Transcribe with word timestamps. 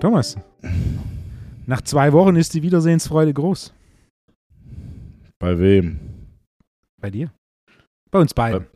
Thomas, 0.00 0.36
nach 1.66 1.80
zwei 1.80 2.12
Wochen 2.12 2.36
ist 2.36 2.52
die 2.52 2.62
Wiedersehensfreude 2.62 3.32
groß. 3.32 3.72
Bei 5.38 5.58
wem? 5.58 5.98
Bei 7.00 7.10
dir? 7.10 7.32
Bei 8.10 8.18
uns 8.20 8.34
beiden. 8.34 8.66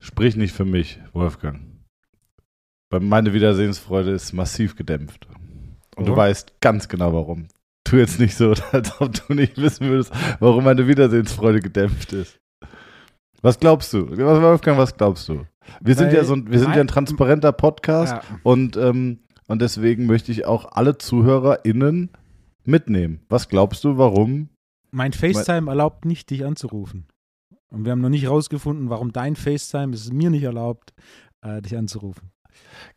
Sprich 0.00 0.34
nicht 0.36 0.52
für 0.52 0.64
mich, 0.64 0.98
Wolfgang. 1.12 1.60
Meine 2.92 3.32
Wiedersehensfreude 3.32 4.10
ist 4.10 4.32
massiv 4.32 4.74
gedämpft. 4.74 5.28
Und 5.96 6.06
du 6.08 6.12
Oh. 6.14 6.16
weißt 6.16 6.60
ganz 6.60 6.88
genau 6.88 7.12
warum. 7.12 7.46
Tu 7.84 7.96
jetzt 7.96 8.18
nicht 8.18 8.34
so, 8.36 8.52
als 8.72 9.00
ob 9.00 9.12
du 9.28 9.34
nicht 9.34 9.56
wissen 9.58 9.86
würdest, 9.88 10.12
warum 10.40 10.64
meine 10.64 10.88
Wiedersehensfreude 10.88 11.60
gedämpft 11.60 12.12
ist. 12.12 12.36
Was 13.42 13.58
glaubst 13.58 13.92
du? 13.92 14.08
Wolfgang, 14.16 14.78
was 14.78 14.96
glaubst 14.96 15.28
du? 15.28 15.46
Wir 15.80 15.94
sind 15.94 16.12
ja 16.12 16.24
so 16.24 16.34
ein, 16.34 16.50
wir 16.50 16.58
sind 16.58 16.68
ja 16.68 16.72
ein 16.74 16.78
mein- 16.80 16.86
transparenter 16.88 17.52
Podcast 17.52 18.12
Ja. 18.12 18.22
und, 18.42 18.76
ähm, 18.76 19.20
und 19.46 19.62
deswegen 19.62 20.06
möchte 20.06 20.32
ich 20.32 20.44
auch 20.46 20.72
alle 20.72 20.98
ZuhörerInnen 20.98 22.10
mitnehmen. 22.64 23.20
Was 23.28 23.48
glaubst 23.48 23.84
du, 23.84 23.96
warum? 23.98 24.48
Mein 24.90 25.12
FaceTime 25.12 25.70
erlaubt 25.70 26.04
nicht, 26.04 26.30
dich 26.30 26.44
anzurufen. 26.44 27.06
Und 27.70 27.84
wir 27.84 27.92
haben 27.92 28.00
noch 28.00 28.08
nicht 28.08 28.28
rausgefunden, 28.28 28.90
warum 28.90 29.12
dein 29.12 29.36
FaceTime 29.36 29.94
es 29.94 30.12
mir 30.12 30.30
nicht 30.30 30.42
erlaubt, 30.42 30.92
äh, 31.42 31.62
dich 31.62 31.76
anzurufen. 31.76 32.30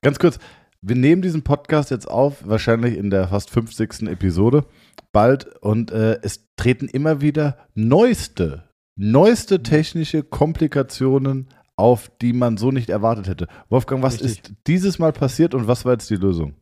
Ganz 0.02 0.18
kurz, 0.18 0.40
wir 0.82 0.96
nehmen 0.96 1.22
diesen 1.22 1.44
Podcast 1.44 1.92
jetzt 1.92 2.10
auf, 2.10 2.46
wahrscheinlich 2.48 2.98
in 2.98 3.10
der 3.12 3.28
fast 3.28 3.52
50. 3.52 4.08
Episode 4.10 4.66
bald 5.12 5.46
und 5.62 5.92
äh, 5.92 6.20
es 6.24 6.48
treten 6.58 6.88
immer 6.88 7.22
wieder 7.22 7.58
neueste, 7.76 8.64
neueste 8.96 9.64
technische 9.64 10.24
Komplikationen 10.24 11.48
auf, 11.76 12.12
die 12.22 12.34
man 12.34 12.58
so 12.58 12.72
nicht 12.72 12.90
erwartet 12.90 13.28
hätte. 13.28 13.48
Wolfgang, 13.70 14.04
was 14.04 14.22
Richtig. 14.24 14.32
ist 14.50 14.54
dieses 14.68 15.00
Mal 15.00 15.12
passiert 15.12 15.56
und 15.56 15.68
was 15.68 15.86
war 15.86 15.94
jetzt 15.94 16.10
die 16.10 16.16
Lösung? 16.16 16.54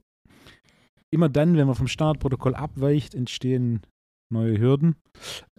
Immer 1.13 1.27
dann, 1.27 1.57
wenn 1.57 1.67
man 1.67 1.75
vom 1.75 1.87
Startprotokoll 1.87 2.55
abweicht, 2.55 3.13
entstehen 3.13 3.81
neue 4.31 4.57
Hürden. 4.57 4.95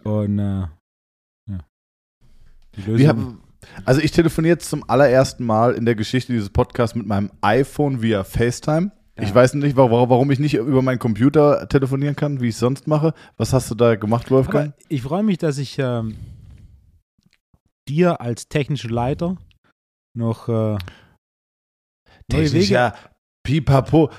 Und 0.03 0.39
äh, 0.39 0.67
ja. 1.47 1.59
Die 2.75 2.81
Lösung. 2.81 3.07
Haben, 3.07 3.41
also 3.85 4.01
ich 4.01 4.11
telefoniere 4.11 4.55
jetzt 4.55 4.69
zum 4.69 4.83
allerersten 4.89 5.45
Mal 5.45 5.75
in 5.75 5.85
der 5.85 5.93
Geschichte 5.93 6.33
dieses 6.33 6.49
Podcasts 6.49 6.95
mit 6.95 7.05
meinem 7.05 7.29
iPhone 7.41 8.01
via 8.01 8.23
FaceTime. 8.23 8.91
Ich 9.15 9.29
Ja. 9.29 9.35
weiß 9.35 9.53
nicht, 9.53 9.75
warum, 9.75 10.31
ich 10.31 10.39
nicht 10.39 10.55
über 10.55 10.81
meinen 10.81 10.97
Computer 10.97 11.69
telefonieren 11.69 12.15
kann, 12.15 12.41
wie 12.41 12.47
ich 12.47 12.55
es 12.55 12.59
sonst 12.59 12.87
mache. 12.87 13.13
Was 13.37 13.53
hast 13.53 13.69
du 13.69 13.75
da 13.75 13.95
gemacht, 13.95 14.31
Wolfgang? 14.31 14.73
Aber 14.73 14.85
ich 14.89 15.03
freue 15.03 15.21
mich, 15.21 15.37
dass 15.37 15.59
ich 15.59 15.77
ähm, 15.77 16.15
dir 17.87 18.21
als 18.21 18.47
technischer 18.47 18.89
Leiter 18.89 19.37
noch 20.15 20.47
äh, 20.47 20.51
neue 20.51 20.79
Technisch, 22.29 22.53
Wege. 22.53 22.73
ja, 22.73 22.95
pipapo. 23.43 24.09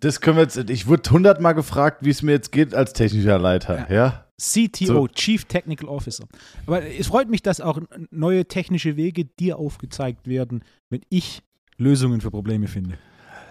Das 0.00 0.20
können 0.20 0.36
wir 0.36 0.44
jetzt, 0.44 0.70
ich 0.70 0.86
wurde 0.86 1.10
hundertmal 1.10 1.54
gefragt, 1.54 2.04
wie 2.04 2.10
es 2.10 2.22
mir 2.22 2.32
jetzt 2.32 2.52
geht 2.52 2.74
als 2.74 2.92
technischer 2.92 3.38
Leiter, 3.38 3.90
ja? 3.90 4.26
CTO, 4.40 4.86
So. 4.86 5.08
Chief 5.08 5.44
Technical 5.44 5.88
Officer. 5.88 6.24
Aber 6.66 6.84
es 6.84 7.06
freut 7.08 7.28
mich, 7.28 7.42
dass 7.42 7.60
auch 7.60 7.80
neue 8.10 8.46
technische 8.46 8.96
Wege 8.96 9.24
dir 9.24 9.58
aufgezeigt 9.58 10.26
werden, 10.28 10.62
wenn 10.90 11.02
ich 11.08 11.42
Lösungen 11.76 12.20
für 12.20 12.30
Probleme 12.30 12.66
finde. 12.68 12.98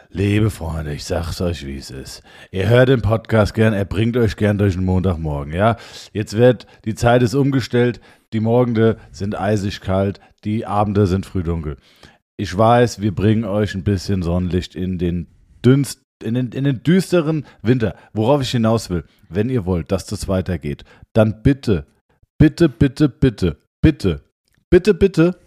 Liebe 0.09 0.49
Freunde, 0.49 0.93
ich 0.93 1.05
sag's 1.05 1.41
euch, 1.41 1.65
wie 1.65 1.77
es 1.77 1.89
ist. 1.89 2.21
Ihr 2.51 2.69
hört 2.69 2.87
den 2.89 3.01
Podcast 3.01 3.53
gern, 3.53 3.73
er 3.73 3.85
bringt 3.85 4.15
euch 4.15 4.35
gern 4.35 4.57
durch 4.57 4.75
den 4.75 4.85
Montagmorgen, 4.85 5.53
ja? 5.53 5.75
Jetzt 6.13 6.37
wird, 6.37 6.67
die 6.85 6.95
Zeit 6.95 7.23
ist 7.23 7.33
umgestellt, 7.33 7.99
die 8.33 8.39
Morgende 8.39 8.97
sind 9.11 9.39
eisig 9.39 9.81
kalt, 9.81 10.19
die 10.43 10.65
Abende 10.65 11.07
sind 11.07 11.25
frühdunkel. 11.25 11.77
Ich 12.35 12.57
weiß, 12.57 12.99
wir 13.01 13.13
bringen 13.13 13.45
euch 13.45 13.75
ein 13.75 13.83
bisschen 13.83 14.23
Sonnenlicht 14.23 14.75
in 14.75 14.97
den 14.97 15.27
dünst, 15.63 16.01
in 16.23 16.33
den, 16.33 16.51
in 16.51 16.63
den 16.63 16.83
düsteren 16.83 17.45
Winter. 17.61 17.95
Worauf 18.13 18.41
ich 18.41 18.51
hinaus 18.51 18.89
will, 18.89 19.03
wenn 19.29 19.49
ihr 19.49 19.65
wollt, 19.65 19.91
dass 19.91 20.05
das 20.05 20.27
weitergeht, 20.27 20.83
dann 21.13 21.43
bitte, 21.43 21.85
bitte, 22.37 22.69
bitte, 22.69 23.07
bitte, 23.07 23.57
bitte, 23.81 24.21
bitte, 24.69 24.93
bitte, 24.93 25.39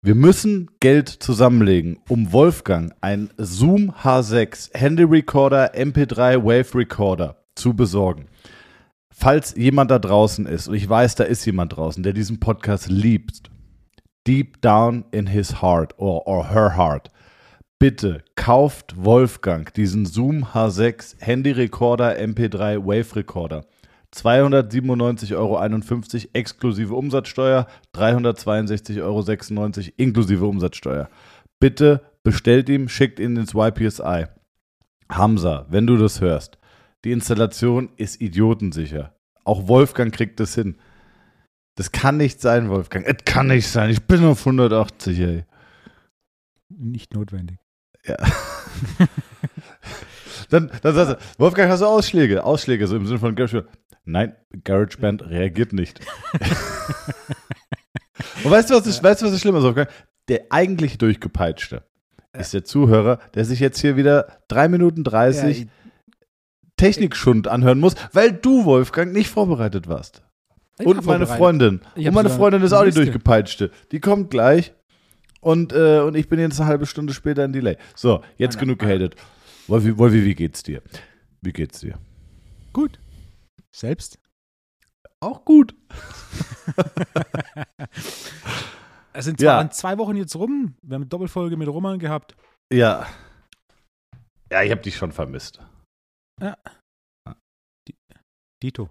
wir 0.00 0.14
müssen 0.14 0.70
Geld 0.78 1.08
zusammenlegen, 1.08 1.98
um 2.08 2.32
Wolfgang 2.32 2.94
ein 3.00 3.30
Zoom 3.36 3.90
H6 3.90 4.72
Handy 4.78 5.02
Recorder 5.02 5.74
MP3 5.74 6.36
Wave 6.36 6.78
Recorder 6.78 7.44
zu 7.56 7.74
besorgen. 7.74 8.26
Falls 9.20 9.56
jemand 9.56 9.90
da 9.90 9.98
draußen 9.98 10.46
ist, 10.46 10.68
und 10.68 10.74
ich 10.76 10.88
weiß, 10.88 11.16
da 11.16 11.24
ist 11.24 11.44
jemand 11.44 11.76
draußen, 11.76 12.04
der 12.04 12.12
diesen 12.12 12.38
Podcast 12.38 12.88
liebt, 12.88 13.50
deep 14.28 14.62
down 14.62 15.06
in 15.10 15.26
his 15.26 15.60
heart 15.60 15.92
or, 15.98 16.24
or 16.28 16.50
her 16.50 16.76
heart, 16.76 17.10
bitte 17.80 18.22
kauft 18.36 18.94
Wolfgang 18.96 19.74
diesen 19.74 20.06
Zoom 20.06 20.44
H6 20.54 21.16
Handy 21.18 21.50
Recorder 21.50 22.16
MP3 22.16 22.78
Wave 22.78 23.16
Recorder. 23.16 23.64
297,51 24.14 25.34
Euro 25.34 25.60
exklusive 26.32 26.94
Umsatzsteuer, 26.94 27.66
362,96 27.96 29.02
Euro 29.02 29.24
inklusive 29.96 30.46
Umsatzsteuer. 30.46 31.08
Bitte 31.58 32.02
bestellt 32.22 32.68
ihm, 32.68 32.88
schickt 32.88 33.18
ihn 33.18 33.36
ins 33.36 33.52
YPSI. 33.52 34.26
Hamza, 35.10 35.66
wenn 35.70 35.88
du 35.88 35.96
das 35.96 36.20
hörst, 36.20 36.58
die 37.04 37.12
Installation 37.12 37.90
ist 37.96 38.20
idiotensicher. 38.20 39.14
Auch 39.44 39.68
Wolfgang 39.68 40.12
kriegt 40.14 40.40
das 40.40 40.54
hin. 40.54 40.76
Das 41.76 41.92
kann 41.92 42.16
nicht 42.16 42.40
sein, 42.40 42.68
Wolfgang. 42.70 43.06
Es 43.06 43.24
kann 43.24 43.46
nicht 43.46 43.68
sein. 43.68 43.90
Ich 43.90 44.02
bin 44.02 44.24
auf 44.24 44.40
180, 44.40 45.20
ey. 45.20 45.44
Nicht 46.68 47.14
notwendig. 47.14 47.58
Ja. 48.04 48.16
dann, 50.50 50.70
dann 50.82 50.94
sagst 50.94 51.12
du, 51.14 51.18
Wolfgang, 51.40 51.70
hast 51.70 51.80
du 51.80 51.86
Ausschläge? 51.86 52.44
Ausschläge, 52.44 52.86
so 52.86 52.96
im 52.96 53.06
Sinne 53.06 53.20
von 53.20 53.34
GarageBand. 53.34 53.68
Nein, 54.04 54.34
GarageBand 54.64 55.28
reagiert 55.28 55.72
nicht. 55.72 56.00
Und 58.44 58.50
weißt 58.50 58.70
du, 58.70 58.74
was 58.74 58.86
ist, 58.86 59.02
weißt 59.02 59.22
du, 59.22 59.26
was 59.26 59.32
ist, 59.32 59.44
Wolfgang? 59.44 59.88
Der 60.28 60.46
eigentlich 60.50 60.98
durchgepeitschte 60.98 61.84
ist 62.36 62.54
der 62.54 62.64
Zuhörer, 62.64 63.18
der 63.34 63.44
sich 63.44 63.60
jetzt 63.60 63.80
hier 63.80 63.96
wieder 63.96 64.38
3 64.48 64.68
Minuten 64.68 65.04
30 65.04 65.60
Ja, 65.60 65.66
Technikschund 66.78 67.46
anhören 67.48 67.78
muss, 67.80 67.94
weil 68.12 68.32
du, 68.32 68.64
Wolfgang, 68.64 69.12
nicht 69.12 69.28
vorbereitet 69.28 69.86
warst. 69.88 70.22
ich 70.80 70.86
Und 70.86 71.04
meine. 71.04 71.26
Freundin. 71.26 71.82
Und 71.94 72.14
meine 72.14 72.30
Freundin 72.30 72.62
ist 72.62 72.72
auch 72.72 72.84
die 72.84 72.92
durchgepeitschte. 72.92 73.70
Die 73.92 74.00
kommt 74.00 74.30
gleich. 74.30 74.72
Und, 75.40 75.72
äh, 75.72 76.00
und 76.00 76.16
ich 76.16 76.28
bin 76.28 76.40
jetzt 76.40 76.58
eine 76.58 76.68
halbe 76.68 76.86
Stunde 76.86 77.12
später 77.12 77.44
in 77.44 77.52
Delay. 77.52 77.76
So, 77.94 78.22
jetzt 78.38 78.54
Nein, 78.56 78.60
genug 78.68 78.78
gehatet. 78.80 79.14
Wolfi, 79.68 79.96
Wolfi, 79.98 80.24
wie 80.24 80.34
geht's 80.34 80.62
dir? 80.62 80.80
Wie 81.42 81.52
geht's 81.52 81.80
dir? 81.80 81.98
Gut. 82.72 82.98
Selbst? 83.70 84.18
Auch 85.20 85.44
gut. 85.44 85.74
Es 89.12 89.24
sind 89.24 89.40
zwar 89.40 89.62
Ja. 89.62 89.70
zwei 89.70 89.98
Wochen 89.98 90.16
jetzt 90.16 90.36
rum. 90.36 90.76
Wir 90.82 90.94
haben 90.94 91.02
eine 91.02 91.08
Doppelfolge 91.08 91.56
mit 91.56 91.66
Roman 91.66 91.98
gehabt. 91.98 92.36
Ja. 92.72 93.06
Ja, 94.52 94.62
ich 94.62 94.70
habe 94.70 94.80
dich 94.80 94.96
schon 94.96 95.10
vermisst. 95.10 95.60
Dito. 98.62 98.90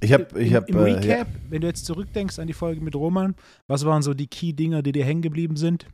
Ich 0.00 0.12
habe, 0.12 0.40
ich 0.40 0.50
Im, 0.50 0.54
habe, 0.54 0.66
Im 0.66 0.78
äh, 0.78 0.90
ja. 0.90 0.96
Recap, 0.96 1.28
wenn 1.48 1.60
du 1.62 1.66
jetzt 1.66 1.86
zurückdenkst 1.86 2.38
an 2.38 2.46
die 2.46 2.52
Folge 2.52 2.80
mit 2.80 2.94
Roman, 2.94 3.34
was 3.66 3.84
waren 3.84 4.02
so 4.02 4.14
die 4.14 4.26
Key-Dinger, 4.26 4.82
die 4.82 4.92
dir 4.92 5.04
hängen 5.04 5.22
geblieben 5.22 5.56
sind? 5.56 5.86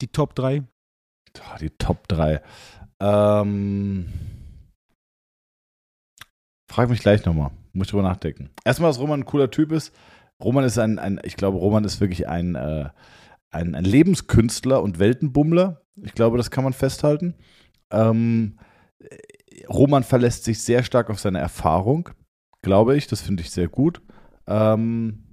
Die 0.00 0.08
Top 0.08 0.34
3? 0.34 0.62
Oh, 1.38 1.58
die 1.60 1.70
Top 1.70 2.06
3. 2.08 2.42
Ähm, 3.00 4.06
frag 6.70 6.90
mich 6.90 7.00
gleich 7.00 7.24
nochmal. 7.24 7.50
Muss 7.72 7.86
ich 7.86 7.90
drüber 7.90 8.02
nachdenken. 8.02 8.50
Erstmal, 8.64 8.90
dass 8.90 8.98
Roman 8.98 9.20
ein 9.20 9.26
cooler 9.26 9.50
Typ 9.50 9.72
ist. 9.72 9.94
Roman 10.42 10.64
ist 10.64 10.78
ein, 10.78 10.98
ein 10.98 11.20
ich 11.24 11.36
glaube, 11.36 11.58
Roman 11.58 11.84
ist 11.84 12.00
wirklich 12.00 12.28
ein, 12.28 12.54
äh, 12.54 12.90
ein, 13.50 13.74
ein 13.74 13.84
Lebenskünstler 13.84 14.82
und 14.82 14.98
Weltenbummler. 14.98 15.82
Ich 16.02 16.14
glaube, 16.14 16.36
das 16.36 16.50
kann 16.50 16.64
man 16.64 16.72
festhalten. 16.72 17.34
Ähm, 17.90 18.58
Roman 19.68 20.02
verlässt 20.02 20.44
sich 20.44 20.62
sehr 20.62 20.82
stark 20.82 21.10
auf 21.10 21.20
seine 21.20 21.38
Erfahrung, 21.38 22.10
glaube 22.62 22.96
ich. 22.96 23.06
Das 23.06 23.20
finde 23.20 23.42
ich 23.42 23.50
sehr 23.50 23.68
gut. 23.68 24.00
Ähm, 24.46 25.24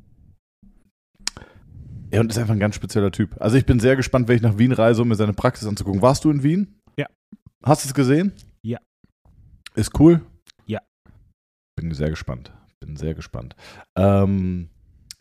ja, 2.12 2.22
und 2.22 2.32
ist 2.32 2.38
einfach 2.38 2.54
ein 2.54 2.60
ganz 2.60 2.76
spezieller 2.76 3.12
Typ. 3.12 3.36
Also 3.42 3.58
ich 3.58 3.66
bin 3.66 3.80
sehr 3.80 3.96
gespannt, 3.96 4.28
wenn 4.28 4.36
ich 4.36 4.42
nach 4.42 4.58
Wien 4.58 4.72
reise, 4.72 5.02
um 5.02 5.08
mir 5.08 5.16
seine 5.16 5.34
Praxis 5.34 5.68
anzugucken. 5.68 6.02
Warst 6.02 6.24
du 6.24 6.30
in 6.30 6.44
Wien? 6.44 6.80
Ja. 6.98 7.08
Hast 7.64 7.84
du 7.84 7.90
es 7.90 7.94
gesehen? 7.94 8.34
Ja. 8.62 8.80
Ist 9.76 10.00
cool? 10.00 10.22
Ja. 10.66 10.80
Bin 11.76 11.92
sehr 11.94 12.10
gespannt. 12.10 12.54
Bin 12.80 12.96
sehr 12.96 13.16
gespannt. 13.16 13.56
Ähm, 13.96 14.70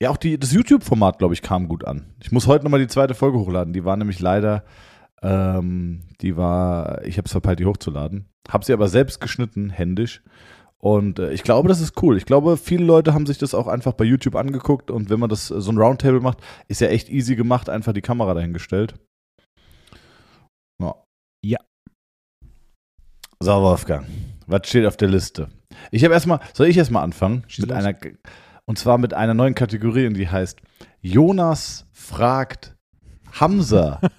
ja, 0.00 0.11
auch 0.11 0.17
die, 0.17 0.38
das 0.38 0.52
YouTube-Format, 0.52 1.19
glaube 1.19 1.35
ich, 1.35 1.43
kam 1.43 1.69
gut 1.69 1.85
an. 1.85 2.14
Ich 2.20 2.31
muss 2.31 2.47
heute 2.47 2.64
nochmal 2.64 2.81
die 2.81 2.88
zweite 2.88 3.14
Folge 3.14 3.38
hochladen. 3.38 3.73
Die 3.73 3.85
war 3.85 3.97
nämlich 3.97 4.20
leider, 4.20 4.64
ähm, 5.23 6.02
die 6.20 6.37
war, 6.37 7.05
ich 7.05 7.17
habe 7.17 7.26
es 7.26 7.32
verpeilt, 7.32 7.58
die 7.58 7.67
hochzuladen. 7.67 8.29
Habe 8.49 8.64
sie 8.64 8.73
aber 8.73 8.88
selbst 8.88 9.20
geschnitten, 9.20 9.70
händisch. 9.70 10.23
Und 10.85 11.19
äh, 11.19 11.32
ich 11.32 11.43
glaube, 11.43 11.69
das 11.69 11.81
ist 11.81 12.02
cool. 12.02 12.19
Ich 12.19 12.26
glaube, 12.26 12.58
viele 12.58 12.85
Leute 12.85 13.14
haben 13.14 13.25
sich 13.25 13.38
das 13.38 13.55
auch 13.55 13.69
einfach 13.69 13.94
bei 13.94 14.05
YouTube 14.05 14.37
angeguckt 14.37 14.91
und 14.91 15.08
wenn 15.08 15.19
man 15.19 15.31
das 15.31 15.50
äh, 15.50 15.58
so 15.58 15.73
ein 15.73 15.79
Roundtable 15.79 16.20
macht, 16.20 16.38
ist 16.69 16.82
ja 16.82 16.88
echt 16.88 17.08
easy 17.08 17.37
gemacht, 17.37 17.70
einfach 17.70 17.94
die 17.94 18.02
Kamera 18.02 18.35
dahingestellt. 18.35 18.94
Ja. 20.79 20.94
Ja. 21.43 21.58
So, 23.41 23.62
Wolfgang, 23.62 24.06
was 24.47 24.69
steht 24.69 24.85
auf 24.85 24.99
der 24.99 25.08
Liste? 25.08 25.49
Ich 25.90 26.05
habe 26.05 26.12
erstmal, 26.12 26.40
soll 26.52 26.67
ich 26.67 26.76
erstmal 26.76 27.02
anfangen? 27.02 27.44
Schieß 27.47 27.67
mit 27.67 27.70
los. 27.70 27.79
einer, 27.82 27.97
und 28.67 28.79
zwar 28.79 28.99
mit 28.99 29.14
einer 29.14 29.32
neuen 29.32 29.55
Kategorie, 29.55 30.06
und 30.06 30.14
die 30.14 30.29
heißt 30.29 30.61
Jonas 31.00 31.87
fragt 31.93 32.76
Hamza. 33.32 34.02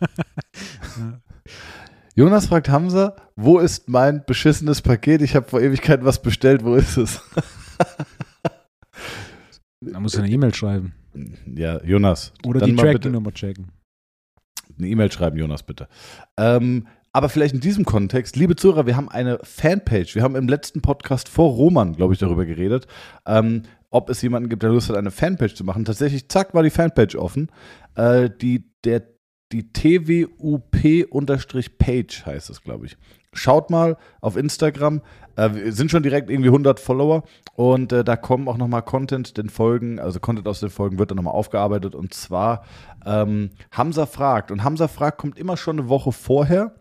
Jonas 2.17 2.47
fragt 2.47 2.69
Hamza, 2.69 3.13
wo 3.35 3.59
ist 3.59 3.89
mein 3.89 4.23
beschissenes 4.25 4.81
Paket? 4.81 5.21
Ich 5.21 5.35
habe 5.35 5.49
vor 5.49 5.59
Ewigkeiten 5.61 6.05
was 6.05 6.21
bestellt, 6.21 6.63
wo 6.63 6.75
ist 6.75 6.97
es? 6.97 7.21
Da 9.81 9.99
muss 9.99 10.15
er 10.15 10.23
eine 10.23 10.31
E-Mail 10.31 10.53
schreiben. 10.53 10.95
Ja, 11.45 11.83
Jonas. 11.83 12.33
Oder 12.43 12.65
die 12.65 12.75
Tracking-Nummer 12.75 13.31
checken. 13.31 13.71
eine 14.79 14.87
E-Mail 14.87 15.11
schreiben, 15.11 15.37
Jonas, 15.37 15.61
bitte. 15.61 15.87
Ähm, 16.37 16.87
aber 17.11 17.29
vielleicht 17.29 17.53
in 17.53 17.61
diesem 17.61 17.85
Kontext, 17.85 18.35
liebe 18.35 18.55
Zuhörer, 18.55 18.87
wir 18.87 18.95
haben 18.95 19.09
eine 19.09 19.37
Fanpage. 19.43 20.15
Wir 20.15 20.23
haben 20.23 20.35
im 20.35 20.47
letzten 20.47 20.81
Podcast 20.81 21.29
vor 21.29 21.51
Roman, 21.51 21.93
glaube 21.93 22.13
ich, 22.13 22.19
darüber 22.19 22.45
geredet, 22.45 22.87
ähm, 23.27 23.63
ob 23.91 24.09
es 24.09 24.23
jemanden 24.23 24.49
gibt, 24.49 24.63
der 24.63 24.71
Lust 24.71 24.89
hat, 24.89 24.95
eine 24.95 25.11
Fanpage 25.11 25.53
zu 25.53 25.63
machen. 25.63 25.85
Tatsächlich, 25.85 26.29
zack, 26.29 26.55
war 26.55 26.63
die 26.63 26.71
Fanpage 26.71 27.15
offen. 27.15 27.51
Äh, 27.95 28.31
die, 28.41 28.71
der, 28.85 29.03
die 29.51 29.71
TWUP-Page 29.71 31.15
heißt 32.25 32.49
es, 32.49 32.61
glaube 32.61 32.87
ich. 32.87 32.97
Schaut 33.33 33.69
mal 33.69 33.97
auf 34.21 34.37
Instagram. 34.37 35.01
Äh, 35.35 35.49
wir 35.53 35.73
sind 35.73 35.91
schon 35.91 36.03
direkt 36.03 36.29
irgendwie 36.29 36.49
100 36.49 36.79
Follower 36.79 37.23
und 37.53 37.91
äh, 37.91 38.03
da 38.03 38.15
kommen 38.15 38.47
auch 38.47 38.57
nochmal 38.57 38.81
Content 38.81 39.37
den 39.37 39.49
Folgen, 39.49 39.99
also 39.99 40.19
Content 40.19 40.47
aus 40.47 40.61
den 40.61 40.69
Folgen 40.69 40.97
wird 40.97 41.11
dann 41.11 41.17
nochmal 41.17 41.33
aufgearbeitet 41.33 41.95
und 41.95 42.13
zwar 42.13 42.63
ähm, 43.05 43.51
Hamza 43.71 44.05
fragt. 44.05 44.51
Und 44.51 44.63
Hamza 44.63 44.87
fragt 44.87 45.17
kommt 45.17 45.37
immer 45.37 45.57
schon 45.57 45.79
eine 45.79 45.89
Woche 45.89 46.11
vorher, 46.11 46.75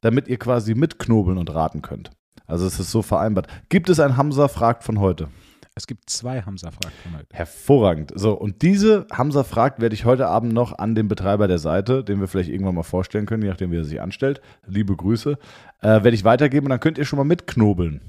damit 0.00 0.28
ihr 0.28 0.38
quasi 0.38 0.74
mitknobeln 0.74 1.38
und 1.38 1.54
raten 1.54 1.80
könnt. 1.82 2.10
Also 2.46 2.66
es 2.66 2.80
ist 2.80 2.90
so 2.90 3.02
vereinbart. 3.02 3.46
Gibt 3.68 3.88
es 3.88 4.00
ein 4.00 4.16
Hamza 4.16 4.48
fragt 4.48 4.82
von 4.82 4.98
heute? 4.98 5.28
Es 5.76 5.86
gibt 5.86 6.10
zwei 6.10 6.42
Hamza-Fragen 6.42 6.94
von 7.02 7.16
heute. 7.18 7.26
Hervorragend. 7.32 8.12
So, 8.14 8.32
und 8.34 8.62
diese 8.62 9.06
Hamza 9.12 9.44
fragt 9.44 9.80
werde 9.80 9.94
ich 9.94 10.04
heute 10.04 10.26
Abend 10.26 10.52
noch 10.52 10.76
an 10.78 10.94
den 10.94 11.08
Betreiber 11.08 11.48
der 11.48 11.58
Seite, 11.58 12.04
den 12.04 12.20
wir 12.20 12.28
vielleicht 12.28 12.50
irgendwann 12.50 12.74
mal 12.74 12.82
vorstellen 12.82 13.24
können, 13.26 13.42
je 13.42 13.48
nachdem, 13.48 13.70
wie 13.70 13.76
er 13.76 13.84
sich 13.84 14.00
anstellt. 14.00 14.40
Liebe 14.66 14.94
Grüße. 14.96 15.38
Äh, 15.80 15.86
werde 15.86 16.10
ich 16.10 16.24
weitergeben 16.24 16.66
und 16.66 16.70
dann 16.70 16.80
könnt 16.80 16.98
ihr 16.98 17.04
schon 17.04 17.16
mal 17.18 17.24
mitknobeln. 17.24 18.00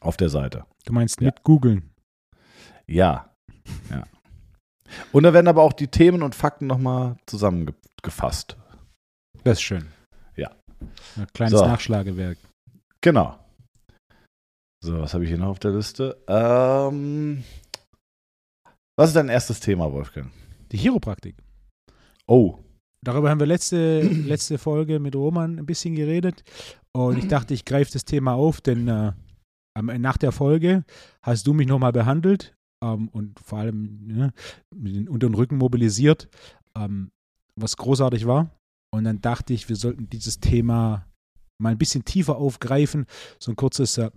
Auf 0.00 0.16
der 0.16 0.28
Seite. 0.30 0.64
Du 0.84 0.92
meinst 0.92 1.20
Ja. 1.20 1.26
mit 1.26 1.42
googeln. 1.44 1.90
Ja. 2.86 3.30
ja. 3.90 4.04
Und 5.12 5.24
da 5.24 5.32
werden 5.34 5.48
aber 5.48 5.62
auch 5.62 5.72
die 5.74 5.88
Themen 5.88 6.22
und 6.22 6.34
Fakten 6.34 6.66
nochmal 6.66 7.16
zusammengefasst. 7.26 8.56
Das 9.44 9.58
ist 9.58 9.62
schön. 9.62 9.86
Ja. 10.34 10.50
Ein 11.16 11.26
kleines 11.34 11.58
So. 11.58 11.66
Nachschlagewerk. 11.66 12.38
Genau. 13.00 13.38
So, 14.84 15.00
was 15.00 15.14
habe 15.14 15.24
ich 15.24 15.30
hier 15.30 15.38
noch 15.38 15.48
auf 15.48 15.58
der 15.58 15.72
Liste? 15.72 16.22
Ähm, 16.28 17.42
was 18.96 19.10
ist 19.10 19.16
dein 19.16 19.28
erstes 19.28 19.60
Thema, 19.60 19.92
Wolfgang? 19.92 20.30
Die 20.70 20.78
Chiropraktik. 20.78 21.36
Oh, 22.26 22.58
Darüber 23.04 23.30
haben 23.30 23.40
wir 23.40 23.46
letzte, 23.46 24.00
letzte 24.26 24.58
Folge 24.58 24.98
mit 24.98 25.14
Roman 25.14 25.58
ein 25.58 25.66
bisschen 25.66 25.94
geredet. 25.94 26.42
Und 26.92 27.18
ich 27.18 27.28
dachte, 27.28 27.54
ich 27.54 27.64
greife 27.64 27.92
das 27.92 28.04
Thema 28.04 28.34
auf, 28.34 28.60
denn 28.60 28.88
äh, 28.88 29.12
nach 29.80 30.16
der 30.16 30.32
Folge 30.32 30.84
hast 31.22 31.46
du 31.46 31.52
mich 31.52 31.68
nochmal 31.68 31.92
behandelt 31.92 32.54
ähm, 32.82 33.08
und 33.08 33.38
vor 33.40 33.58
allem 33.58 34.06
ne, 34.06 34.32
mit 34.74 34.96
den 34.96 35.08
unteren 35.08 35.34
Rücken 35.34 35.56
mobilisiert, 35.56 36.28
ähm, 36.76 37.10
was 37.54 37.76
großartig 37.76 38.26
war. 38.26 38.50
Und 38.92 39.04
dann 39.04 39.20
dachte 39.20 39.52
ich, 39.52 39.68
wir 39.68 39.76
sollten 39.76 40.08
dieses 40.08 40.40
Thema 40.40 41.06
mal 41.60 41.70
ein 41.70 41.78
bisschen 41.78 42.04
tiefer 42.04 42.36
aufgreifen. 42.36 43.06
So 43.38 43.52
ein 43.52 43.56
kurzes, 43.56 43.98
äh, 43.98 44.10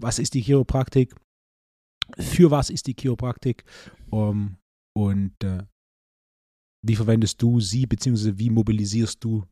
was 0.00 0.18
ist 0.18 0.34
die 0.34 0.42
Chiropraktik? 0.42 1.14
Für 2.18 2.50
was 2.50 2.70
ist 2.70 2.86
die 2.86 2.94
Chiropraktik? 2.94 3.64
Um, 4.10 4.56
und 4.96 5.32
äh, 5.42 5.62
wie 6.86 6.96
verwendest 6.96 7.40
du 7.40 7.60
sie, 7.60 7.86
beziehungsweise 7.86 8.38
wie 8.38 8.50
mobilisierst 8.50 9.22
du 9.22 9.44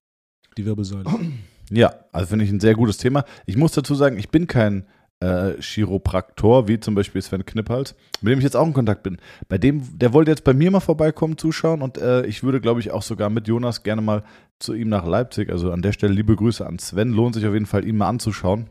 die 0.57 0.65
Wirbelsäule? 0.65 1.05
Ja, 1.71 1.95
also 2.13 2.27
finde 2.27 2.45
ich 2.45 2.51
ein 2.51 2.61
sehr 2.61 2.75
gutes 2.75 2.99
Thema. 2.99 3.25
Ich 3.47 3.57
muss 3.57 3.73
dazu 3.73 3.95
sagen, 3.95 4.19
ich 4.19 4.29
bin 4.29 4.47
kein 4.47 4.85
äh, 5.21 5.55
Chiropraktor, 5.61 6.69
wie 6.69 6.79
zum 6.79 6.95
Beispiel 6.95 7.23
Sven 7.23 7.47
Knippals, 7.47 7.95
mit 8.21 8.33
dem 8.33 8.39
ich 8.41 8.45
jetzt 8.45 8.57
auch 8.57 8.67
in 8.67 8.75
Kontakt 8.75 9.03
bin. 9.03 9.17
Bei 9.49 9.57
dem, 9.57 9.99
der 9.99 10.13
wollte 10.13 10.31
jetzt 10.31 10.45
bei 10.45 10.53
mir 10.53 10.71
mal 10.71 10.81
vorbeikommen, 10.81 11.39
zuschauen 11.39 11.81
und 11.81 11.97
äh, 11.97 12.27
ich 12.27 12.43
würde, 12.43 12.61
glaube 12.61 12.81
ich, 12.81 12.91
auch 12.91 13.03
sogar 13.03 13.31
mit 13.31 13.49
Jonas 13.49 13.85
gerne 13.85 14.03
mal 14.03 14.23
zu 14.59 14.75
ihm 14.75 14.91
nach 14.91 15.07
Leipzig. 15.07 15.51
Also 15.51 15.73
an 15.73 15.81
der 15.81 15.93
Stelle 15.93 16.13
liebe 16.13 16.37
Grüße 16.37 16.67
an 16.67 16.79
Sven. 16.79 17.11
Lohnt 17.13 17.37
sich 17.37 17.47
auf 17.47 17.55
jeden 17.55 17.67
Fall, 17.67 17.87
ihn 17.87 17.97
mal 17.97 18.09
anzuschauen. 18.09 18.69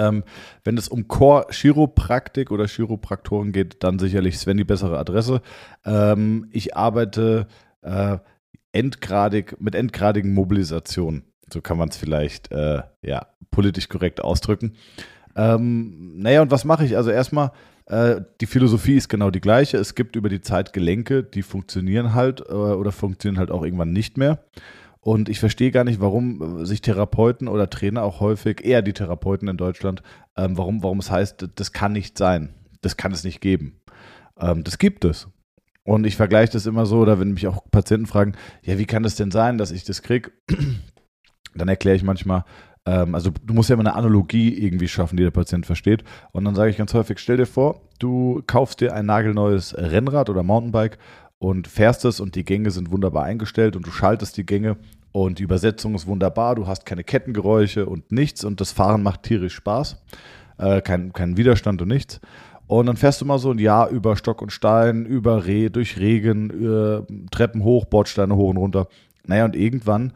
Ähm, 0.00 0.24
wenn 0.64 0.78
es 0.78 0.88
um 0.88 1.08
Core-Chiropraktik 1.08 2.50
oder 2.50 2.66
Chiropraktoren 2.66 3.52
geht, 3.52 3.84
dann 3.84 3.98
sicherlich 3.98 4.38
Sven 4.38 4.56
die 4.56 4.64
bessere 4.64 4.98
Adresse. 4.98 5.42
Ähm, 5.84 6.48
ich 6.50 6.76
arbeite 6.76 7.46
äh, 7.82 8.18
endgradig, 8.72 9.60
mit 9.60 9.74
endgradigen 9.74 10.32
Mobilisationen. 10.32 11.24
So 11.52 11.60
kann 11.60 11.76
man 11.76 11.88
es 11.88 11.96
vielleicht 11.96 12.50
äh, 12.52 12.82
ja, 13.02 13.26
politisch 13.50 13.88
korrekt 13.88 14.22
ausdrücken. 14.22 14.74
Ähm, 15.36 16.18
naja, 16.18 16.42
und 16.42 16.50
was 16.50 16.64
mache 16.64 16.84
ich? 16.84 16.96
Also 16.96 17.10
erstmal, 17.10 17.52
äh, 17.86 18.20
die 18.40 18.46
Philosophie 18.46 18.96
ist 18.96 19.08
genau 19.08 19.30
die 19.30 19.40
gleiche. 19.40 19.76
Es 19.76 19.94
gibt 19.94 20.16
über 20.16 20.28
die 20.28 20.40
Zeit 20.40 20.72
Gelenke, 20.72 21.22
die 21.22 21.42
funktionieren 21.42 22.14
halt 22.14 22.40
äh, 22.40 22.52
oder 22.52 22.92
funktionieren 22.92 23.38
halt 23.38 23.50
auch 23.50 23.64
irgendwann 23.64 23.92
nicht 23.92 24.16
mehr. 24.16 24.44
Und 25.00 25.28
ich 25.28 25.40
verstehe 25.40 25.70
gar 25.70 25.84
nicht, 25.84 26.00
warum 26.00 26.60
äh, 26.60 26.66
sich 26.66 26.82
Therapeuten 26.82 27.48
oder 27.48 27.70
Trainer 27.70 28.02
auch 28.02 28.20
häufig, 28.20 28.64
eher 28.64 28.82
die 28.82 28.92
Therapeuten 28.92 29.48
in 29.48 29.56
Deutschland, 29.56 30.02
ähm, 30.36 30.58
warum, 30.58 30.82
warum 30.82 30.98
es 30.98 31.10
heißt, 31.10 31.48
das 31.54 31.72
kann 31.72 31.92
nicht 31.92 32.18
sein. 32.18 32.54
Das 32.82 32.96
kann 32.96 33.12
es 33.12 33.24
nicht 33.24 33.40
geben. 33.40 33.80
Ähm, 34.38 34.62
das 34.64 34.78
gibt 34.78 35.04
es. 35.04 35.28
Und 35.84 36.06
ich 36.06 36.16
vergleiche 36.16 36.52
das 36.52 36.66
immer 36.66 36.84
so, 36.84 36.98
oder 36.98 37.18
wenn 37.18 37.32
mich 37.32 37.46
auch 37.46 37.64
Patienten 37.70 38.06
fragen, 38.06 38.34
ja, 38.62 38.78
wie 38.78 38.86
kann 38.86 39.02
das 39.02 39.16
denn 39.16 39.30
sein, 39.30 39.58
dass 39.58 39.70
ich 39.70 39.84
das 39.84 40.02
kriege? 40.02 40.30
Dann 41.54 41.68
erkläre 41.68 41.96
ich 41.96 42.02
manchmal, 42.02 42.44
ähm, 42.86 43.14
also 43.14 43.30
du 43.44 43.54
musst 43.54 43.70
ja 43.70 43.74
immer 43.74 43.86
eine 43.86 43.94
Analogie 43.94 44.52
irgendwie 44.54 44.88
schaffen, 44.88 45.16
die 45.16 45.22
der 45.22 45.30
Patient 45.30 45.66
versteht. 45.66 46.04
Und 46.32 46.44
dann 46.44 46.54
sage 46.54 46.70
ich 46.70 46.76
ganz 46.76 46.94
häufig, 46.94 47.18
stell 47.18 47.38
dir 47.38 47.46
vor, 47.46 47.82
du 47.98 48.42
kaufst 48.46 48.80
dir 48.80 48.94
ein 48.94 49.06
nagelneues 49.06 49.74
Rennrad 49.76 50.30
oder 50.30 50.42
Mountainbike 50.42 50.98
und 51.40 51.66
fährst 51.66 52.04
es 52.04 52.20
und 52.20 52.36
die 52.36 52.44
Gänge 52.44 52.70
sind 52.70 52.92
wunderbar 52.92 53.24
eingestellt 53.24 53.74
und 53.74 53.86
du 53.86 53.90
schaltest 53.90 54.36
die 54.36 54.46
Gänge 54.46 54.76
und 55.10 55.38
die 55.38 55.42
Übersetzung 55.42 55.94
ist 55.94 56.06
wunderbar, 56.06 56.54
du 56.54 56.66
hast 56.66 56.86
keine 56.86 57.02
Kettengeräusche 57.02 57.86
und 57.86 58.12
nichts 58.12 58.44
und 58.44 58.60
das 58.60 58.70
Fahren 58.70 59.02
macht 59.02 59.24
tierisch 59.24 59.54
Spaß, 59.54 60.00
äh, 60.58 60.82
kein, 60.82 61.12
kein 61.12 61.36
Widerstand 61.36 61.82
und 61.82 61.88
nichts. 61.88 62.20
Und 62.66 62.86
dann 62.86 62.96
fährst 62.96 63.20
du 63.20 63.24
mal 63.24 63.38
so 63.38 63.50
ein 63.50 63.58
Jahr 63.58 63.88
über 63.88 64.16
Stock 64.16 64.42
und 64.42 64.52
Stein, 64.52 65.04
über 65.06 65.46
Re 65.46 65.70
durch 65.70 65.98
Regen, 65.98 66.50
äh, 66.50 67.02
Treppen 67.32 67.64
hoch, 67.64 67.86
Bordsteine 67.86 68.36
hoch 68.36 68.50
und 68.50 68.58
runter. 68.58 68.86
Naja, 69.26 69.46
und 69.46 69.56
irgendwann 69.56 70.12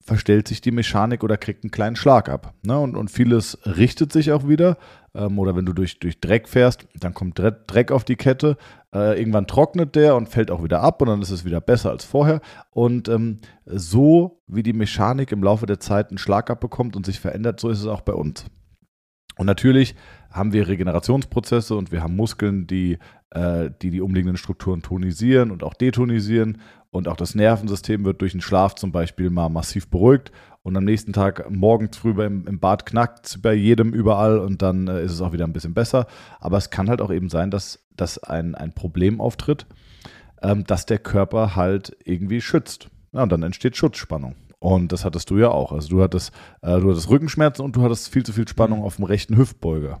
verstellt 0.00 0.46
sich 0.46 0.60
die 0.60 0.70
Mechanik 0.70 1.24
oder 1.24 1.36
kriegt 1.36 1.64
einen 1.64 1.72
kleinen 1.72 1.96
Schlag 1.96 2.28
ab. 2.28 2.54
Ne? 2.62 2.78
Und, 2.78 2.96
und 2.96 3.10
vieles 3.10 3.58
richtet 3.66 4.12
sich 4.12 4.30
auch 4.30 4.46
wieder. 4.46 4.76
Ähm, 5.16 5.38
oder 5.38 5.56
wenn 5.56 5.64
du 5.64 5.72
durch, 5.72 5.98
durch 5.98 6.20
Dreck 6.20 6.46
fährst, 6.46 6.86
dann 7.00 7.14
kommt 7.14 7.40
Dre- 7.40 7.56
Dreck 7.66 7.90
auf 7.90 8.04
die 8.04 8.16
Kette. 8.16 8.56
Äh, 8.94 9.18
irgendwann 9.18 9.46
trocknet 9.46 9.96
der 9.96 10.14
und 10.14 10.28
fällt 10.28 10.50
auch 10.50 10.62
wieder 10.62 10.82
ab 10.82 11.00
und 11.00 11.08
dann 11.08 11.22
ist 11.22 11.30
es 11.30 11.44
wieder 11.44 11.60
besser 11.60 11.90
als 11.90 12.04
vorher. 12.04 12.40
Und 12.70 13.08
ähm, 13.08 13.40
so 13.64 14.42
wie 14.46 14.62
die 14.62 14.74
Mechanik 14.74 15.32
im 15.32 15.42
Laufe 15.42 15.66
der 15.66 15.80
Zeit 15.80 16.10
einen 16.10 16.18
Schlag 16.18 16.50
abbekommt 16.50 16.94
und 16.94 17.06
sich 17.06 17.18
verändert, 17.18 17.58
so 17.58 17.70
ist 17.70 17.80
es 17.80 17.86
auch 17.86 18.02
bei 18.02 18.12
uns. 18.12 18.44
Und 19.38 19.46
natürlich 19.46 19.94
haben 20.30 20.52
wir 20.52 20.68
Regenerationsprozesse 20.68 21.74
und 21.76 21.92
wir 21.92 22.02
haben 22.02 22.16
Muskeln, 22.16 22.66
die 22.66 22.98
äh, 23.30 23.70
die, 23.82 23.90
die 23.90 24.00
umliegenden 24.00 24.36
Strukturen 24.36 24.82
tonisieren 24.82 25.50
und 25.50 25.62
auch 25.62 25.74
detonisieren. 25.74 26.58
Und 26.90 27.08
auch 27.08 27.16
das 27.16 27.34
Nervensystem 27.34 28.04
wird 28.04 28.22
durch 28.22 28.32
den 28.32 28.40
Schlaf 28.40 28.74
zum 28.74 28.92
Beispiel 28.92 29.28
mal 29.28 29.50
massiv 29.50 29.88
beruhigt. 29.88 30.32
Und 30.66 30.76
am 30.76 30.82
nächsten 30.82 31.12
Tag 31.12 31.48
morgens 31.48 31.96
früh 31.96 32.10
im, 32.24 32.44
im 32.48 32.58
Bad 32.58 32.86
knackt 32.86 33.26
es 33.26 33.40
bei 33.40 33.54
jedem 33.54 33.92
überall 33.92 34.40
und 34.40 34.62
dann 34.62 34.88
äh, 34.88 35.04
ist 35.04 35.12
es 35.12 35.20
auch 35.20 35.32
wieder 35.32 35.44
ein 35.46 35.52
bisschen 35.52 35.74
besser. 35.74 36.08
Aber 36.40 36.56
es 36.58 36.70
kann 36.70 36.88
halt 36.88 37.00
auch 37.00 37.12
eben 37.12 37.28
sein, 37.30 37.52
dass, 37.52 37.86
dass 37.94 38.18
ein, 38.18 38.56
ein 38.56 38.72
Problem 38.74 39.20
auftritt, 39.20 39.66
ähm, 40.42 40.64
dass 40.64 40.84
der 40.84 40.98
Körper 40.98 41.54
halt 41.54 41.96
irgendwie 42.04 42.40
schützt. 42.40 42.90
Ja, 43.12 43.22
und 43.22 43.30
dann 43.30 43.44
entsteht 43.44 43.76
Schutzspannung. 43.76 44.34
Und 44.58 44.90
das 44.90 45.04
hattest 45.04 45.30
du 45.30 45.38
ja 45.38 45.50
auch. 45.50 45.70
Also 45.70 45.88
du 45.88 46.02
hattest, 46.02 46.32
äh, 46.62 46.80
du 46.80 46.90
hattest 46.90 47.10
Rückenschmerzen 47.10 47.64
und 47.64 47.76
du 47.76 47.82
hattest 47.82 48.08
viel 48.08 48.24
zu 48.26 48.32
viel 48.32 48.48
Spannung 48.48 48.80
Mhm. 48.80 48.84
auf 48.86 48.96
dem 48.96 49.04
rechten 49.04 49.36
Hüftbeuger. 49.36 50.00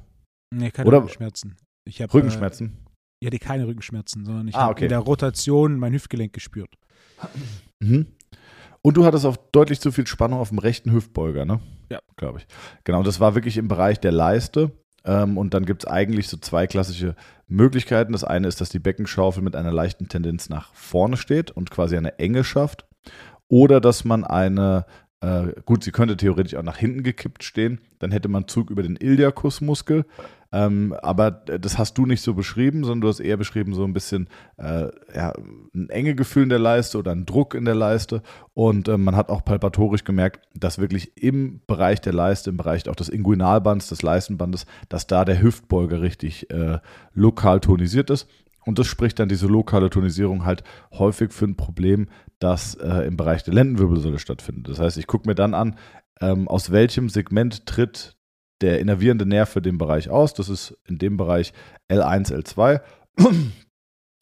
Nee, 0.52 0.72
keine 0.72 0.88
Oder- 0.88 0.98
Rückenschmerzen. 0.98 1.54
Ich 1.86 2.02
hab, 2.02 2.12
Rückenschmerzen? 2.12 2.66
Äh, 2.66 2.90
ich 3.20 3.26
hatte 3.28 3.38
keine 3.38 3.68
Rückenschmerzen, 3.68 4.24
sondern 4.24 4.48
ich 4.48 4.56
Ah, 4.56 4.62
habe 4.62 4.72
okay. 4.72 4.86
in 4.86 4.88
der 4.90 4.98
Rotation 4.98 5.78
mein 5.78 5.92
Hüftgelenk 5.92 6.32
gespürt. 6.32 6.74
Mhm. 7.80 8.06
Und 8.86 8.96
du 8.96 9.04
hattest 9.04 9.26
auch 9.26 9.36
deutlich 9.50 9.80
zu 9.80 9.90
viel 9.90 10.06
Spannung 10.06 10.38
auf 10.38 10.50
dem 10.50 10.60
rechten 10.60 10.92
Hüftbeuger, 10.92 11.44
ne? 11.44 11.58
Ja. 11.90 11.98
Glaube 12.14 12.38
ich. 12.38 12.46
Genau, 12.84 13.02
das 13.02 13.18
war 13.18 13.34
wirklich 13.34 13.56
im 13.56 13.66
Bereich 13.66 13.98
der 13.98 14.12
Leiste. 14.12 14.70
Ähm, 15.04 15.38
und 15.38 15.54
dann 15.54 15.66
gibt 15.66 15.82
es 15.82 15.90
eigentlich 15.90 16.28
so 16.28 16.36
zwei 16.36 16.68
klassische 16.68 17.16
Möglichkeiten. 17.48 18.12
Das 18.12 18.22
eine 18.22 18.46
ist, 18.46 18.60
dass 18.60 18.68
die 18.68 18.78
Beckenschaufel 18.78 19.42
mit 19.42 19.56
einer 19.56 19.72
leichten 19.72 20.06
Tendenz 20.06 20.48
nach 20.50 20.72
vorne 20.72 21.16
steht 21.16 21.50
und 21.50 21.68
quasi 21.68 21.96
eine 21.96 22.20
Enge 22.20 22.44
schafft. 22.44 22.86
Oder 23.48 23.80
dass 23.80 24.04
man 24.04 24.22
eine, 24.22 24.86
äh, 25.20 25.48
gut, 25.64 25.82
sie 25.82 25.90
könnte 25.90 26.16
theoretisch 26.16 26.54
auch 26.54 26.62
nach 26.62 26.76
hinten 26.76 27.02
gekippt 27.02 27.42
stehen, 27.42 27.80
dann 27.98 28.12
hätte 28.12 28.28
man 28.28 28.46
Zug 28.46 28.70
über 28.70 28.84
den 28.84 28.94
Iliakusmuskel. 28.94 30.04
Ähm, 30.52 30.94
aber 31.02 31.30
das 31.30 31.78
hast 31.78 31.98
du 31.98 32.06
nicht 32.06 32.22
so 32.22 32.34
beschrieben, 32.34 32.84
sondern 32.84 33.02
du 33.02 33.08
hast 33.08 33.20
eher 33.20 33.36
beschrieben, 33.36 33.74
so 33.74 33.84
ein 33.84 33.92
bisschen 33.92 34.28
äh, 34.58 34.88
ja, 35.14 35.32
ein 35.74 35.88
enge 35.90 36.14
Gefühl 36.14 36.44
in 36.44 36.48
der 36.48 36.58
Leiste 36.58 36.98
oder 36.98 37.12
ein 37.12 37.26
Druck 37.26 37.54
in 37.54 37.64
der 37.64 37.74
Leiste. 37.74 38.22
Und 38.54 38.88
äh, 38.88 38.96
man 38.96 39.16
hat 39.16 39.28
auch 39.28 39.44
palpatorisch 39.44 40.04
gemerkt, 40.04 40.46
dass 40.54 40.78
wirklich 40.78 41.16
im 41.16 41.60
Bereich 41.66 42.00
der 42.00 42.12
Leiste, 42.12 42.50
im 42.50 42.56
Bereich 42.56 42.88
auch 42.88 42.96
des 42.96 43.08
Inguinalbands, 43.08 43.88
des 43.88 44.02
Leistenbandes, 44.02 44.66
dass 44.88 45.06
da 45.06 45.24
der 45.24 45.42
Hüftbeuger 45.42 46.00
richtig 46.00 46.50
äh, 46.50 46.78
lokal 47.12 47.60
tonisiert 47.60 48.10
ist. 48.10 48.28
Und 48.64 48.80
das 48.80 48.88
spricht 48.88 49.20
dann 49.20 49.28
diese 49.28 49.46
lokale 49.46 49.90
Tonisierung 49.90 50.44
halt 50.44 50.64
häufig 50.92 51.32
für 51.32 51.44
ein 51.44 51.56
Problem, 51.56 52.08
das 52.40 52.74
äh, 52.74 53.06
im 53.06 53.16
Bereich 53.16 53.44
der 53.44 53.54
Lendenwirbelsäule 53.54 54.18
stattfindet. 54.18 54.68
Das 54.68 54.80
heißt, 54.80 54.98
ich 54.98 55.06
gucke 55.06 55.28
mir 55.28 55.36
dann 55.36 55.54
an, 55.54 55.76
ähm, 56.20 56.48
aus 56.48 56.72
welchem 56.72 57.08
Segment 57.08 57.66
tritt 57.66 58.15
der 58.60 58.80
innervierende 58.80 59.26
Nerv 59.26 59.48
für 59.48 59.62
den 59.62 59.78
Bereich 59.78 60.10
aus. 60.10 60.34
Das 60.34 60.48
ist 60.48 60.76
in 60.86 60.98
dem 60.98 61.16
Bereich 61.16 61.52
L1, 61.90 62.32
L2. 62.32 62.80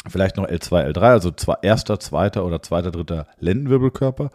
Vielleicht 0.07 0.37
noch 0.37 0.47
L2, 0.47 0.93
L3, 0.93 1.01
also 1.01 1.33
erster, 1.63 1.99
zweiter 1.99 2.45
oder 2.45 2.63
zweiter, 2.63 2.91
dritter 2.91 3.27
Lendenwirbelkörper. 3.39 4.31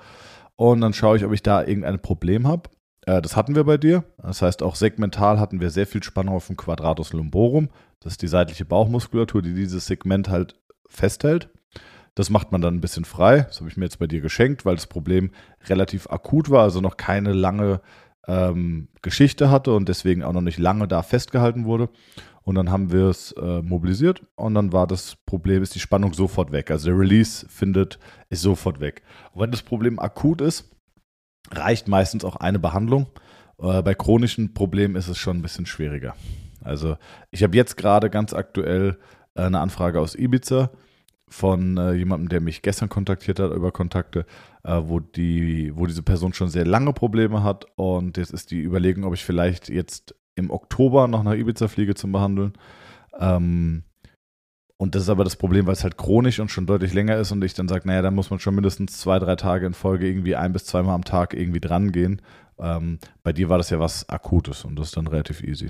Und 0.55 0.81
dann 0.81 0.93
schaue 0.93 1.17
ich, 1.17 1.25
ob 1.25 1.31
ich 1.31 1.43
da 1.43 1.61
irgendein 1.61 2.01
Problem 2.01 2.47
habe. 2.47 2.69
Äh, 3.05 3.21
das 3.21 3.35
hatten 3.35 3.55
wir 3.55 3.63
bei 3.63 3.77
dir. 3.77 4.03
Das 4.17 4.41
heißt, 4.41 4.63
auch 4.63 4.75
segmental 4.75 5.39
hatten 5.39 5.61
wir 5.61 5.69
sehr 5.69 5.87
viel 5.87 6.03
Spannung 6.03 6.35
auf 6.35 6.47
dem 6.47 6.57
Quadratus 6.57 7.13
lumborum. 7.13 7.69
Das 7.99 8.13
ist 8.13 8.21
die 8.21 8.27
seitliche 8.27 8.65
Bauchmuskulatur, 8.65 9.41
die 9.41 9.53
dieses 9.53 9.85
Segment 9.85 10.29
halt 10.29 10.55
festhält. 10.87 11.49
Das 12.15 12.29
macht 12.29 12.51
man 12.51 12.61
dann 12.61 12.75
ein 12.75 12.81
bisschen 12.81 13.05
frei. 13.05 13.41
Das 13.41 13.59
habe 13.59 13.69
ich 13.69 13.77
mir 13.77 13.85
jetzt 13.85 13.99
bei 13.99 14.07
dir 14.07 14.21
geschenkt, 14.21 14.65
weil 14.65 14.75
das 14.75 14.87
Problem 14.87 15.31
relativ 15.67 16.09
akut 16.09 16.49
war, 16.49 16.63
also 16.63 16.81
noch 16.81 16.97
keine 16.97 17.33
lange 17.33 17.81
ähm, 18.29 18.87
Geschichte 19.01 19.49
hatte 19.49 19.73
und 19.73 19.89
deswegen 19.89 20.23
auch 20.23 20.33
noch 20.33 20.41
nicht 20.41 20.59
lange 20.59 20.87
da 20.87 21.01
festgehalten 21.01 21.65
wurde. 21.65 21.89
Und 22.43 22.55
dann 22.55 22.71
haben 22.71 22.91
wir 22.91 23.05
es 23.05 23.31
äh, 23.33 23.61
mobilisiert 23.61 24.21
und 24.35 24.55
dann 24.55 24.71
war 24.71 24.87
das 24.87 25.17
Problem, 25.25 25.61
ist 25.61 25.75
die 25.75 25.79
Spannung 25.79 26.13
sofort 26.13 26.51
weg. 26.51 26.71
Also 26.71 26.89
der 26.89 26.97
Release 26.97 27.45
findet, 27.49 27.99
ist 28.29 28.41
sofort 28.41 28.79
weg. 28.79 29.03
Und 29.33 29.41
wenn 29.41 29.51
das 29.51 29.61
Problem 29.61 29.99
akut 29.99 30.41
ist, 30.41 30.71
reicht 31.51 31.87
meistens 31.87 32.23
auch 32.23 32.37
eine 32.37 32.59
Behandlung. 32.59 33.07
Äh, 33.59 33.81
bei 33.81 33.93
chronischen 33.93 34.53
Problemen 34.53 34.95
ist 34.95 35.07
es 35.07 35.17
schon 35.17 35.37
ein 35.37 35.41
bisschen 35.41 35.65
schwieriger. 35.65 36.15
Also 36.61 36.97
ich 37.31 37.43
habe 37.43 37.55
jetzt 37.55 37.77
gerade 37.77 38.09
ganz 38.09 38.33
aktuell 38.33 38.97
äh, 39.35 39.41
eine 39.41 39.59
Anfrage 39.59 39.99
aus 39.99 40.15
Ibiza 40.15 40.71
von 41.29 41.77
äh, 41.77 41.93
jemandem, 41.93 42.29
der 42.29 42.41
mich 42.41 42.61
gestern 42.61 42.89
kontaktiert 42.89 43.39
hat 43.39 43.51
über 43.51 43.71
Kontakte, 43.71 44.25
äh, 44.63 44.81
wo, 44.83 44.99
die, 44.99 45.71
wo 45.75 45.85
diese 45.85 46.03
Person 46.03 46.33
schon 46.33 46.49
sehr 46.49 46.65
lange 46.65 46.93
Probleme 46.93 47.43
hat. 47.43 47.65
Und 47.75 48.17
jetzt 48.17 48.33
ist 48.33 48.51
die 48.51 48.61
Überlegung, 48.61 49.03
ob 49.03 49.13
ich 49.13 49.23
vielleicht 49.23 49.69
jetzt 49.69 50.15
im 50.35 50.51
Oktober 50.51 51.07
noch 51.07 51.23
nach 51.23 51.33
Ibiza 51.33 51.67
fliege 51.67 51.95
zum 51.95 52.11
Behandeln. 52.11 52.53
Ähm, 53.19 53.83
und 54.77 54.95
das 54.95 55.03
ist 55.03 55.09
aber 55.09 55.25
das 55.25 55.35
Problem, 55.35 55.65
weil 55.67 55.73
es 55.73 55.83
halt 55.83 55.97
chronisch 55.97 56.39
und 56.39 56.49
schon 56.49 56.65
deutlich 56.65 56.93
länger 56.93 57.17
ist 57.17 57.31
und 57.33 57.43
ich 57.43 57.53
dann 57.53 57.67
sage, 57.67 57.85
naja, 57.85 58.01
da 58.01 58.11
muss 58.11 58.29
man 58.29 58.39
schon 58.39 58.55
mindestens 58.55 58.97
zwei, 58.97 59.19
drei 59.19 59.35
Tage 59.35 59.65
in 59.65 59.73
Folge 59.73 60.07
irgendwie 60.07 60.37
ein 60.37 60.53
bis 60.53 60.65
zweimal 60.65 60.95
am 60.95 61.03
Tag 61.03 61.33
irgendwie 61.33 61.59
dran 61.59 61.91
gehen. 61.91 62.21
Ähm, 62.57 62.99
bei 63.21 63.33
dir 63.33 63.49
war 63.49 63.57
das 63.57 63.69
ja 63.69 63.79
was 63.79 64.07
Akutes 64.07 64.63
und 64.63 64.77
das 64.77 64.87
ist 64.87 64.97
dann 64.97 65.07
relativ 65.07 65.43
easy. 65.43 65.69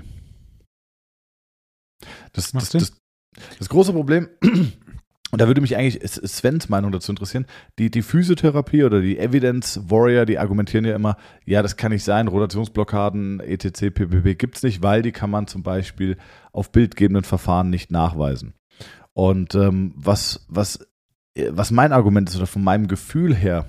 Das, 2.32 2.52
das, 2.52 2.70
das, 2.70 2.96
das 3.58 3.68
große 3.68 3.92
Problem 3.92 4.28
und 5.32 5.40
da 5.40 5.46
würde 5.46 5.60
mich 5.60 5.76
eigentlich 5.76 6.02
Svens 6.02 6.68
Meinung 6.68 6.90
dazu 6.90 7.12
interessieren. 7.12 7.46
Die, 7.78 7.90
die 7.90 8.02
Physiotherapie 8.02 8.82
oder 8.82 9.00
die 9.00 9.18
Evidence 9.18 9.80
Warrior, 9.88 10.26
die 10.26 10.38
argumentieren 10.38 10.84
ja 10.84 10.96
immer, 10.96 11.16
ja, 11.44 11.62
das 11.62 11.76
kann 11.76 11.92
nicht 11.92 12.02
sein, 12.02 12.26
Rotationsblockaden, 12.26 13.40
etc., 13.40 13.90
PPP 13.90 14.34
gibt 14.34 14.56
es 14.56 14.62
nicht, 14.62 14.82
weil 14.82 15.02
die 15.02 15.12
kann 15.12 15.30
man 15.30 15.46
zum 15.46 15.62
Beispiel 15.62 16.16
auf 16.52 16.72
bildgebenden 16.72 17.24
Verfahren 17.24 17.70
nicht 17.70 17.92
nachweisen. 17.92 18.54
Und 19.12 19.54
ähm, 19.54 19.92
was, 19.96 20.46
was, 20.48 20.86
was 21.50 21.70
mein 21.70 21.92
Argument 21.92 22.28
ist 22.28 22.36
oder 22.36 22.46
von 22.46 22.64
meinem 22.64 22.88
Gefühl 22.88 23.34
her 23.34 23.66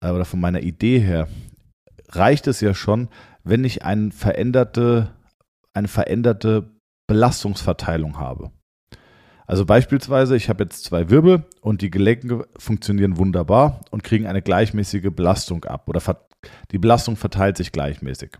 äh, 0.00 0.10
oder 0.10 0.24
von 0.24 0.40
meiner 0.40 0.62
Idee 0.62 1.00
her, 1.00 1.28
reicht 2.08 2.46
es 2.46 2.60
ja 2.60 2.72
schon, 2.72 3.08
wenn 3.44 3.64
ich 3.64 3.84
eine 3.84 4.10
veränderte, 4.10 5.10
eine 5.74 5.88
veränderte 5.88 6.70
Belastungsverteilung 7.08 8.18
habe. 8.18 8.52
Also 9.52 9.66
beispielsweise, 9.66 10.34
ich 10.34 10.48
habe 10.48 10.64
jetzt 10.64 10.82
zwei 10.82 11.10
Wirbel 11.10 11.44
und 11.60 11.82
die 11.82 11.90
Gelenke 11.90 12.48
funktionieren 12.56 13.18
wunderbar 13.18 13.82
und 13.90 14.02
kriegen 14.02 14.26
eine 14.26 14.40
gleichmäßige 14.40 15.10
Belastung 15.14 15.66
ab 15.66 15.90
oder 15.90 16.00
die 16.70 16.78
Belastung 16.78 17.16
verteilt 17.16 17.58
sich 17.58 17.70
gleichmäßig. 17.70 18.30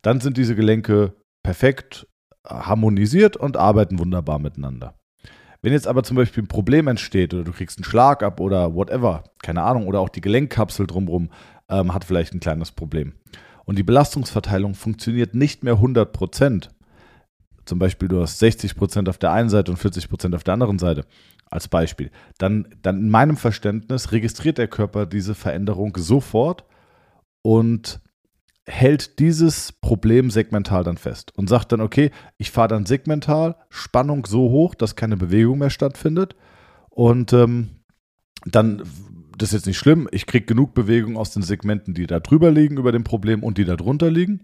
Dann 0.00 0.22
sind 0.22 0.38
diese 0.38 0.56
Gelenke 0.56 1.12
perfekt 1.42 2.06
harmonisiert 2.46 3.36
und 3.36 3.58
arbeiten 3.58 3.98
wunderbar 3.98 4.38
miteinander. 4.38 4.94
Wenn 5.60 5.74
jetzt 5.74 5.86
aber 5.86 6.02
zum 6.02 6.16
Beispiel 6.16 6.44
ein 6.44 6.48
Problem 6.48 6.88
entsteht 6.88 7.34
oder 7.34 7.44
du 7.44 7.52
kriegst 7.52 7.76
einen 7.76 7.84
Schlag 7.84 8.22
ab 8.22 8.40
oder 8.40 8.74
whatever, 8.74 9.24
keine 9.42 9.64
Ahnung, 9.64 9.86
oder 9.86 10.00
auch 10.00 10.08
die 10.08 10.22
Gelenkkapsel 10.22 10.86
drumherum 10.86 11.28
ähm, 11.68 11.92
hat 11.92 12.06
vielleicht 12.06 12.32
ein 12.32 12.40
kleines 12.40 12.72
Problem 12.72 13.12
und 13.66 13.76
die 13.76 13.82
Belastungsverteilung 13.82 14.74
funktioniert 14.74 15.34
nicht 15.34 15.62
mehr 15.62 15.74
100 15.74 16.10
Prozent, 16.10 16.70
zum 17.68 17.78
Beispiel 17.78 18.08
du 18.08 18.20
hast 18.20 18.38
60 18.38 18.76
Prozent 18.76 19.08
auf 19.08 19.18
der 19.18 19.32
einen 19.32 19.50
Seite 19.50 19.70
und 19.70 19.76
40 19.76 20.08
Prozent 20.08 20.34
auf 20.34 20.42
der 20.42 20.54
anderen 20.54 20.78
Seite, 20.78 21.04
als 21.50 21.68
Beispiel, 21.68 22.10
dann, 22.38 22.68
dann 22.82 22.98
in 22.98 23.10
meinem 23.10 23.36
Verständnis 23.36 24.12
registriert 24.12 24.58
der 24.58 24.68
Körper 24.68 25.06
diese 25.06 25.34
Veränderung 25.34 25.96
sofort 25.96 26.64
und 27.42 28.00
hält 28.66 29.18
dieses 29.18 29.72
Problem 29.72 30.30
segmental 30.30 30.84
dann 30.84 30.98
fest 30.98 31.32
und 31.36 31.48
sagt 31.48 31.72
dann, 31.72 31.80
okay, 31.80 32.10
ich 32.36 32.50
fahre 32.50 32.68
dann 32.68 32.84
segmental 32.84 33.56
Spannung 33.70 34.26
so 34.26 34.50
hoch, 34.50 34.74
dass 34.74 34.96
keine 34.96 35.16
Bewegung 35.16 35.58
mehr 35.58 35.70
stattfindet 35.70 36.36
und 36.90 37.32
ähm, 37.32 37.70
dann, 38.44 38.82
das 39.38 39.50
ist 39.50 39.54
jetzt 39.54 39.66
nicht 39.66 39.78
schlimm, 39.78 40.06
ich 40.12 40.26
kriege 40.26 40.44
genug 40.44 40.74
Bewegung 40.74 41.16
aus 41.16 41.30
den 41.30 41.42
Segmenten, 41.42 41.94
die 41.94 42.06
da 42.06 42.20
drüber 42.20 42.50
liegen 42.50 42.76
über 42.76 42.92
dem 42.92 43.04
Problem 43.04 43.42
und 43.42 43.56
die 43.56 43.64
da 43.64 43.76
drunter 43.76 44.10
liegen 44.10 44.42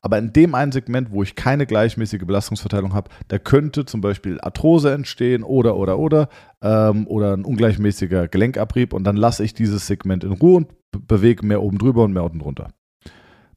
aber 0.00 0.18
in 0.18 0.32
dem 0.32 0.54
einen 0.54 0.72
Segment, 0.72 1.10
wo 1.10 1.22
ich 1.22 1.34
keine 1.34 1.66
gleichmäßige 1.66 2.24
Belastungsverteilung 2.24 2.94
habe, 2.94 3.10
da 3.28 3.38
könnte 3.38 3.84
zum 3.84 4.00
Beispiel 4.00 4.40
Arthrose 4.40 4.92
entstehen 4.92 5.42
oder, 5.42 5.76
oder, 5.76 5.98
oder, 5.98 6.28
ähm, 6.62 7.06
oder 7.06 7.36
ein 7.36 7.44
ungleichmäßiger 7.44 8.28
Gelenkabrieb 8.28 8.92
und 8.92 9.04
dann 9.04 9.16
lasse 9.16 9.44
ich 9.44 9.54
dieses 9.54 9.86
Segment 9.86 10.24
in 10.24 10.32
Ruhe 10.32 10.56
und 10.56 10.68
bewege 11.06 11.44
mehr 11.44 11.62
oben 11.62 11.78
drüber 11.78 12.04
und 12.04 12.12
mehr 12.12 12.24
unten 12.24 12.38
drunter. 12.38 12.68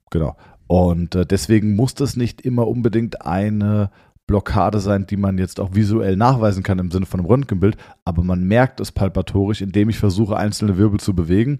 Genau. 0.09 0.35
Und 0.67 1.15
äh, 1.15 1.25
deswegen 1.25 1.75
muss 1.75 1.95
das 1.95 2.15
nicht 2.15 2.41
immer 2.41 2.67
unbedingt 2.67 3.25
eine 3.25 3.89
Blockade 4.27 4.79
sein, 4.79 5.07
die 5.07 5.17
man 5.17 5.39
jetzt 5.39 5.59
auch 5.59 5.73
visuell 5.73 6.15
nachweisen 6.15 6.61
kann 6.61 6.77
im 6.77 6.91
Sinne 6.91 7.07
von 7.07 7.19
einem 7.19 7.29
Röntgenbild, 7.29 7.77
aber 8.05 8.23
man 8.23 8.43
merkt 8.43 8.79
es 8.79 8.91
palpatorisch, 8.91 9.61
indem 9.61 9.89
ich 9.89 9.97
versuche, 9.97 10.37
einzelne 10.37 10.77
Wirbel 10.77 10.99
zu 10.99 11.15
bewegen 11.15 11.59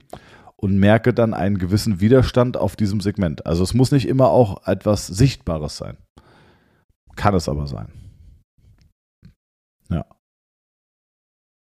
und 0.59 0.77
merke 0.77 1.13
dann 1.13 1.33
einen 1.33 1.57
gewissen 1.57 2.01
Widerstand 2.01 2.57
auf 2.57 2.75
diesem 2.75 2.99
Segment. 2.99 3.45
Also 3.45 3.63
es 3.63 3.73
muss 3.73 3.91
nicht 3.91 4.07
immer 4.07 4.29
auch 4.29 4.67
etwas 4.67 5.07
Sichtbares 5.07 5.77
sein. 5.77 5.97
Kann 7.15 7.33
es 7.33 7.47
aber 7.47 7.65
sein. 7.65 7.87
Ja. 9.89 10.05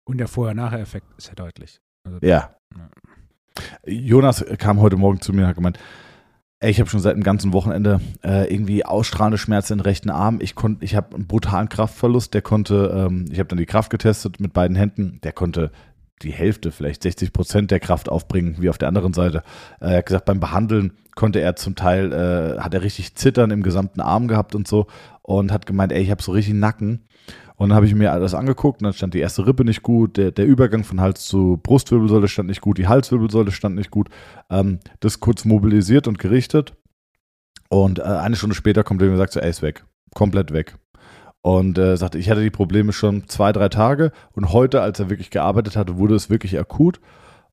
Und 0.05 0.17
der 0.17 0.27
Vorher-Nachher-Effekt 0.27 1.07
ist 1.17 1.29
ja 1.29 1.35
deutlich. 1.35 1.79
Also, 2.05 2.19
ja. 2.21 2.55
ja. 2.75 2.89
Jonas 3.85 4.43
kam 4.57 4.81
heute 4.81 4.97
Morgen 4.97 5.21
zu 5.21 5.31
mir 5.31 5.43
und 5.43 5.47
hat 5.47 5.55
gemeint, 5.55 5.79
ey, 6.59 6.69
ich 6.69 6.79
habe 6.81 6.89
schon 6.89 6.99
seit 6.99 7.15
dem 7.15 7.23
ganzen 7.23 7.53
Wochenende 7.53 8.01
äh, 8.21 8.53
irgendwie 8.53 8.85
ausstrahlende 8.85 9.37
Schmerzen 9.37 9.73
im 9.73 9.79
rechten 9.79 10.09
Arm. 10.09 10.39
Ich 10.41 10.55
konnte, 10.55 10.83
ich 10.83 10.95
habe 10.95 11.15
einen 11.15 11.27
brutalen 11.27 11.69
Kraftverlust. 11.69 12.33
Der 12.33 12.41
konnte, 12.41 12.91
ähm, 12.93 13.25
ich 13.31 13.39
habe 13.39 13.47
dann 13.47 13.59
die 13.59 13.65
Kraft 13.65 13.89
getestet 13.89 14.41
mit 14.41 14.51
beiden 14.51 14.75
Händen. 14.75 15.19
Der 15.23 15.31
konnte 15.31 15.71
die 16.23 16.31
Hälfte, 16.31 16.71
vielleicht 16.71 17.03
60 17.03 17.33
Prozent 17.33 17.71
der 17.71 17.79
Kraft 17.79 18.09
aufbringen, 18.09 18.55
wie 18.59 18.69
auf 18.69 18.77
der 18.77 18.87
anderen 18.87 19.13
Seite. 19.13 19.43
Äh, 19.79 19.91
er 19.91 19.97
hat 19.97 20.05
gesagt, 20.05 20.25
beim 20.25 20.39
Behandeln 20.39 20.93
konnte 21.15 21.39
er 21.39 21.55
zum 21.55 21.75
Teil, 21.75 22.11
äh, 22.11 22.59
hat 22.59 22.73
er 22.73 22.81
richtig 22.81 23.15
Zittern 23.15 23.51
im 23.51 23.63
gesamten 23.63 24.01
Arm 24.01 24.27
gehabt 24.27 24.55
und 24.55 24.67
so 24.67 24.87
und 25.21 25.51
hat 25.51 25.65
gemeint, 25.65 25.91
ey, 25.91 26.01
ich 26.01 26.11
habe 26.11 26.23
so 26.23 26.31
richtig 26.31 26.55
Nacken. 26.55 27.05
Und 27.55 27.69
dann 27.69 27.75
habe 27.75 27.85
ich 27.85 27.93
mir 27.93 28.11
alles 28.11 28.33
angeguckt 28.33 28.81
und 28.81 28.85
dann 28.85 28.93
stand 28.93 29.13
die 29.13 29.19
erste 29.19 29.45
Rippe 29.45 29.63
nicht 29.63 29.83
gut, 29.83 30.17
der, 30.17 30.31
der 30.31 30.45
Übergang 30.45 30.83
von 30.83 30.99
Hals 30.99 31.25
zu 31.25 31.59
Brustwirbelsäule 31.61 32.27
stand 32.27 32.49
nicht 32.49 32.61
gut, 32.61 32.77
die 32.77 32.87
Halswirbelsäule 32.87 33.51
stand 33.51 33.75
nicht 33.75 33.91
gut. 33.91 34.09
Ähm, 34.49 34.79
das 35.01 35.19
kurz 35.19 35.45
mobilisiert 35.45 36.07
und 36.07 36.17
gerichtet. 36.17 36.75
Und 37.69 37.99
äh, 37.99 38.03
eine 38.03 38.35
Stunde 38.35 38.55
später 38.55 38.83
kommt 38.83 39.01
er 39.01 39.11
und 39.11 39.17
sagt 39.17 39.33
so, 39.33 39.39
ey, 39.39 39.49
ist 39.49 39.61
weg. 39.61 39.85
Komplett 40.13 40.51
weg 40.51 40.75
und 41.43 41.77
äh, 41.77 41.97
sagte, 41.97 42.17
ich 42.17 42.29
hatte 42.29 42.41
die 42.41 42.49
Probleme 42.49 42.93
schon 42.93 43.27
zwei, 43.27 43.51
drei 43.51 43.67
Tage 43.67 44.13
und 44.31 44.53
heute, 44.53 44.81
als 44.81 45.01
er 45.01 45.09
wirklich 45.09 45.29
gearbeitet 45.29 45.75
hatte, 45.75 45.97
wurde 45.97 46.15
es 46.15 46.29
wirklich 46.29 46.57
akut. 46.57 47.01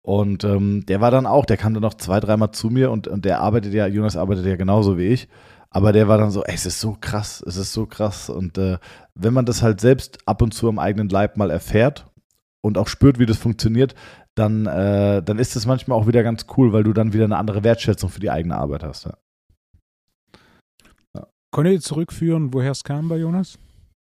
Und 0.02 0.44
ähm, 0.44 0.87
der 0.87 1.00
war 1.00 1.11
dann 1.11 1.26
auch, 1.26 1.44
der 1.44 1.56
kam 1.56 1.75
dann 1.75 1.82
noch 1.82 1.94
zwei, 1.94 2.20
dreimal 2.20 2.52
zu 2.52 2.70
mir 2.70 2.92
und, 2.92 3.09
und 3.09 3.25
der 3.25 3.40
arbeitet 3.40 3.75
ja, 3.75 3.88
Jonas 3.88 4.16
arbeitet 4.16 4.47
ja 4.47 4.54
genauso 4.54 4.97
wie 4.97 5.09
ich. 5.09 5.28
Aber 5.70 5.92
der 5.92 6.06
war 6.06 6.18
dann 6.18 6.30
so, 6.30 6.44
ey, 6.44 6.54
es 6.54 6.66
ist 6.66 6.80
so 6.80 6.97
krass, 7.00 7.42
es 7.44 7.56
ist 7.56 7.73
so 7.73 7.85
krass. 7.87 8.30
Und 8.30 8.59
äh, 8.59 8.78
wenn 9.16 9.35
man 9.35 9.44
das 9.44 9.61
halt 9.61 9.80
selbst 9.80 10.20
ab 10.25 10.40
und 10.40 10.54
zu 10.54 10.68
am 10.68 10.78
eigenen 10.78 11.09
Leib 11.09 11.37
mal 11.37 11.50
erfährt 11.50 12.06
und 12.61 12.78
auch 12.78 12.87
spürt, 12.87 13.18
wie 13.18 13.26
das 13.26 13.38
funktioniert, 13.38 13.97
dann, 14.37 14.66
äh, 14.66 15.20
dann 15.20 15.40
ist 15.40 15.56
es 15.56 15.66
manchmal 15.66 15.99
auch 15.99 16.06
wieder 16.06 16.23
ganz 16.23 16.47
cool, 16.56 16.73
weil 16.73 16.85
du 16.85 16.92
dann 16.92 17.12
wieder 17.12 17.25
eine 17.25 17.38
andere 17.38 17.64
Wertschätzung 17.64 18.09
für 18.09 18.20
die 18.20 18.30
eigene 18.30 18.56
Arbeit 18.56 18.85
hast. 18.85 19.06
Ja. 19.06 19.18
Ja. 21.16 21.26
Konnte 21.50 21.73
ihr 21.73 21.80
zurückführen, 21.80 22.54
woher 22.54 22.70
es 22.70 22.85
kam 22.85 23.09
bei 23.09 23.16
Jonas? 23.16 23.59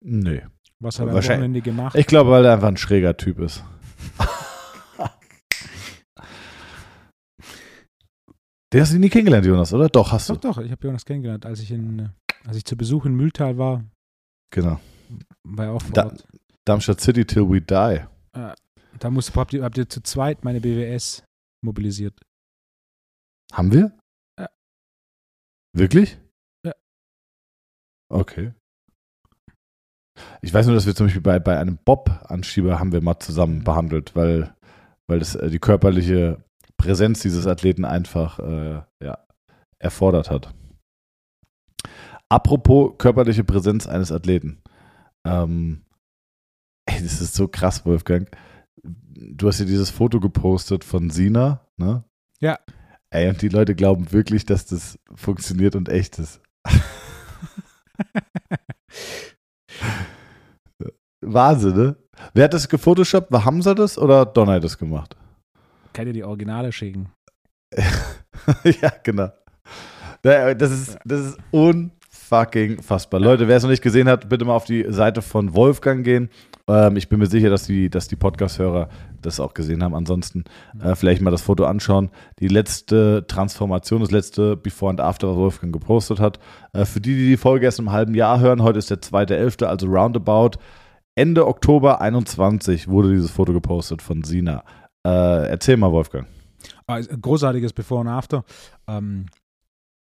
Nee. 0.08 0.44
Was 0.80 1.00
hat 1.00 1.08
er 1.08 1.16
am 1.16 1.18
Wochenende 1.18 1.62
gemacht? 1.62 1.96
Ich 1.96 2.06
glaube, 2.06 2.30
weil 2.30 2.46
er 2.46 2.54
einfach 2.54 2.68
ein 2.68 2.78
schräger 2.78 3.18
Typ 3.18 3.40
ist. 3.40 3.64
Den 8.72 8.82
hast 8.82 8.94
du 8.94 9.00
nie 9.00 9.10
kennengelernt, 9.10 9.48
Jonas, 9.48 9.74
oder? 9.74 9.90
Doch, 9.90 10.12
hast 10.12 10.30
doch, 10.30 10.36
du. 10.36 10.48
Doch, 10.48 10.58
doch, 10.58 10.64
ich 10.64 10.70
habe 10.72 10.86
Jonas 10.86 11.06
kennengelernt, 11.06 11.48
als 11.48 11.60
ich 11.60 11.72
in, 11.72 12.12
als 12.46 12.58
ich 12.58 12.66
zu 12.66 12.78
Besuch 12.78 13.06
in 13.06 13.16
Mühltal 13.16 13.58
war. 13.58 13.84
Genau. 14.54 14.80
War 15.44 15.72
auch 15.72 15.82
vor 15.82 15.94
da, 15.94 16.14
Darmstadt 16.66 17.02
City 17.02 17.26
till 17.26 17.50
we 17.50 17.62
die. 17.62 18.02
Äh, 18.34 18.54
da 19.00 19.10
musst, 19.10 19.36
habt, 19.36 19.54
ihr, 19.54 19.64
habt 19.64 19.78
ihr 19.80 19.90
zu 19.90 20.02
zweit 20.02 20.44
meine 20.44 20.62
BWS 20.62 21.24
mobilisiert. 21.64 22.22
Haben 23.52 23.72
wir? 23.72 23.98
Ja. 24.40 24.50
Wirklich? 25.74 26.20
Ja. 26.64 26.74
Okay. 28.10 28.54
Ich 30.42 30.54
weiß 30.54 30.66
nur, 30.66 30.76
dass 30.76 30.86
wir 30.86 30.96
zum 30.96 31.08
Beispiel 31.08 31.22
bei, 31.22 31.40
bei 31.40 31.58
einem 31.58 31.78
Bob-Anschieber 31.84 32.80
haben 32.80 32.92
wir 32.92 33.02
mal 33.02 33.20
zusammen 33.20 33.64
behandelt, 33.64 34.16
weil, 34.16 34.54
weil 35.08 35.20
das 35.20 35.36
äh, 35.36 35.50
die 35.50 35.60
körperliche 35.60 36.44
Präsenz 36.78 37.22
dieses 37.22 37.48
Athleten 37.48 37.86
einfach 37.86 38.40
äh, 38.40 38.82
ja, 39.02 39.18
erfordert 39.80 40.30
hat. 40.30 40.54
Apropos 42.30 42.94
körperliche 42.98 43.44
Präsenz 43.44 43.88
eines 43.88 44.12
Athleten. 44.12 44.62
Ähm, 45.26 45.86
ey, 46.86 47.02
das 47.02 47.22
ist 47.22 47.36
so 47.36 47.48
krass, 47.48 47.86
Wolfgang. 47.86 48.30
Du 48.84 49.48
hast 49.48 49.60
ja 49.60 49.66
dieses 49.66 49.90
Foto 49.90 50.20
gepostet 50.20 50.84
von 50.84 51.10
Sina, 51.10 51.68
ne? 51.78 52.04
Ja. 52.40 52.60
Ey, 53.10 53.30
und 53.30 53.42
die 53.42 53.50
Leute 53.50 53.76
glauben 53.76 54.12
wirklich, 54.12 54.46
dass 54.46 54.66
das 54.66 55.00
funktioniert 55.14 55.76
und 55.76 55.90
echt 55.90 56.20
ist. 56.20 56.42
Wahnsinn, 61.26 61.76
ne? 61.76 61.96
Wer 62.34 62.46
hat 62.46 62.54
das 62.54 62.70
gefotoshoppt? 62.70 63.32
War 63.32 63.46
Hamza 63.46 63.74
das 63.74 63.98
oder 63.98 64.26
Donner 64.26 64.60
das 64.60 64.78
gemacht? 64.78 65.16
Kann 65.94 66.06
dir 66.06 66.14
die 66.14 66.24
Originale 66.24 66.72
schicken. 66.72 67.10
ja, 68.64 68.92
genau. 69.04 69.30
Das 70.22 70.72
ist, 70.72 70.98
das 71.06 71.20
ist 71.22 71.38
unfucking 71.52 72.82
fassbar. 72.82 73.20
Leute, 73.20 73.48
wer 73.48 73.58
es 73.58 73.64
noch 73.64 73.70
nicht 73.70 73.84
gesehen 73.84 74.10
hat, 74.10 74.28
bitte 74.28 74.44
mal 74.44 74.56
auf 74.56 74.66
die 74.66 74.86
Seite 74.90 75.22
von 75.22 75.54
Wolfgang 75.54 76.04
gehen. 76.04 76.30
Ähm, 76.68 76.98
ich 76.98 77.10
bin 77.10 77.20
mir 77.20 77.28
sicher, 77.28 77.50
dass 77.50 77.66
die, 77.66 77.90
dass 77.90 78.08
die 78.08 78.16
Podcast-Hörer 78.16 78.90
das 79.22 79.40
auch 79.40 79.54
gesehen 79.54 79.84
haben. 79.84 79.94
Ansonsten 79.94 80.46
äh, 80.82 80.96
vielleicht 80.96 81.22
mal 81.22 81.32
das 81.32 81.44
Foto 81.44 81.66
anschauen. 81.66 82.10
Die 82.40 82.48
letzte 82.48 83.26
Transformation, 83.28 84.02
das 84.02 84.12
letzte 84.12 84.58
Before 84.58 84.90
and 84.90 85.00
After, 85.00 85.30
was 85.30 85.36
Wolfgang 85.36 85.74
gepostet 85.74 86.20
hat. 86.20 86.40
Äh, 86.74 86.86
für 86.86 87.02
die, 87.02 87.16
die 87.16 87.28
die 87.28 87.38
Folge 87.38 87.66
erst 87.66 87.80
im 87.80 87.92
halben 87.92 88.16
Jahr 88.16 88.40
hören, 88.40 88.64
heute 88.64 88.80
ist 88.80 88.90
der 88.90 89.02
2.11., 89.02 89.66
also 89.66 89.88
roundabout. 89.88 90.58
Ende 91.16 91.48
Oktober 91.48 92.02
21 92.02 92.90
wurde 92.90 93.12
dieses 93.12 93.32
Foto 93.32 93.54
gepostet 93.54 94.02
von 94.02 94.24
Sina. 94.24 94.66
Äh, 95.06 95.48
erzähl 95.50 95.78
mal, 95.78 95.92
Wolfgang. 95.92 96.28
Ein 96.88 97.06
großartiges 97.22 97.72
Before 97.72 98.02
and 98.02 98.10
After. 98.10 98.44
Ähm, 98.88 99.28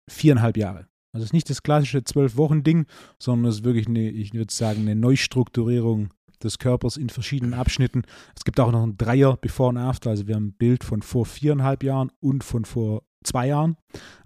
viereinhalb 0.10 0.58
Jahre. 0.58 0.88
Also 1.14 1.24
es 1.24 1.30
ist 1.30 1.34
nicht 1.34 1.50
das 1.50 1.62
klassische 1.64 2.04
Zwölf-Wochen-Ding, 2.04 2.88
sondern 3.20 3.50
es 3.50 3.58
ist 3.58 3.64
wirklich 3.64 3.88
eine, 3.88 4.10
ich 4.10 4.34
würde 4.34 4.52
sagen, 4.52 4.82
eine 4.82 4.96
Neustrukturierung 4.96 6.10
des 6.44 6.58
Körpers 6.58 6.98
in 6.98 7.10
verschiedenen 7.10 7.54
Abschnitten. 7.54 8.04
Es 8.36 8.44
gibt 8.44 8.60
auch 8.60 8.72
noch 8.72 8.84
ein 8.84 8.98
Dreier 8.98 9.38
Before 9.38 9.70
and 9.70 9.78
After. 9.78 10.10
Also 10.10 10.28
wir 10.28 10.36
haben 10.36 10.48
ein 10.48 10.54
Bild 10.54 10.84
von 10.84 11.02
vor 11.04 11.26
viereinhalb 11.26 11.84
Jahren 11.84 12.12
und 12.20 12.44
von 12.44 12.66
vor 12.66 13.04
zwei 13.24 13.48
Jahren. 13.48 13.78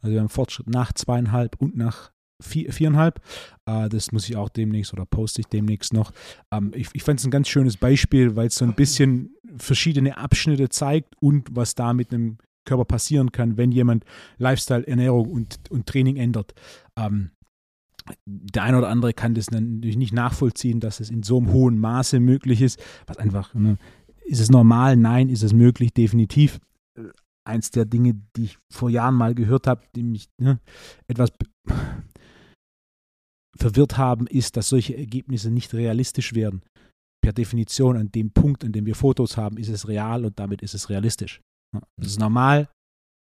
Also 0.02 0.14
wir 0.14 0.22
haben 0.22 0.30
Fortschritt 0.30 0.68
nach 0.68 0.94
zweieinhalb 0.94 1.58
und 1.58 1.76
nach 1.76 2.12
vier, 2.42 2.72
viereinhalb. 2.72 3.22
Äh, 3.66 3.90
das 3.90 4.12
muss 4.12 4.30
ich 4.30 4.36
auch 4.36 4.50
demnächst 4.50 4.94
oder 4.94 5.06
poste 5.06 5.42
ich 5.42 5.48
demnächst 5.48 5.94
noch. 5.94 6.12
Ähm, 6.52 6.72
ich 6.76 6.90
ich 6.94 7.04
fand 7.04 7.20
es 7.20 7.26
ein 7.26 7.32
ganz 7.32 7.48
schönes 7.50 7.78
Beispiel, 7.78 8.36
weil 8.36 8.48
es 8.48 8.56
so 8.56 8.66
ein 8.66 8.76
bisschen 8.76 9.36
verschiedene 9.58 10.18
Abschnitte 10.18 10.70
zeigt 10.70 11.16
und 11.22 11.48
was 11.52 11.76
da 11.76 11.94
mit 11.94 12.14
einem 12.14 12.38
Körper 12.66 12.86
passieren 12.86 13.32
kann, 13.32 13.58
wenn 13.58 13.72
jemand 13.72 14.06
Lifestyle, 14.38 14.86
Ernährung 14.86 15.32
und, 15.32 15.60
und 15.70 15.88
Training 15.88 16.18
ändert. 16.18 16.54
Ähm, 16.96 17.32
der 18.26 18.64
eine 18.64 18.78
oder 18.78 18.90
andere 18.90 19.14
kann 19.14 19.34
das 19.34 19.52
natürlich 19.52 19.98
nicht 19.98 20.14
nachvollziehen, 20.14 20.80
dass 20.80 21.00
es 21.00 21.10
in 21.10 21.24
so 21.24 21.38
einem 21.38 21.52
hohen 21.52 21.80
Maße 21.80 22.20
möglich 22.20 22.62
ist. 22.62 22.80
Was 23.08 23.18
einfach, 23.18 23.54
ne, 23.54 23.78
ist 24.26 24.40
es 24.40 24.50
normal? 24.50 24.98
Nein, 24.98 25.30
ist 25.30 25.44
es 25.44 25.54
möglich? 25.54 25.94
Definitiv. 25.94 26.60
Eins 27.44 27.72
der 27.72 27.86
Dinge, 27.86 28.16
die 28.36 28.46
ich 28.46 28.58
vor 28.70 28.90
Jahren 28.90 29.16
mal 29.16 29.34
gehört 29.34 29.68
habe, 29.68 29.82
die 29.96 30.04
mich 30.04 30.30
ne, 30.38 30.60
etwas 31.08 31.32
verwirrt 33.60 33.98
haben, 33.98 34.28
ist, 34.28 34.58
dass 34.58 34.70
solche 34.70 34.98
Ergebnisse 34.98 35.52
nicht 35.52 35.74
realistisch 35.74 36.34
werden. 36.34 36.62
Per 37.22 37.34
Definition, 37.34 37.98
an 37.98 38.12
dem 38.12 38.32
Punkt, 38.32 38.64
an 38.64 38.72
dem 38.72 38.86
wir 38.86 38.96
Fotos 38.96 39.38
haben, 39.38 39.58
ist 39.58 39.70
es 39.70 39.88
real 39.88 40.26
und 40.26 40.40
damit 40.40 40.62
ist 40.62 40.74
es 40.74 40.90
realistisch. 40.90 41.42
Ist 41.98 42.12
es 42.12 42.20
normal? 42.20 42.70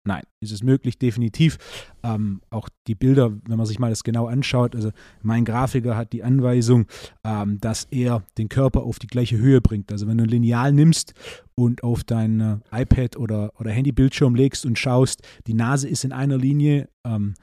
Nein. 0.06 0.22
Ist 0.40 0.52
es 0.52 0.62
möglich? 0.62 0.98
Definitiv. 0.98 1.58
Ähm, 2.02 2.40
auch 2.50 2.68
die 2.86 2.94
Bilder, 2.94 3.32
wenn 3.46 3.56
man 3.56 3.66
sich 3.66 3.78
mal 3.78 3.90
das 3.90 4.04
genau 4.04 4.26
anschaut, 4.26 4.76
also 4.76 4.92
mein 5.22 5.44
Grafiker 5.44 5.96
hat 5.96 6.12
die 6.12 6.22
Anweisung, 6.22 6.86
ähm, 7.24 7.58
dass 7.60 7.84
er 7.90 8.22
den 8.38 8.48
Körper 8.48 8.84
auf 8.84 9.00
die 9.00 9.08
gleiche 9.08 9.36
Höhe 9.36 9.60
bringt. 9.60 9.90
Also 9.90 10.06
wenn 10.06 10.18
du 10.18 10.24
ein 10.24 10.30
Lineal 10.30 10.72
nimmst 10.72 11.14
und 11.56 11.82
auf 11.82 12.04
dein 12.04 12.40
äh, 12.40 12.58
iPad 12.70 13.16
oder, 13.16 13.52
oder 13.58 13.72
Handybildschirm 13.72 14.36
legst 14.36 14.64
und 14.64 14.78
schaust, 14.78 15.26
die 15.48 15.54
Nase 15.54 15.88
ist 15.88 16.04
in 16.04 16.12
einer 16.12 16.38
Linie, 16.38 16.88
ähm, 17.04 17.34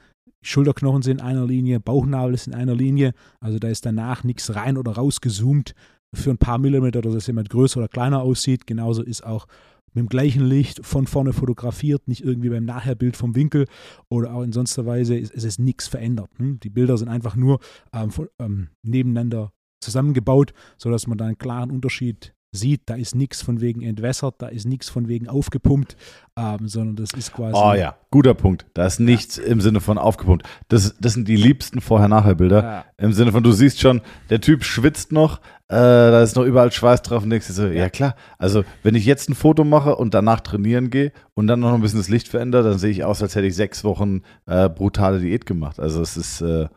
Schulterknochen 0.46 1.02
sind 1.02 1.20
in 1.20 1.26
einer 1.26 1.46
Linie, 1.46 1.80
Bauchnabel 1.80 2.34
ist 2.34 2.46
in 2.46 2.54
einer 2.54 2.74
Linie, 2.74 3.12
also 3.40 3.58
da 3.58 3.68
ist 3.68 3.86
danach 3.86 4.24
nichts 4.24 4.54
rein 4.54 4.76
oder 4.76 4.92
rausgezoomt 4.92 5.74
für 6.12 6.30
ein 6.30 6.38
paar 6.38 6.58
Millimeter, 6.58 7.00
dass 7.00 7.26
jemand 7.26 7.50
größer 7.50 7.78
oder 7.78 7.88
kleiner 7.88 8.20
aussieht. 8.20 8.66
Genauso 8.66 9.02
ist 9.02 9.24
auch 9.24 9.46
mit 9.94 10.02
dem 10.02 10.08
gleichen 10.08 10.44
Licht 10.44 10.84
von 10.84 11.06
vorne 11.06 11.32
fotografiert, 11.32 12.08
nicht 12.08 12.22
irgendwie 12.22 12.50
beim 12.50 12.64
Nachherbild 12.64 13.16
vom 13.16 13.34
Winkel 13.34 13.66
oder 14.08 14.34
auch 14.34 14.42
in 14.42 14.52
sonster 14.52 14.86
Weise 14.86 15.16
ist, 15.16 15.32
ist 15.32 15.44
es 15.44 15.58
nichts 15.58 15.88
verändert. 15.88 16.30
Hm? 16.36 16.60
Die 16.60 16.70
Bilder 16.70 16.98
sind 16.98 17.08
einfach 17.08 17.36
nur 17.36 17.60
ähm, 17.92 18.10
von, 18.10 18.28
ähm, 18.38 18.68
nebeneinander 18.82 19.52
zusammengebaut, 19.80 20.52
sodass 20.78 21.06
man 21.06 21.18
da 21.18 21.26
einen 21.26 21.38
klaren 21.38 21.70
Unterschied 21.70 22.34
sieht, 22.54 22.82
da 22.86 22.94
ist 22.94 23.14
nichts 23.14 23.42
von 23.42 23.60
wegen 23.60 23.82
entwässert, 23.82 24.36
da 24.38 24.48
ist 24.48 24.66
nichts 24.66 24.88
von 24.88 25.08
wegen 25.08 25.28
aufgepumpt, 25.28 25.96
ähm, 26.36 26.68
sondern 26.68 26.96
das 26.96 27.10
ist 27.12 27.32
quasi. 27.32 27.54
Oh 27.54 27.74
ja, 27.74 27.96
guter 28.10 28.34
Punkt. 28.34 28.66
Da 28.74 28.86
ist 28.86 29.00
nichts 29.00 29.36
ja. 29.36 29.44
im 29.44 29.60
Sinne 29.60 29.80
von 29.80 29.98
aufgepumpt. 29.98 30.46
Das, 30.68 30.94
das 31.00 31.14
sind 31.14 31.28
die 31.28 31.36
liebsten 31.36 31.80
Vorher-Nachher-Bilder. 31.80 32.62
Ja. 32.62 32.84
Im 32.96 33.12
Sinne 33.12 33.32
von, 33.32 33.42
du 33.42 33.52
siehst 33.52 33.80
schon, 33.80 34.00
der 34.30 34.40
Typ 34.40 34.64
schwitzt 34.64 35.12
noch, 35.12 35.38
äh, 35.68 35.74
da 35.76 36.22
ist 36.22 36.36
noch 36.36 36.44
überall 36.44 36.70
Schweiß 36.70 37.02
drauf 37.02 37.22
und 37.22 37.30
denkst 37.30 37.46
dir 37.48 37.52
so, 37.52 37.66
ja. 37.66 37.72
ja 37.72 37.90
klar. 37.90 38.14
Also, 38.38 38.64
wenn 38.82 38.94
ich 38.94 39.04
jetzt 39.04 39.28
ein 39.28 39.34
Foto 39.34 39.64
mache 39.64 39.96
und 39.96 40.14
danach 40.14 40.40
trainieren 40.40 40.90
gehe 40.90 41.12
und 41.34 41.46
dann 41.46 41.60
noch 41.60 41.74
ein 41.74 41.80
bisschen 41.80 41.98
das 41.98 42.08
Licht 42.08 42.28
verändere, 42.28 42.62
dann 42.70 42.78
sehe 42.78 42.90
ich 42.90 43.04
aus, 43.04 43.22
als 43.22 43.34
hätte 43.34 43.46
ich 43.46 43.56
sechs 43.56 43.82
Wochen 43.84 44.22
äh, 44.46 44.68
brutale 44.68 45.20
Diät 45.20 45.46
gemacht. 45.46 45.80
Also, 45.80 46.02
es 46.02 46.16
ist 46.16 46.40
äh, 46.40 46.68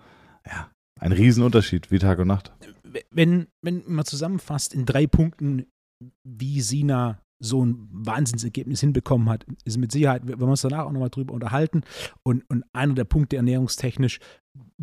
ja 0.45 0.67
ein 0.99 1.11
Riesenunterschied 1.11 1.91
wie 1.91 1.99
Tag 1.99 2.19
und 2.19 2.27
Nacht 2.27 2.51
wenn, 3.11 3.47
wenn 3.61 3.83
man 3.87 4.05
zusammenfasst 4.05 4.73
in 4.73 4.85
drei 4.85 5.07
Punkten, 5.07 5.65
wie 6.23 6.61
Sina 6.61 7.21
so 7.39 7.63
ein 7.63 7.87
Wahnsinnsergebnis 7.91 8.79
hinbekommen 8.79 9.29
hat, 9.29 9.45
ist 9.63 9.77
mit 9.77 9.91
Sicherheit, 9.91 10.23
wenn 10.25 10.39
wir 10.39 10.47
uns 10.47 10.61
danach 10.61 10.85
auch 10.85 10.91
nochmal 10.91 11.09
drüber 11.09 11.33
unterhalten. 11.33 11.81
Und, 12.23 12.49
und 12.49 12.63
einer 12.73 12.95
der 12.95 13.03
Punkte 13.03 13.35
ernährungstechnisch, 13.37 14.19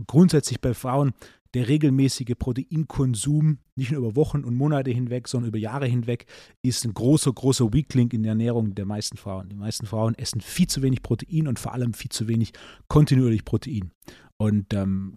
grundsätzlich 0.06 0.60
bei 0.60 0.74
Frauen, 0.74 1.12
der 1.54 1.68
regelmäßige 1.68 2.34
Proteinkonsum, 2.36 3.58
nicht 3.76 3.92
nur 3.92 4.00
über 4.00 4.16
Wochen 4.16 4.42
und 4.44 4.56
Monate 4.56 4.90
hinweg, 4.90 5.28
sondern 5.28 5.48
über 5.48 5.58
Jahre 5.58 5.86
hinweg, 5.86 6.26
ist 6.62 6.84
ein 6.84 6.94
großer, 6.94 7.32
großer 7.32 7.72
Weakling 7.72 8.10
in 8.10 8.24
der 8.24 8.30
Ernährung 8.30 8.74
der 8.74 8.86
meisten 8.86 9.16
Frauen. 9.16 9.48
Die 9.48 9.56
meisten 9.56 9.86
Frauen 9.86 10.16
essen 10.16 10.40
viel 10.40 10.66
zu 10.66 10.82
wenig 10.82 11.02
Protein 11.02 11.46
und 11.46 11.60
vor 11.60 11.72
allem 11.72 11.94
viel 11.94 12.10
zu 12.10 12.26
wenig 12.26 12.52
kontinuierlich 12.88 13.44
Protein. 13.44 13.92
Und 14.36 14.74
ähm, 14.74 15.16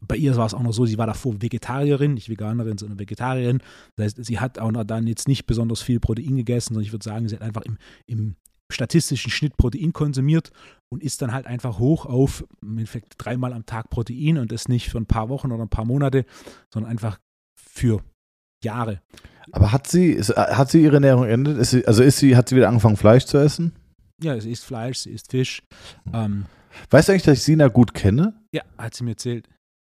bei 0.00 0.16
ihr 0.16 0.36
war 0.36 0.46
es 0.46 0.54
auch 0.54 0.62
noch 0.62 0.72
so, 0.72 0.86
sie 0.86 0.98
war 0.98 1.06
davor 1.06 1.40
Vegetarierin, 1.40 2.14
nicht 2.14 2.28
Veganerin, 2.28 2.78
sondern 2.78 2.98
Vegetarierin. 2.98 3.58
Das 3.96 4.04
heißt, 4.04 4.24
sie 4.24 4.38
hat 4.38 4.58
auch 4.58 4.72
dann 4.84 5.06
jetzt 5.06 5.28
nicht 5.28 5.46
besonders 5.46 5.82
viel 5.82 6.00
Protein 6.00 6.36
gegessen, 6.36 6.74
sondern 6.74 6.84
ich 6.84 6.92
würde 6.92 7.04
sagen, 7.04 7.28
sie 7.28 7.36
hat 7.36 7.42
einfach 7.42 7.62
im, 7.62 7.78
im 8.06 8.36
statistischen 8.70 9.30
Schnitt 9.30 9.56
Protein 9.56 9.92
konsumiert 9.92 10.50
und 10.88 11.02
ist 11.02 11.22
dann 11.22 11.32
halt 11.32 11.46
einfach 11.46 11.78
hoch 11.78 12.06
auf 12.06 12.44
im 12.62 12.78
Endeffekt 12.78 13.14
dreimal 13.18 13.52
am 13.52 13.66
Tag 13.66 13.90
Protein 13.90 14.38
und 14.38 14.52
das 14.52 14.68
nicht 14.68 14.88
für 14.88 14.98
ein 14.98 15.06
paar 15.06 15.28
Wochen 15.28 15.52
oder 15.52 15.62
ein 15.62 15.68
paar 15.68 15.84
Monate, 15.84 16.24
sondern 16.72 16.90
einfach 16.90 17.18
für 17.54 18.02
Jahre. 18.64 19.00
Aber 19.52 19.70
hat 19.70 19.86
sie, 19.86 20.20
hat 20.20 20.70
sie 20.70 20.82
ihre 20.82 20.94
Ernährung 20.94 21.24
endet? 21.24 21.58
Ist 21.58 21.70
sie, 21.70 21.86
also 21.86 22.02
ist 22.02 22.18
sie, 22.18 22.36
hat 22.36 22.48
sie 22.48 22.56
wieder 22.56 22.68
angefangen, 22.68 22.96
Fleisch 22.96 23.26
zu 23.26 23.38
essen? 23.38 23.72
Ja, 24.20 24.40
sie 24.40 24.50
isst 24.50 24.64
Fleisch, 24.64 24.98
sie 24.98 25.10
isst 25.10 25.30
Fisch. 25.30 25.62
Ähm, 26.12 26.46
Weißt 26.90 27.08
du 27.08 27.12
eigentlich, 27.12 27.22
dass 27.24 27.38
ich 27.38 27.44
Sina 27.44 27.68
gut 27.68 27.94
kenne? 27.94 28.34
Ja, 28.52 28.62
hat 28.78 28.94
sie 28.94 29.04
mir 29.04 29.10
erzählt. 29.10 29.48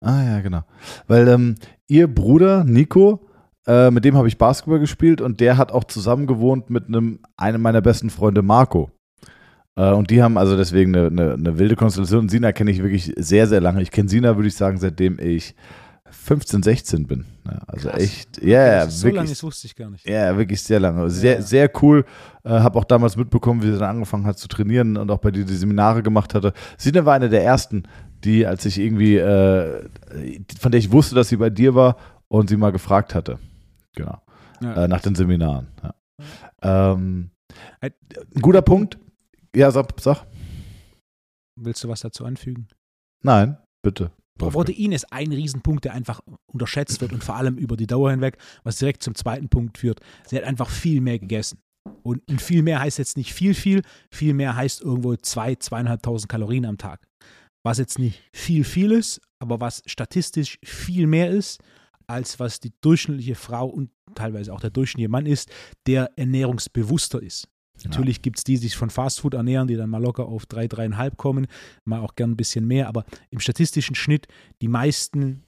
Ah 0.02 0.24
ja, 0.24 0.42
genau. 0.42 0.62
Weil 1.08 1.28
ähm, 1.28 1.56
ihr 1.88 2.08
Bruder 2.14 2.64
Nico, 2.64 3.28
äh, 3.68 3.92
mit 3.92 4.06
dem 4.06 4.16
habe 4.16 4.28
ich 4.28 4.38
Basketball 4.38 4.80
gespielt 4.80 5.20
und 5.22 5.40
der 5.40 5.58
hat 5.58 5.72
auch 5.72 5.84
zusammen 5.84 6.26
gewohnt 6.28 6.70
mit 6.70 6.88
einem, 6.88 7.20
einem 7.38 7.62
meiner 7.62 7.82
besten 7.82 8.10
Freunde 8.10 8.42
Marco. 8.42 8.90
Äh, 9.76 9.92
und 9.92 10.10
die 10.10 10.24
haben 10.24 10.38
also 10.38 10.56
deswegen 10.58 10.96
eine, 10.96 11.08
eine, 11.08 11.34
eine 11.34 11.60
wilde 11.60 11.76
Konstellation. 11.76 12.30
Sina 12.30 12.52
kenne 12.54 12.72
ich 12.72 12.82
wirklich 12.82 13.14
sehr, 13.18 13.48
sehr 13.48 13.60
lange. 13.62 13.82
Ich 13.82 13.92
kenne 13.92 14.08
Sina, 14.10 14.36
würde 14.38 14.48
ich 14.48 14.56
sagen, 14.56 14.78
seitdem 14.78 15.20
ich 15.20 15.54
15, 16.12 16.64
16 16.64 17.06
bin. 17.06 17.26
Ja, 17.46 17.60
also 17.68 17.90
Krass. 17.90 18.02
echt, 18.02 18.42
ja, 18.42 18.86
Das 18.86 18.96
ist 18.96 19.02
so 19.02 19.08
lange, 19.08 19.18
wirklich. 19.18 19.32
das 19.32 19.44
wusste 19.44 19.68
ich 19.68 19.76
gar 19.76 19.90
nicht. 19.92 20.08
Ja, 20.08 20.36
wirklich 20.38 20.64
sehr 20.64 20.80
lange. 20.80 21.08
Sehr, 21.10 21.36
Ja. 21.36 21.42
sehr 21.42 21.72
cool. 21.84 22.04
Äh, 22.44 22.50
habe 22.50 22.80
auch 22.80 22.84
damals 22.86 23.16
mitbekommen, 23.16 23.62
wie 23.62 23.68
sie 23.68 23.78
dann 23.78 23.90
angefangen 23.98 24.26
hat 24.26 24.40
zu 24.40 24.48
trainieren 24.48 24.98
und 24.98 25.12
auch 25.12 25.20
bei 25.20 25.30
dir 25.30 25.46
die 25.46 25.54
Seminare 25.56 26.02
gemacht 26.02 26.34
hatte. 26.34 26.54
Sina 26.78 27.06
war 27.06 27.14
eine 27.14 27.30
der 27.30 27.44
ersten, 27.44 27.84
die, 28.24 28.46
als 28.46 28.66
ich 28.66 28.80
irgendwie, 28.80 29.18
äh, 29.18 29.90
von 30.60 30.72
der 30.72 30.80
ich 30.80 30.92
wusste, 30.92 31.16
dass 31.16 31.30
sie 31.30 31.38
bei 31.38 31.50
dir 31.50 31.76
war 31.76 31.98
und 32.28 32.50
sie 32.50 32.58
mal 32.58 32.72
gefragt 32.72 33.16
hatte. 33.16 33.40
Genau. 33.96 34.22
Ja. 34.62 34.84
Äh, 34.84 34.88
nach 34.88 35.02
den 35.02 35.16
Seminaren. 35.16 35.68
Ja. 35.84 36.94
Ähm, 36.94 37.32
Äh, 37.82 37.92
ein 38.36 38.42
guter 38.42 38.62
Punkt. 38.62 38.98
Ja, 39.56 39.72
sag, 39.72 40.00
sag. 40.00 40.26
Willst 41.60 41.84
du 41.84 41.90
was 41.90 42.02
dazu 42.02 42.26
anfügen? 42.26 42.68
Nein, 43.24 43.58
bitte. 43.82 44.12
Protein 44.38 44.94
ist 44.94 45.12
ein 45.12 45.34
Riesenpunkt, 45.34 45.84
der 45.84 45.94
einfach 45.94 46.22
unterschätzt 46.46 47.02
wird 47.02 47.12
und 47.12 47.24
vor 47.24 47.36
allem 47.36 47.58
über 47.58 47.76
die 47.76 47.88
Dauer 47.88 48.12
hinweg, 48.12 48.38
was 48.64 48.78
direkt 48.78 49.04
zum 49.04 49.16
zweiten 49.16 49.50
Punkt 49.50 49.78
führt. 49.78 50.00
Sie 50.28 50.38
hat 50.38 50.46
einfach 50.46 50.70
viel 50.70 51.02
mehr 51.02 51.20
gegessen. 51.20 51.60
Und, 52.04 52.26
und 52.30 52.42
viel 52.42 52.64
mehr 52.64 52.80
heißt 52.80 53.00
jetzt 53.00 53.18
nicht 53.18 53.34
viel, 53.34 53.54
viel. 53.54 53.82
Viel 54.12 54.34
mehr 54.34 54.56
heißt 54.56 54.82
irgendwo 54.82 55.16
zwei, 55.18 55.56
zweieinhalbtausend 55.56 56.30
Kalorien 56.30 56.66
am 56.66 56.78
Tag. 56.78 57.06
Was 57.64 57.78
jetzt 57.78 58.00
nicht 58.00 58.22
viel, 58.34 58.64
viel 58.64 58.92
ist, 58.92 59.22
aber 59.40 59.60
was 59.60 59.84
statistisch 59.86 60.58
viel 60.64 61.08
mehr 61.08 61.30
ist, 61.30 61.62
als 62.08 62.40
was 62.40 62.60
die 62.60 62.74
durchschnittliche 62.82 63.36
Frau 63.36 63.68
und 63.68 63.92
teilweise 64.16 64.54
auch 64.54 64.62
der 64.62 64.72
durchschnittliche 64.72 65.10
Mann 65.10 65.26
ist, 65.26 65.52
der 65.86 66.12
ernährungsbewusster 66.18 67.22
ist. 67.22 67.48
Natürlich 67.86 68.22
gibt 68.22 68.38
es 68.38 68.44
die, 68.44 68.54
die 68.54 68.68
sich 68.68 68.76
von 68.76 68.90
Fastfood 68.90 69.34
ernähren, 69.34 69.68
die 69.68 69.76
dann 69.76 69.90
mal 69.90 70.02
locker 70.02 70.26
auf 70.26 70.46
drei, 70.46 70.68
dreieinhalb 70.68 71.16
kommen, 71.18 71.48
mal 71.86 72.02
auch 72.02 72.16
gern 72.16 72.32
ein 72.32 72.38
bisschen 72.38 72.68
mehr, 72.68 72.88
aber 72.88 73.06
im 73.30 73.40
statistischen 73.40 73.96
Schnitt 73.96 74.28
die 74.62 74.68
meisten 74.68 75.44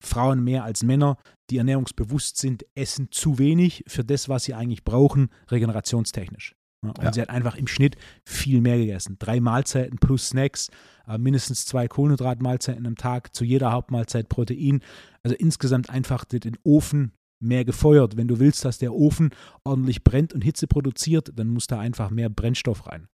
Frauen 0.00 0.42
mehr 0.42 0.64
als 0.64 0.82
Männer, 0.82 1.18
die 1.50 1.58
ernährungsbewusst 1.58 2.36
sind, 2.36 2.64
essen 2.74 3.08
zu 3.10 3.38
wenig 3.38 3.84
für 3.86 4.04
das, 4.04 4.28
was 4.28 4.44
sie 4.44 4.54
eigentlich 4.54 4.84
brauchen, 4.84 5.28
regenerationstechnisch. 5.50 6.54
Und 6.80 6.96
Ja. 7.02 7.12
sie 7.12 7.20
hat 7.20 7.30
einfach 7.30 7.56
im 7.56 7.66
Schnitt 7.66 7.96
viel 8.24 8.60
mehr 8.60 8.78
gegessen. 8.78 9.16
Drei 9.18 9.40
Mahlzeiten 9.40 9.98
plus 9.98 10.28
Snacks, 10.28 10.68
äh, 11.08 11.18
mindestens 11.18 11.66
zwei 11.66 11.88
Kohlenhydratmahlzeiten 11.88 12.86
am 12.86 12.94
Tag, 12.96 13.34
zu 13.34 13.44
jeder 13.44 13.72
Hauptmahlzeit 13.72 14.28
Protein. 14.28 14.80
Also 15.22 15.34
insgesamt 15.36 15.90
einfach 15.90 16.24
den- 16.24 16.56
Ofen 16.64 17.12
mehr 17.40 17.64
gefeuert. 17.64 18.16
Wenn 18.16 18.28
du 18.28 18.38
willst, 18.40 18.64
dass 18.64 18.78
der 18.78 18.92
Ofen 18.94 19.30
ordentlich 19.64 20.02
brennt 20.04 20.32
und 20.34 20.42
Hitze 20.42 20.66
produziert, 20.66 21.30
dann 21.36 21.48
muss 21.48 21.66
da 21.68 21.78
einfach 21.78 22.10
mehr 22.10 22.28
Brennstoff 22.28 22.86
rein. 22.88 23.08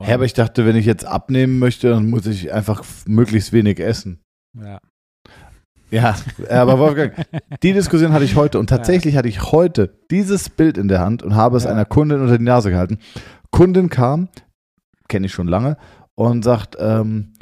Ja, 0.00 0.14
aber 0.14 0.24
ich 0.24 0.32
dachte, 0.32 0.64
wenn 0.66 0.76
ich 0.76 0.86
jetzt 0.86 1.04
abnehmen 1.04 1.58
möchte, 1.58 1.90
dann 1.90 2.08
muss 2.10 2.26
ich 2.26 2.52
einfach 2.52 2.82
möglichst 3.06 3.52
wenig 3.52 3.78
essen. 3.80 4.20
ja. 4.54 4.80
Ja, 5.90 6.16
aber 6.50 6.78
Wolfgang, 6.78 7.14
die 7.62 7.72
Diskussion 7.72 8.12
hatte 8.12 8.24
ich 8.24 8.36
heute 8.36 8.58
und 8.58 8.68
tatsächlich 8.68 9.16
hatte 9.16 9.28
ich 9.28 9.52
heute 9.52 9.88
dieses 10.10 10.50
Bild 10.50 10.76
in 10.76 10.88
der 10.88 11.00
Hand 11.00 11.22
und 11.22 11.34
habe 11.34 11.56
es 11.56 11.64
Ja. 11.64 11.70
einer 11.70 11.84
Kundin 11.86 12.20
unter 12.20 12.36
die 12.36 12.44
Nase 12.44 12.70
gehalten. 12.70 12.98
Kundin 13.50 13.88
kam, 13.88 14.28
kenne 15.08 15.26
ich 15.26 15.32
schon 15.32 15.48
lange, 15.48 15.76
und 16.14 16.44
sagt, 16.44 16.76
ähm, 16.78 17.32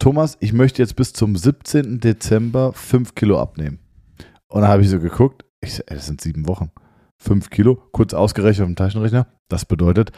Thomas, 0.00 0.36
ich 0.40 0.52
möchte 0.52 0.82
jetzt 0.82 0.96
bis 0.96 1.12
zum 1.12 1.36
17. 1.36 2.00
Dezember 2.00 2.72
5 2.72 3.14
Kilo 3.14 3.40
abnehmen. 3.40 3.78
Und 4.48 4.62
da 4.62 4.68
habe 4.68 4.82
ich 4.82 4.90
so 4.90 4.98
geguckt, 4.98 5.44
ich 5.60 5.78
ey, 5.86 5.96
das 5.96 6.06
sind 6.06 6.20
sieben 6.20 6.48
Wochen. 6.48 6.70
5 7.18 7.48
Kilo, 7.50 7.80
kurz 7.92 8.12
ausgerechnet 8.12 8.64
auf 8.64 8.70
dem 8.70 8.76
Taschenrechner. 8.76 9.28
Das 9.48 9.64
bedeutet, 9.64 10.10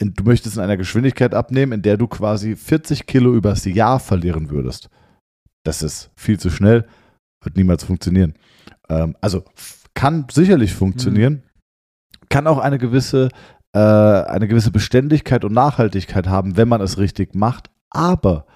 du 0.00 0.24
möchtest 0.24 0.56
in 0.56 0.62
einer 0.62 0.76
Geschwindigkeit 0.76 1.34
abnehmen, 1.34 1.72
in 1.72 1.82
der 1.82 1.96
du 1.96 2.08
quasi 2.08 2.56
40 2.56 3.06
Kilo 3.06 3.32
übers 3.34 3.64
Jahr 3.64 4.00
verlieren 4.00 4.50
würdest. 4.50 4.90
Das 5.66 5.82
ist 5.82 6.10
viel 6.16 6.38
zu 6.38 6.50
schnell, 6.50 6.86
wird 7.42 7.56
niemals 7.56 7.84
funktionieren. 7.84 8.34
Ähm, 8.88 9.16
also 9.20 9.44
kann 9.94 10.26
sicherlich 10.30 10.74
funktionieren, 10.74 11.42
kann 12.28 12.46
auch 12.46 12.58
eine 12.58 12.78
gewisse, 12.78 13.30
äh, 13.72 13.78
eine 13.78 14.46
gewisse 14.46 14.70
Beständigkeit 14.70 15.44
und 15.44 15.52
Nachhaltigkeit 15.52 16.28
haben, 16.28 16.56
wenn 16.56 16.68
man 16.68 16.80
es 16.80 16.98
richtig 16.98 17.34
macht, 17.34 17.70
aber 17.90 18.46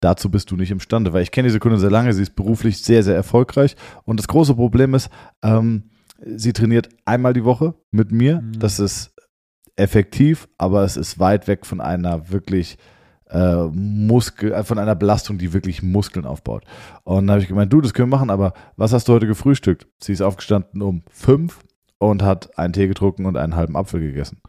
dazu 0.00 0.30
bist 0.30 0.50
du 0.50 0.56
nicht 0.56 0.70
imstande, 0.70 1.12
weil 1.12 1.22
ich 1.22 1.30
kenne 1.30 1.48
diese 1.48 1.58
Kundin 1.60 1.80
sehr 1.80 1.90
lange, 1.90 2.12
sie 2.12 2.22
ist 2.22 2.36
beruflich 2.36 2.82
sehr, 2.82 3.02
sehr 3.02 3.16
erfolgreich 3.16 3.76
und 4.04 4.18
das 4.20 4.28
große 4.28 4.54
Problem 4.54 4.94
ist, 4.94 5.10
ähm, 5.42 5.90
sie 6.24 6.52
trainiert 6.52 6.88
einmal 7.06 7.32
die 7.32 7.44
Woche 7.44 7.74
mit 7.90 8.12
mir, 8.12 8.40
Mhm. 8.40 8.58
das 8.58 8.78
ist 8.78 9.12
effektiv, 9.76 10.48
aber 10.58 10.84
es 10.84 10.96
ist 10.96 11.18
weit 11.18 11.48
weg 11.48 11.66
von 11.66 11.80
einer 11.80 12.30
wirklich 12.30 12.76
äh, 13.30 13.64
Muskel, 13.72 14.52
äh, 14.52 14.64
von 14.64 14.78
einer 14.78 14.94
Belastung, 14.94 15.38
die 15.38 15.52
wirklich 15.52 15.82
Muskeln 15.82 16.26
aufbaut. 16.26 16.64
Und 17.04 17.26
dann 17.26 17.30
habe 17.30 17.42
ich 17.42 17.48
gemeint, 17.48 17.72
du, 17.72 17.80
das 17.80 17.94
können 17.94 18.10
wir 18.10 18.16
machen, 18.16 18.30
aber 18.30 18.52
was 18.76 18.92
hast 18.92 19.08
du 19.08 19.12
heute 19.12 19.26
gefrühstückt? 19.26 19.86
Sie 19.98 20.12
ist 20.12 20.22
aufgestanden 20.22 20.82
um 20.82 21.02
fünf 21.10 21.60
und 21.98 22.22
hat 22.22 22.58
einen 22.58 22.72
Tee 22.72 22.88
getrunken 22.88 23.26
und 23.26 23.36
einen 23.36 23.56
halben 23.56 23.76
Apfel 23.76 24.00
gegessen. 24.00 24.40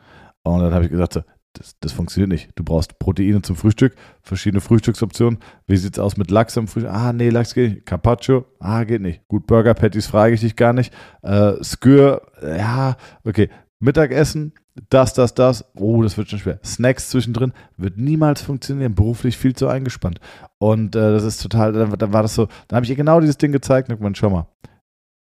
Und 0.44 0.62
dann 0.62 0.74
habe 0.74 0.86
ich 0.86 0.92
gesagt, 0.92 1.14
so, 1.14 1.22
das, 1.54 1.76
das 1.80 1.92
funktioniert 1.92 2.30
nicht. 2.30 2.50
Du 2.56 2.64
brauchst 2.64 2.98
Proteine 2.98 3.42
zum 3.42 3.56
Frühstück, 3.56 3.96
verschiedene 4.22 4.62
Frühstücksoptionen. 4.62 5.40
Wie 5.68 5.76
sieht's 5.78 6.00
aus 6.00 6.16
mit 6.18 6.32
Lachs 6.32 6.58
am 6.58 6.68
Frühstück? 6.68 6.92
Ah, 6.92 7.12
nee, 7.12 7.30
Lachs 7.30 7.54
geht 7.54 7.74
nicht. 7.74 7.86
Carpaccio? 7.86 8.46
Ah, 8.60 8.84
geht 8.86 9.02
nicht. 9.02 9.28
Gut, 9.28 9.48
Burger 9.48 9.74
Patties 9.74 10.08
frage 10.08 10.34
ich 10.34 10.42
dich 10.42 10.56
gar 10.56 10.74
nicht. 10.74 10.94
Äh, 11.22 11.62
Skür? 11.64 12.22
Ja, 12.42 12.96
okay. 13.26 13.50
Mittagessen? 13.82 14.54
Das, 14.90 15.14
das, 15.14 15.34
das. 15.34 15.66
Oh, 15.76 16.02
das 16.02 16.18
wird 16.18 16.30
schon 16.30 16.40
schwer. 16.40 16.60
Snacks 16.64 17.10
zwischendrin 17.10 17.52
wird 17.78 17.98
niemals 17.98 18.42
funktionieren. 18.42 18.96
Beruflich 18.96 19.38
viel 19.38 19.56
zu 19.56 19.68
eingespannt. 19.68 20.20
Und 20.60 20.96
äh, 20.96 21.12
das 21.12 21.24
ist 21.24 21.42
total, 21.42 21.74
dann, 21.74 21.98
dann 21.98 22.14
war 22.14 22.22
das 22.22 22.36
so, 22.36 22.48
dann 22.68 22.78
habe 22.78 22.86
ich 22.86 22.90
ihr 22.90 22.96
genau 22.96 23.20
dieses 23.20 23.38
Ding 23.38 23.52
gezeigt 23.52 23.90
und 23.90 24.00
man, 24.00 24.16
schau 24.16 24.30
mal. 24.30 24.48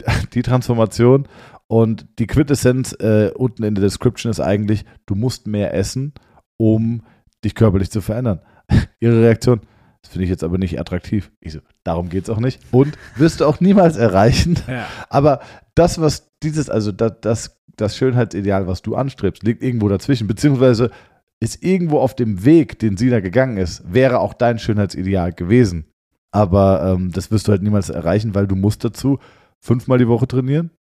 Die 0.34 0.41
Transformation 0.41 1.28
und 1.67 2.06
die 2.19 2.28
Quintessenz 2.28 2.91
äh, 3.00 3.32
unten 3.34 3.63
in 3.63 3.76
der 3.76 3.84
Description 3.84 4.30
ist 4.30 4.41
eigentlich, 4.41 4.84
du 5.06 5.15
musst 5.15 5.47
mehr 5.47 5.74
essen, 5.74 6.13
um 6.58 7.04
dich 7.45 7.56
körperlich 7.56 7.89
zu 7.89 8.02
verändern. 8.02 8.41
Ihre 9.00 9.21
Reaktion, 9.21 9.62
das 10.02 10.12
finde 10.12 10.24
ich 10.24 10.30
jetzt 10.30 10.44
aber 10.44 10.58
nicht 10.58 10.80
attraktiv. 10.80 11.32
Ich 11.40 11.54
so, 11.54 11.60
darum 11.84 12.10
geht 12.10 12.24
es 12.24 12.30
auch 12.30 12.40
nicht. 12.40 12.60
Und 12.72 12.98
wirst 13.16 13.40
du 13.40 13.46
auch 13.46 13.60
niemals 13.60 13.98
erreichen. 13.98 14.58
Ja. 14.68 14.88
Aber 15.10 15.42
das, 15.76 16.02
was 16.02 16.32
dieses, 16.44 16.70
also 16.70 16.92
das, 16.92 17.14
das, 17.22 17.62
das 17.76 17.98
Schönheitsideal, 17.98 18.68
was 18.68 18.82
du 18.82 18.96
anstrebst, 18.96 19.44
liegt 19.44 19.62
irgendwo 19.64 19.90
dazwischen, 19.90 20.28
beziehungsweise 20.28 20.92
ist 21.40 21.64
irgendwo 21.64 22.00
auf 22.00 22.16
dem 22.16 22.46
Weg, 22.46 22.80
den 22.80 22.98
sie 22.98 23.10
da 23.10 23.20
gegangen 23.20 23.58
ist, 23.58 23.84
wäre 23.92 24.20
auch 24.20 24.34
dein 24.34 24.60
Schönheitsideal 24.60 25.34
gewesen. 25.34 25.86
Aber 26.32 26.84
ähm, 26.84 27.12
das 27.12 27.32
wirst 27.32 27.48
du 27.48 27.52
halt 27.52 27.62
niemals 27.62 27.90
erreichen, 27.90 28.34
weil 28.36 28.48
du 28.48 28.56
musst 28.56 28.84
dazu 28.84 29.20
fünfmal 29.60 29.98
die 29.98 30.08
Woche 30.08 30.28
trainieren, 30.28 30.72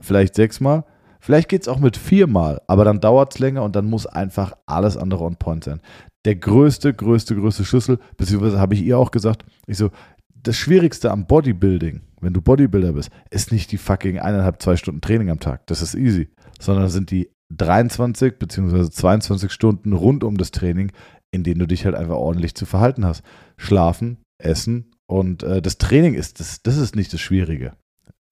vielleicht 0.00 0.34
sechsmal. 0.34 0.84
Vielleicht 1.18 1.48
geht 1.48 1.62
es 1.62 1.68
auch 1.68 1.78
mit 1.78 1.96
viermal, 1.96 2.60
aber 2.66 2.84
dann 2.84 3.00
dauert 3.00 3.34
es 3.34 3.38
länger 3.38 3.62
und 3.62 3.76
dann 3.76 3.88
muss 3.88 4.06
einfach 4.06 4.54
alles 4.66 4.96
andere 4.96 5.24
on 5.24 5.36
point 5.36 5.62
sein. 5.62 5.80
Der 6.24 6.36
größte, 6.36 6.94
größte, 6.94 7.34
größte 7.34 7.64
Schlüssel, 7.64 7.98
beziehungsweise 8.16 8.58
habe 8.60 8.74
ich 8.74 8.82
ihr 8.82 8.98
auch 8.98 9.10
gesagt, 9.10 9.44
ich 9.66 9.76
so, 9.76 9.90
das 10.34 10.56
Schwierigste 10.56 11.10
am 11.10 11.26
Bodybuilding, 11.26 12.00
wenn 12.20 12.32
du 12.32 12.40
Bodybuilder 12.40 12.92
bist, 12.92 13.10
ist 13.30 13.52
nicht 13.52 13.72
die 13.72 13.78
fucking 13.78 14.18
eineinhalb, 14.18 14.60
zwei 14.62 14.76
Stunden 14.76 15.00
Training 15.00 15.30
am 15.30 15.40
Tag. 15.40 15.66
Das 15.66 15.82
ist 15.82 15.94
easy. 15.94 16.28
Sondern 16.60 16.88
sind 16.88 17.10
die 17.10 17.30
23 17.50 18.38
beziehungsweise 18.38 18.90
22 18.90 19.50
Stunden 19.52 19.92
rund 19.92 20.24
um 20.24 20.36
das 20.36 20.50
Training, 20.52 20.92
in 21.32 21.42
denen 21.44 21.58
du 21.60 21.66
dich 21.66 21.84
halt 21.84 21.94
einfach 21.94 22.16
ordentlich 22.16 22.54
zu 22.54 22.66
verhalten 22.66 23.04
hast. 23.04 23.22
Schlafen, 23.56 24.18
essen 24.38 24.92
und 25.06 25.42
äh, 25.42 25.60
das 25.60 25.78
Training 25.78 26.14
ist, 26.14 26.40
das, 26.40 26.62
das 26.62 26.76
ist 26.76 26.96
nicht 26.96 27.12
das 27.12 27.20
Schwierige. 27.20 27.72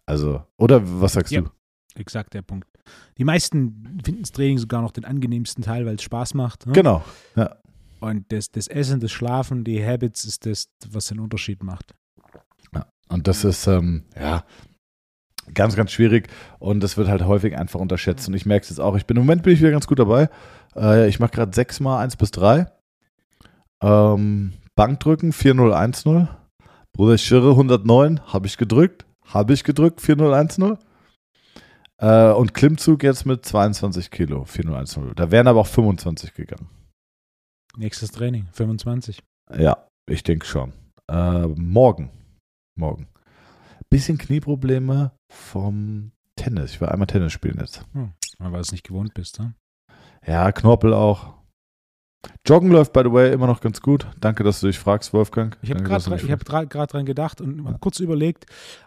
Also, 0.07 0.43
oder 0.57 1.01
was 1.01 1.13
sagst 1.15 1.33
Ja. 1.33 1.43
du? 1.43 1.51
Exakt 1.95 2.35
der 2.35 2.43
Punkt. 2.43 2.69
Die 3.19 3.25
meisten 3.25 3.99
finden 4.05 4.23
das 4.23 4.33
Training 4.33 4.59
sogar 4.59 4.81
noch 4.83 4.93
den 4.93 5.05
angenehmsten 5.05 5.63
Teil, 5.63 5.87
weil 5.87 5.97
es 5.97 6.03
Spaß 6.03 6.35
macht. 6.35 6.67
Ne? 6.67 6.73
Genau. 6.73 7.05
Und 8.01 8.33
das, 8.33 8.51
das 8.51 8.67
Essen, 8.67 9.01
das 9.01 9.13
Schlafen, 9.13 9.65
die 9.65 9.85
Habits 9.85 10.25
ist 10.25 10.47
das, 10.47 10.69
was 10.89 11.07
den 11.07 11.21
Unterschied 11.21 11.63
macht. 11.63 11.95
Und 13.11 13.27
das 13.27 13.45
ist, 13.45 13.67
ähm, 13.67 14.05
ja, 14.19 14.45
ganz, 15.53 15.75
ganz 15.75 15.91
schwierig 15.91 16.29
und 16.61 16.81
das 16.81 16.97
wird 16.97 17.09
halt 17.09 17.25
häufig 17.25 17.57
einfach 17.59 17.81
unterschätzt. 17.81 18.29
Und 18.29 18.35
ich 18.35 18.47
merke 18.47 18.63
es 18.63 18.71
jetzt 18.71 18.79
auch. 18.79 18.97
Ich 18.97 19.07
bin 19.07 19.17
im 19.17 19.25
Moment 19.25 19.43
bin 19.43 19.53
ich 19.53 19.61
wieder 19.61 19.73
ganz 19.73 19.87
gut 19.87 19.99
dabei. 19.99 20.29
Äh, 20.77 21.09
ich 21.09 21.19
mache 21.19 21.33
gerade 21.33 21.55
sechsmal 21.55 22.03
eins 22.03 22.17
bis 22.17 22.31
drei. 22.31 22.67
Ähm, 23.83 24.53
Bankdrücken 24.77 25.33
4010. 25.33 26.29
Bruder, 26.93 27.19
schirre 27.19 27.51
109. 27.51 28.21
Habe 28.33 28.47
ich 28.47 28.57
gedrückt. 28.57 29.07
Habe 29.25 29.55
ich 29.55 29.65
gedrückt 29.65 30.01
4010. 30.01 30.79
Äh, 31.99 32.31
und 32.31 32.55
Klimmzug 32.55 33.03
jetzt 33.03 33.27
mit 33.27 33.45
22 33.45 34.11
Kilo 34.13 34.45
4010. 34.45 35.13
Da 35.17 35.33
wären 35.33 35.49
aber 35.49 35.61
auch 35.61 35.67
25 35.67 36.35
gegangen. 36.35 36.69
Nächstes 37.77 38.11
Training, 38.11 38.47
25. 38.53 39.23
Ja, 39.57 39.87
ich 40.09 40.23
denke 40.23 40.47
schon. 40.47 40.73
Äh, 41.11 41.47
morgen. 41.47 42.11
Morgen. 42.79 43.09
Bisschen 43.89 44.19
Knieprobleme 44.19 45.13
vom 45.33 46.13
Tennis. 46.37 46.73
Ich 46.73 46.81
war 46.81 46.91
einmal 46.93 47.07
Tennis 47.07 47.33
spielen 47.33 47.59
jetzt. 47.61 47.85
Hm, 47.93 48.13
weil 48.39 48.53
du 48.53 48.59
es 48.59 48.73
nicht 48.73 48.87
gewohnt 48.87 49.15
bist, 49.15 49.39
ne? 49.39 49.55
Ja, 50.27 50.53
Knorpel 50.53 50.95
auch. 50.95 51.35
Joggen 52.47 52.71
läuft, 52.71 52.93
by 52.93 53.01
the 53.05 53.13
way, 53.13 53.33
immer 53.33 53.47
noch 53.47 53.61
ganz 53.61 53.81
gut. 53.81 54.07
Danke, 54.21 54.45
dass 54.45 54.61
du 54.61 54.67
dich 54.67 54.79
fragst, 54.79 55.13
Wolfgang. 55.15 55.57
Ich 55.63 55.71
habe 55.71 55.83
gerade 55.83 56.11
mich 56.11 56.31
hab 56.31 56.45
dran, 56.45 56.69
dran 56.69 57.07
gedacht 57.07 57.41
und 57.41 57.57
mal 57.63 57.79
kurz 57.81 57.99
überlegt, 57.99 58.45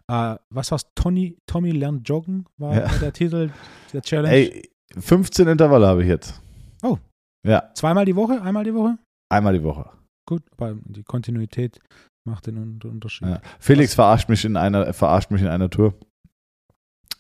äh, 0.08 0.36
was 0.50 0.72
war's? 0.72 0.86
Tony, 0.94 1.38
Tommy 1.48 1.72
lernt 1.72 2.08
joggen, 2.08 2.46
war, 2.58 2.76
Ja. 2.76 2.92
war 2.92 3.00
der 3.00 3.14
Titel 3.14 3.50
der 3.92 4.02
Challenge. 4.04 4.34
Ey, 4.36 4.70
15 5.00 5.48
Intervalle 5.48 5.88
habe 5.88 6.04
ich 6.04 6.10
jetzt. 6.10 6.42
Oh. 6.84 7.00
Ja, 7.46 7.72
Zweimal 7.76 8.06
die 8.06 8.16
Woche, 8.16 8.42
einmal 8.42 8.64
die 8.64 8.74
Woche? 8.74 8.98
einmal 9.30 9.54
die 9.54 9.64
Woche. 9.64 9.90
Gut, 10.28 10.44
aber 10.52 10.76
die 10.86 11.04
Kontinuität 11.04 11.80
macht 12.26 12.48
den 12.48 12.58
Un- 12.58 12.80
Unterschied. 12.84 13.28
Ja. 13.28 13.42
Felix 13.60 13.94
verarscht 13.96 14.30
mich 14.30 14.46
in 14.46 14.56
einer, 14.56 14.94
verarscht 14.94 15.32
mich 15.32 15.42
in 15.42 15.48
einer 15.48 15.70
Tour. 15.70 15.94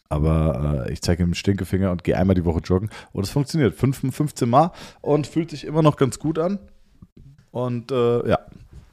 Aber 0.09 0.86
äh, 0.88 0.93
ich 0.93 1.01
zeige 1.01 1.23
ihm 1.23 1.29
den 1.29 1.36
Stinkefinger 1.36 1.91
und 1.91 2.03
gehe 2.03 2.17
einmal 2.17 2.36
die 2.36 2.45
Woche 2.45 2.59
joggen. 2.59 2.89
Und 3.12 3.23
es 3.23 3.31
funktioniert. 3.31 3.73
Fünf, 3.73 3.99
15 4.15 4.49
Mal 4.49 4.71
und 5.01 5.27
fühlt 5.27 5.49
sich 5.49 5.65
immer 5.65 5.81
noch 5.81 5.97
ganz 5.97 6.19
gut 6.19 6.39
an. 6.39 6.59
Und 7.51 7.91
äh, 7.91 8.29
ja. 8.29 8.39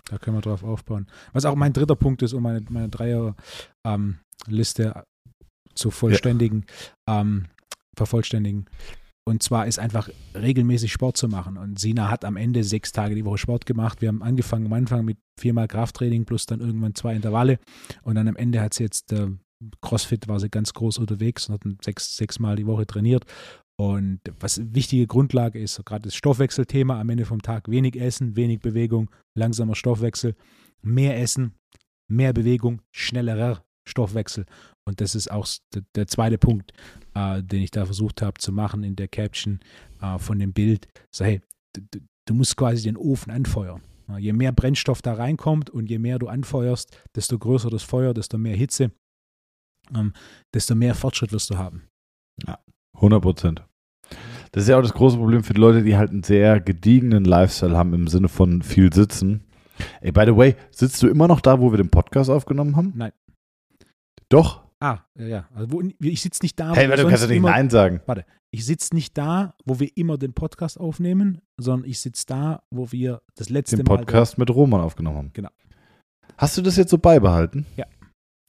Da 0.07 0.19
können 0.19 0.37
wir 0.37 0.41
drauf 0.41 0.65
aufbauen. 0.65 1.07
Was 1.33 1.45
auch 1.45 1.55
mein 1.55 1.73
dritter 1.73 1.95
Punkt 1.95 2.23
ist, 2.23 2.33
um 2.33 2.43
meine, 2.43 2.65
meine 2.71 2.89
Dreier-Liste 2.89 5.05
zu 5.75 5.91
vollständigen, 5.93 6.65
ähm, 7.09 7.47
vervollständigen. 7.97 8.67
Und 9.27 9.43
zwar 9.43 9.67
ist 9.67 9.79
einfach 9.79 10.09
regelmäßig 10.35 10.93
Sport 10.93 11.17
zu 11.17 11.29
machen. 11.29 11.57
Und 11.57 11.79
Sina 11.79 12.11
hat 12.11 12.25
am 12.25 12.37
Ende 12.37 12.65
sechs 12.65 12.93
Tage 12.93 13.15
die 13.15 13.25
Woche 13.25 13.39
Sport 13.39 13.67
gemacht. 13.67 14.01
Wir 14.01 14.09
haben 14.09 14.23
angefangen 14.23 14.67
am 14.67 14.73
Anfang 14.73 15.05
mit 15.05 15.19
viermal 15.39 15.69
Krafttraining 15.69 16.25
plus 16.25 16.47
dann 16.47 16.61
irgendwann 16.61 16.95
zwei 16.95 17.15
Intervalle. 17.15 17.59
Und 18.03 18.15
dann 18.15 18.29
am 18.29 18.37
Ende 18.37 18.61
hat 18.61 18.75
sie 18.75 18.83
jetzt 18.83 19.13
äh, 19.13 19.29
CrossFit, 19.83 20.27
war 20.27 20.41
sie 20.41 20.49
ganz 20.49 20.73
groß 20.73 20.99
unterwegs 20.99 21.49
und 21.49 21.55
hat 21.55 21.85
sechs, 21.85 22.17
sechsmal 22.17 22.57
die 22.57 22.67
Woche 22.67 22.87
trainiert. 22.87 23.25
Und 23.77 24.21
was 24.39 24.59
eine 24.59 24.75
wichtige 24.75 25.07
Grundlage 25.07 25.59
ist, 25.59 25.75
so 25.75 25.83
gerade 25.83 26.03
das 26.03 26.15
Stoffwechselthema 26.15 27.01
am 27.01 27.09
Ende 27.09 27.25
vom 27.25 27.41
Tag, 27.41 27.71
wenig 27.71 27.97
Essen, 27.97 28.37
wenig 28.37 28.61
Bewegung, 28.61 29.11
langsamer 29.35 29.75
Stoffwechsel, 29.75 30.35
mehr 30.83 31.19
Essen, 31.19 31.55
mehr 32.07 32.33
Bewegung, 32.33 32.83
schnellerer 32.91 33.65
Stoffwechsel. 33.89 34.45
Und 34.91 35.01
das 35.01 35.15
ist 35.15 35.31
auch 35.31 35.47
der, 35.95 36.09
zweite 36.09 36.37
Punkt, 36.37 36.73
äh, 37.15 37.45
den 37.45 37.63
ich 37.63 37.71
da 37.71 37.85
versucht 37.85 38.23
habe 38.23 38.41
zu 38.41 38.51
machen 38.51 38.83
in 38.83 38.97
der 38.97 39.07
Caption 39.07 39.61
äh, 40.03 40.19
von 40.19 40.41
dem 40.41 40.53
Bild. 40.53 40.89
So, 41.13 41.25
hey, 41.25 41.41
du, 41.73 42.01
du, 42.25 42.35
musst 42.35 42.57
quasi 42.57 42.83
den 42.83 42.97
Ofen 42.97 43.31
anfeuern. 43.31 43.83
Ja, 44.09 44.19
je 44.19 44.33
mehr 44.33 44.51
Brennstoff 44.51 45.01
da 45.01 45.15
reinkommt 45.15 45.71
und 45.71 45.89
je 45.89 46.01
mehr 46.01 46.19
du 46.19 46.27
anfeuerst, 46.27 46.99
desto 47.15 47.39
größer 47.39 47.71
das 47.71 47.85
Feuer, 47.85 48.15
desto 48.15 48.37
mehr 48.37 48.57
Hitze, 48.57 48.91
ähm, 49.95 50.13
desto 50.53 50.75
mehr 50.75 50.97
Fortschritt 50.97 51.31
wirst 51.31 51.51
du 51.51 51.57
haben. 51.57 51.85
100 52.95 53.23
Prozent. 53.23 53.65
Das 54.51 54.65
ist 54.65 54.71
ja 54.71 54.77
auch 54.77 54.83
das 54.83 54.93
große 54.93 55.19
Problem 55.19 55.45
für 55.45 55.55
die 55.55 55.61
Leute, 55.61 55.85
die 55.85 55.97
halt 55.97 56.11
einen 56.11 56.25
sehr 56.25 56.59
gediegenen 56.59 57.25
Lifestyle 57.25 57.77
haben 57.77 57.95
im 57.95 58.09
Sinne 58.09 58.29
von 58.29 58.63
viel 58.63 58.93
sitzen. 58.93 59.45
Ey, 60.01 60.11
by 60.11 60.25
the 60.27 60.37
way, 60.37 60.57
sitzt 60.73 61.01
du 61.01 61.07
immer 61.07 61.29
noch 61.29 61.41
da, 61.41 61.61
wo 61.61 61.71
wir 61.71 61.79
den 61.79 61.91
Podcast 61.91 62.29
aufgenommen 62.29 62.75
haben? 62.75 62.93
Nein. 62.97 63.13
Doch. 64.29 64.70
Ah, 64.81 65.01
ja, 65.19 65.27
ja. 65.27 65.49
Also 65.55 65.71
wo, 65.73 65.83
ich 66.01 66.23
sitze 66.23 66.43
nicht 66.43 66.59
da, 66.59 66.75
Hey, 66.75 66.87
wo 66.87 66.91
warte, 66.91 67.03
du 67.03 67.09
kannst 67.09 67.25
doch 67.25 67.29
nicht 67.29 67.37
immer, 67.37 67.51
Nein 67.51 67.69
sagen. 67.69 68.01
ich 68.51 68.65
sitze 68.65 68.95
nicht 68.95 69.17
da, 69.17 69.55
wo 69.65 69.79
wir 69.79 69.95
immer 69.97 70.17
den 70.17 70.33
Podcast 70.33 70.81
aufnehmen, 70.81 71.43
sondern 71.59 71.89
ich 71.89 72.01
sitze 72.01 72.25
da, 72.27 72.63
wo 72.71 72.91
wir 72.91 73.21
das 73.35 73.51
letzte 73.51 73.77
Den 73.77 73.85
Mal 73.85 73.99
Podcast 73.99 74.39
mit 74.39 74.51
Roman 74.51 74.81
aufgenommen 74.81 75.17
haben. 75.19 75.31
Genau. 75.35 75.51
Hast 76.39 76.57
du 76.57 76.63
das 76.63 76.77
jetzt 76.77 76.91
so 76.91 76.99
beibehalten? 76.99 77.67
Ja. 77.77 77.85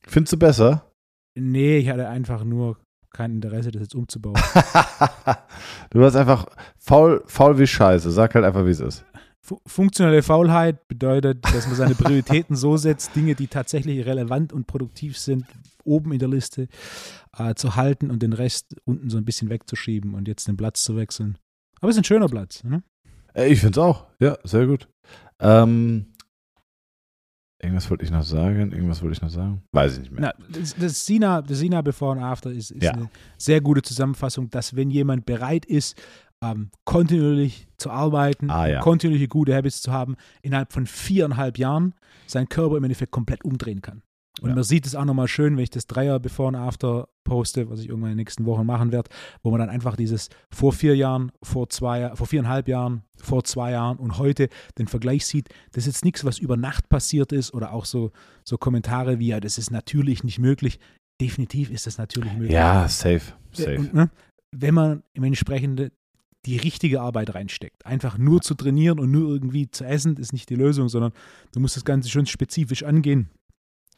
Findest 0.07 0.33
du 0.33 0.37
besser? 0.37 0.89
Nee, 1.35 1.77
ich 1.77 1.89
hatte 1.89 2.07
einfach 2.07 2.43
nur 2.45 2.77
kein 3.11 3.31
Interesse, 3.31 3.71
das 3.71 3.81
jetzt 3.81 3.95
umzubauen. 3.95 4.35
du 5.89 5.99
warst 5.99 6.15
einfach 6.15 6.45
faul, 6.77 7.23
faul 7.25 7.59
wie 7.59 7.67
Scheiße. 7.67 8.09
Sag 8.11 8.35
halt 8.35 8.45
einfach, 8.45 8.65
wie 8.65 8.69
es 8.69 8.79
ist. 8.79 9.05
Fu 9.43 9.59
funktionelle 9.65 10.21
Faulheit 10.21 10.87
bedeutet, 10.87 11.43
dass 11.43 11.65
man 11.67 11.75
seine 11.75 11.95
Prioritäten 11.95 12.55
so 12.55 12.77
setzt, 12.77 13.15
Dinge, 13.15 13.33
die 13.35 13.47
tatsächlich 13.47 14.05
relevant 14.05 14.53
und 14.53 14.67
produktiv 14.67 15.17
sind, 15.17 15.45
oben 15.85 16.11
in 16.13 16.19
der 16.19 16.29
Liste 16.29 16.67
äh, 17.37 17.53
zu 17.55 17.75
halten 17.75 18.09
und 18.11 18.21
den 18.23 18.33
Rest 18.33 18.75
unten 18.85 19.09
so 19.09 19.17
ein 19.17 19.25
bisschen 19.25 19.49
wegzuschieben 19.49 20.13
und 20.13 20.27
jetzt 20.27 20.47
den 20.47 20.57
Platz 20.57 20.83
zu 20.83 20.95
wechseln. 20.95 21.37
Aber 21.79 21.89
es 21.89 21.95
ist 21.95 22.01
ein 22.01 22.05
schöner 22.05 22.27
Platz. 22.27 22.63
Ne? 22.63 22.83
Äh, 23.33 23.47
Ich 23.51 23.59
finde 23.59 23.79
es 23.79 23.83
auch. 23.85 24.05
Ja, 24.19 24.37
sehr 24.43 24.67
gut. 24.67 24.87
Ähm, 25.39 26.07
irgendwas 27.61 27.89
wollte 27.89 28.03
ich 28.05 28.11
noch 28.11 28.23
sagen. 28.23 28.71
Irgendwas 28.71 29.01
wollte 29.01 29.13
ich 29.15 29.21
noch 29.21 29.29
sagen. 29.29 29.63
Weiß 29.71 29.93
ich 29.93 29.99
nicht 30.01 30.11
mehr. 30.11 30.33
Na, 30.37 30.45
das, 30.49 30.75
das, 30.75 31.05
Sina, 31.05 31.41
das 31.41 31.59
Sina 31.59 31.81
Before 31.81 32.13
and 32.13 32.23
After 32.23 32.51
ist, 32.51 32.71
ist 32.71 32.83
Ja. 32.83 32.91
eine 32.93 33.09
sehr 33.37 33.61
gute 33.61 33.81
Zusammenfassung, 33.81 34.49
dass 34.49 34.75
wenn 34.75 34.89
jemand 34.91 35.25
bereit 35.25 35.65
ist, 35.65 35.99
ähm, 36.43 36.71
kontinuierlich 36.85 37.67
zu 37.77 37.91
arbeiten, 37.91 38.49
Ah, 38.49 38.67
ja. 38.67 38.79
kontinuierliche 38.79 39.27
gute 39.27 39.55
Habits 39.55 39.81
zu 39.81 39.91
haben, 39.91 40.15
innerhalb 40.41 40.73
von 40.73 40.87
viereinhalb 40.87 41.59
Jahren 41.59 41.93
seinen 42.25 42.49
Körper 42.49 42.77
im 42.77 42.83
Endeffekt 42.83 43.11
komplett 43.11 43.43
umdrehen 43.45 43.81
kann. 43.81 44.01
Und 44.41 44.49
Ja. 44.49 44.55
man 44.55 44.63
sieht 44.63 44.85
es 44.85 44.95
auch 44.95 45.05
nochmal 45.05 45.27
schön, 45.27 45.55
wenn 45.55 45.63
ich 45.63 45.69
das 45.69 45.85
Dreier 45.87 46.19
Before 46.19 46.49
and 46.49 46.57
After 46.57 47.07
poste, 47.23 47.69
was 47.69 47.79
ich 47.79 47.89
irgendwann 47.89 48.11
in 48.11 48.17
den 48.17 48.21
nächsten 48.21 48.45
Wochen 48.45 48.65
machen 48.65 48.91
werde, 48.91 49.09
wo 49.43 49.51
man 49.51 49.59
dann 49.59 49.69
einfach 49.69 49.95
dieses 49.95 50.29
vor 50.51 50.73
vier 50.73 50.95
Jahren, 50.95 51.31
vor 51.43 51.69
zwei, 51.69 52.15
vor 52.15 52.25
viereinhalb 52.27 52.67
Jahren, 52.67 53.03
vor 53.17 53.43
zwei 53.43 53.71
Jahren 53.71 53.97
und 53.97 54.17
heute 54.17 54.49
den 54.77 54.87
Vergleich 54.87 55.25
sieht. 55.25 55.49
Das 55.71 55.83
ist 55.83 55.93
jetzt 55.95 56.05
nichts, 56.05 56.25
was 56.25 56.39
über 56.39 56.57
Nacht 56.57 56.89
passiert 56.89 57.31
ist 57.31 57.53
oder 57.53 57.71
auch 57.71 57.85
so, 57.85 58.11
so 58.43 58.57
Kommentare 58.57 59.19
wie, 59.19 59.27
ja, 59.27 59.39
das 59.39 59.57
ist 59.57 59.69
natürlich 59.71 60.23
nicht 60.23 60.39
möglich. 60.39 60.79
Definitiv 61.21 61.69
ist 61.69 61.85
das 61.85 61.99
natürlich 61.99 62.33
möglich. 62.33 62.51
Ja, 62.51 62.87
safe. 62.87 63.33
Safe. 63.51 63.77
Und, 63.77 63.93
ne, 63.93 64.09
wenn 64.51 64.73
man 64.73 65.03
im 65.13 65.23
Entsprechende 65.23 65.91
die 66.47 66.57
richtige 66.57 67.01
Arbeit 67.01 67.35
reinsteckt. 67.35 67.85
Einfach 67.85 68.17
nur 68.17 68.41
zu 68.41 68.55
trainieren 68.55 68.99
und 68.99 69.11
nur 69.11 69.29
irgendwie 69.29 69.69
zu 69.69 69.85
essen, 69.85 70.17
ist 70.17 70.33
nicht 70.33 70.49
die 70.49 70.55
Lösung, 70.55 70.89
sondern 70.89 71.11
du 71.53 71.59
musst 71.59 71.75
das 71.75 71.85
Ganze 71.85 72.09
schon 72.09 72.25
spezifisch 72.25 72.81
angehen. 72.83 73.29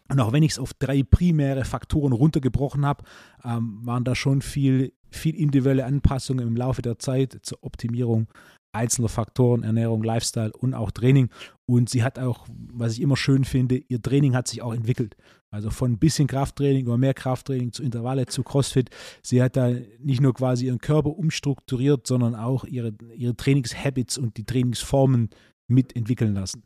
Und 0.09 0.19
auch 0.19 0.33
wenn 0.33 0.43
ich 0.43 0.53
es 0.53 0.59
auf 0.59 0.73
drei 0.73 1.03
primäre 1.03 1.65
Faktoren 1.65 2.13
runtergebrochen 2.13 2.85
habe, 2.85 3.03
ähm, 3.43 3.79
waren 3.83 4.03
da 4.03 4.15
schon 4.15 4.41
viel, 4.41 4.93
viel 5.09 5.35
individuelle 5.35 5.85
Anpassungen 5.85 6.47
im 6.47 6.55
Laufe 6.55 6.81
der 6.81 6.99
Zeit 6.99 7.39
zur 7.43 7.59
Optimierung 7.63 8.27
einzelner 8.73 9.09
Faktoren, 9.09 9.63
Ernährung, 9.63 10.03
Lifestyle 10.03 10.51
und 10.51 10.73
auch 10.73 10.91
Training. 10.91 11.29
Und 11.65 11.89
sie 11.89 12.03
hat 12.03 12.19
auch, 12.19 12.47
was 12.49 12.93
ich 12.93 13.01
immer 13.01 13.15
schön 13.15 13.45
finde, 13.45 13.77
ihr 13.77 14.01
Training 14.01 14.35
hat 14.35 14.47
sich 14.47 14.61
auch 14.61 14.73
entwickelt. 14.73 15.15
Also 15.51 15.69
von 15.69 15.91
ein 15.91 15.99
bisschen 15.99 16.27
Krafttraining 16.27 16.85
über 16.85 16.97
mehr 16.97 17.13
Krafttraining 17.13 17.71
zu 17.71 17.83
Intervalle 17.83 18.25
zu 18.25 18.41
CrossFit. 18.41 18.89
Sie 19.21 19.41
hat 19.41 19.55
da 19.55 19.71
nicht 19.99 20.19
nur 20.19 20.33
quasi 20.33 20.65
ihren 20.65 20.79
Körper 20.79 21.11
umstrukturiert, 21.11 22.07
sondern 22.07 22.35
auch 22.35 22.65
ihre, 22.65 22.93
ihre 23.15 23.35
Trainingshabits 23.35 24.17
und 24.17 24.37
die 24.37 24.45
Trainingsformen 24.45 25.29
mitentwickeln 25.67 26.33
lassen. 26.33 26.63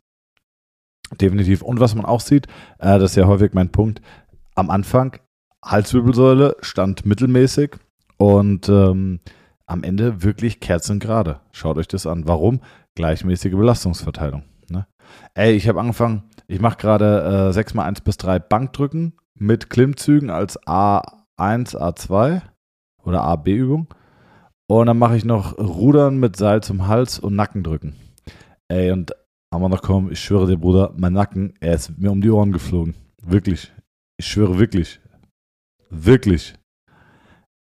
Definitiv. 1.20 1.62
Und 1.62 1.80
was 1.80 1.94
man 1.94 2.04
auch 2.04 2.20
sieht, 2.20 2.46
äh, 2.78 2.98
das 2.98 3.12
ist 3.12 3.16
ja 3.16 3.26
häufig 3.26 3.54
mein 3.54 3.70
Punkt, 3.70 4.02
am 4.54 4.70
Anfang 4.70 5.16
Halswirbelsäule 5.64 6.56
stand 6.60 7.06
mittelmäßig 7.06 7.76
und 8.16 8.68
ähm, 8.68 9.20
am 9.66 9.82
Ende 9.82 10.22
wirklich 10.22 10.60
kerzengerade. 10.60 11.40
Schaut 11.52 11.78
euch 11.78 11.88
das 11.88 12.06
an. 12.06 12.26
Warum? 12.26 12.60
Gleichmäßige 12.94 13.52
Belastungsverteilung. 13.52 14.44
Ne? 14.70 14.86
Ey, 15.34 15.52
ich 15.54 15.68
habe 15.68 15.80
angefangen, 15.80 16.24
ich 16.46 16.60
mache 16.60 16.78
gerade 16.78 17.52
äh, 17.54 17.58
6x1 17.58 18.02
bis 18.02 18.16
3 18.16 18.38
Bankdrücken 18.38 19.14
mit 19.34 19.70
Klimmzügen 19.70 20.30
als 20.30 20.60
A1, 20.62 21.76
A2 21.76 22.42
oder 23.04 23.22
AB-Übung. 23.22 23.88
Und 24.66 24.86
dann 24.86 24.98
mache 24.98 25.16
ich 25.16 25.24
noch 25.24 25.56
Rudern 25.58 26.18
mit 26.18 26.36
Seil 26.36 26.62
zum 26.62 26.86
Hals 26.86 27.18
und 27.18 27.36
Nackendrücken. 27.36 27.94
Ey, 28.68 28.90
und 28.92 29.12
haben 29.52 29.62
wir 29.62 29.68
noch 29.68 29.82
kommen, 29.82 30.12
ich 30.12 30.20
schwöre 30.20 30.46
dir, 30.46 30.56
Bruder, 30.58 30.94
mein 30.96 31.12
Nacken, 31.12 31.54
er 31.60 31.74
ist 31.74 31.98
mir 31.98 32.10
um 32.10 32.20
die 32.20 32.30
Ohren 32.30 32.52
geflogen. 32.52 32.94
Wirklich. 33.22 33.72
Ich 34.18 34.26
schwöre 34.26 34.58
wirklich. 34.58 35.00
Wirklich. 35.90 36.54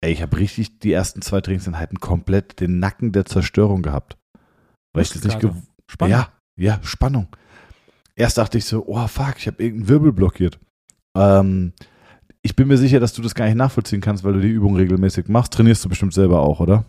Ey, 0.00 0.12
ich 0.12 0.22
habe 0.22 0.36
richtig 0.38 0.78
die 0.80 0.92
ersten 0.92 1.22
zwei 1.22 1.40
Trainingseinheiten 1.40 1.98
komplett 1.98 2.60
den 2.60 2.78
Nacken 2.78 3.12
der 3.12 3.24
Zerstörung 3.24 3.82
gehabt. 3.82 4.16
Weil 4.92 5.02
ich 5.02 5.12
das 5.12 5.24
nicht 5.24 5.40
gew 5.40 5.50
Spannend. 5.90 6.12
Ja, 6.12 6.28
ja, 6.56 6.80
Spannung. 6.82 7.28
Erst 8.16 8.38
dachte 8.38 8.58
ich 8.58 8.64
so, 8.64 8.84
oh 8.86 9.06
fuck, 9.06 9.34
ich 9.38 9.46
habe 9.46 9.62
irgendeinen 9.62 9.88
Wirbel 9.88 10.12
blockiert. 10.12 10.58
Ähm, 11.16 11.72
ich 12.42 12.56
bin 12.56 12.68
mir 12.68 12.78
sicher, 12.78 13.00
dass 13.00 13.12
du 13.12 13.22
das 13.22 13.34
gar 13.34 13.46
nicht 13.46 13.56
nachvollziehen 13.56 14.00
kannst, 14.00 14.24
weil 14.24 14.34
du 14.34 14.40
die 14.40 14.50
Übung 14.50 14.76
regelmäßig 14.76 15.28
machst. 15.28 15.52
Trainierst 15.52 15.84
du 15.84 15.88
bestimmt 15.88 16.14
selber 16.14 16.40
auch, 16.40 16.60
oder? 16.60 16.84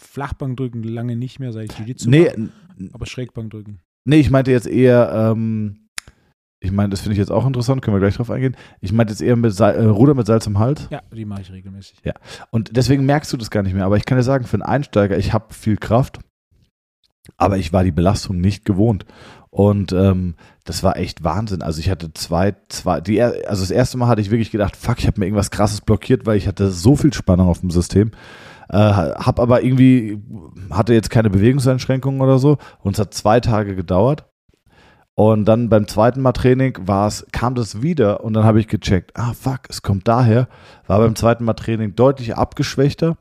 Flachbankdrücken 0.00 0.82
lange 0.82 1.16
nicht 1.16 1.40
mehr, 1.40 1.52
seit 1.52 1.72
ich 1.72 1.78
Jiu-Jitsu 1.78 2.08
Nee, 2.08 2.30
aber 2.92 3.06
Schrägbankdrücken. 3.06 3.80
Nee, 4.04 4.20
ich 4.20 4.30
meinte 4.30 4.50
jetzt 4.50 4.66
eher, 4.66 5.12
ähm, 5.12 5.88
ich 6.62 6.72
meine, 6.72 6.90
das 6.90 7.00
finde 7.00 7.12
ich 7.14 7.18
jetzt 7.18 7.30
auch 7.30 7.46
interessant, 7.46 7.82
können 7.82 7.96
wir 7.96 8.00
gleich 8.00 8.16
drauf 8.16 8.30
eingehen. 8.30 8.56
Ich 8.80 8.92
meinte 8.92 9.12
jetzt 9.12 9.22
eher 9.22 9.36
mit 9.36 9.54
Sal 9.54 9.74
äh, 9.74 9.84
Ruder 9.84 10.14
mit 10.14 10.26
Salz 10.26 10.46
im 10.46 10.58
Hals. 10.58 10.88
Ja, 10.90 11.00
die 11.12 11.24
mache 11.24 11.42
ich 11.42 11.52
regelmäßig. 11.52 12.02
Und 12.50 12.76
deswegen 12.76 13.06
merkst 13.06 13.32
du 13.32 13.36
das 13.36 13.50
gar 13.50 13.62
nicht 13.62 13.74
mehr. 13.74 13.84
Aber 13.84 13.96
ich 13.96 14.04
kann 14.04 14.18
dir 14.18 14.24
sagen, 14.24 14.44
für 14.44 14.54
einen 14.54 14.62
Einsteiger, 14.62 15.16
ich 15.16 15.32
habe 15.32 15.54
viel 15.54 15.76
Kraft, 15.76 16.18
aber 17.36 17.56
ich 17.58 17.72
war 17.72 17.84
die 17.84 17.92
Belastung 17.92 18.40
nicht 18.40 18.64
gewohnt. 18.64 19.06
Und 19.50 19.92
ähm, 19.92 20.34
das 20.64 20.82
war 20.82 20.96
echt 20.96 21.24
Wahnsinn. 21.24 21.62
Also 21.62 21.80
ich 21.80 21.90
hatte 21.90 22.12
zwei, 22.14 22.54
zwei, 22.68 23.00
die, 23.00 23.20
also 23.20 23.62
das 23.62 23.70
erste 23.70 23.98
Mal 23.98 24.06
hatte 24.06 24.20
ich 24.20 24.30
wirklich 24.30 24.52
gedacht, 24.52 24.76
fuck, 24.76 24.98
ich 24.98 25.06
habe 25.06 25.18
mir 25.18 25.26
irgendwas 25.26 25.50
krasses 25.50 25.80
blockiert, 25.80 26.26
weil 26.26 26.36
ich 26.36 26.46
hatte 26.46 26.70
so 26.70 26.94
viel 26.94 27.12
Spannung 27.12 27.48
auf 27.48 27.60
dem 27.60 27.70
System. 27.70 28.12
Äh, 28.70 28.78
hab 28.78 29.40
aber 29.40 29.62
irgendwie, 29.62 30.22
hatte 30.70 30.94
jetzt 30.94 31.10
keine 31.10 31.30
Bewegungseinschränkungen 31.30 32.20
oder 32.20 32.38
so. 32.38 32.58
Und 32.80 32.94
es 32.94 33.00
hat 33.00 33.14
zwei 33.14 33.40
Tage 33.40 33.74
gedauert. 33.74 34.26
Und 35.14 35.44
dann 35.44 35.68
beim 35.68 35.86
zweiten 35.86 36.22
Mal 36.22 36.32
Training 36.32 36.78
war's, 36.86 37.26
kam 37.32 37.54
das 37.54 37.82
wieder 37.82 38.24
und 38.24 38.32
dann 38.32 38.44
habe 38.44 38.58
ich 38.58 38.68
gecheckt, 38.68 39.12
ah 39.16 39.34
fuck, 39.34 39.62
es 39.68 39.82
kommt 39.82 40.08
daher. 40.08 40.48
War 40.86 40.98
beim 40.98 41.14
zweiten 41.14 41.44
Mal 41.44 41.54
Training 41.54 41.94
deutlich 41.94 42.36
abgeschwächter 42.36 43.16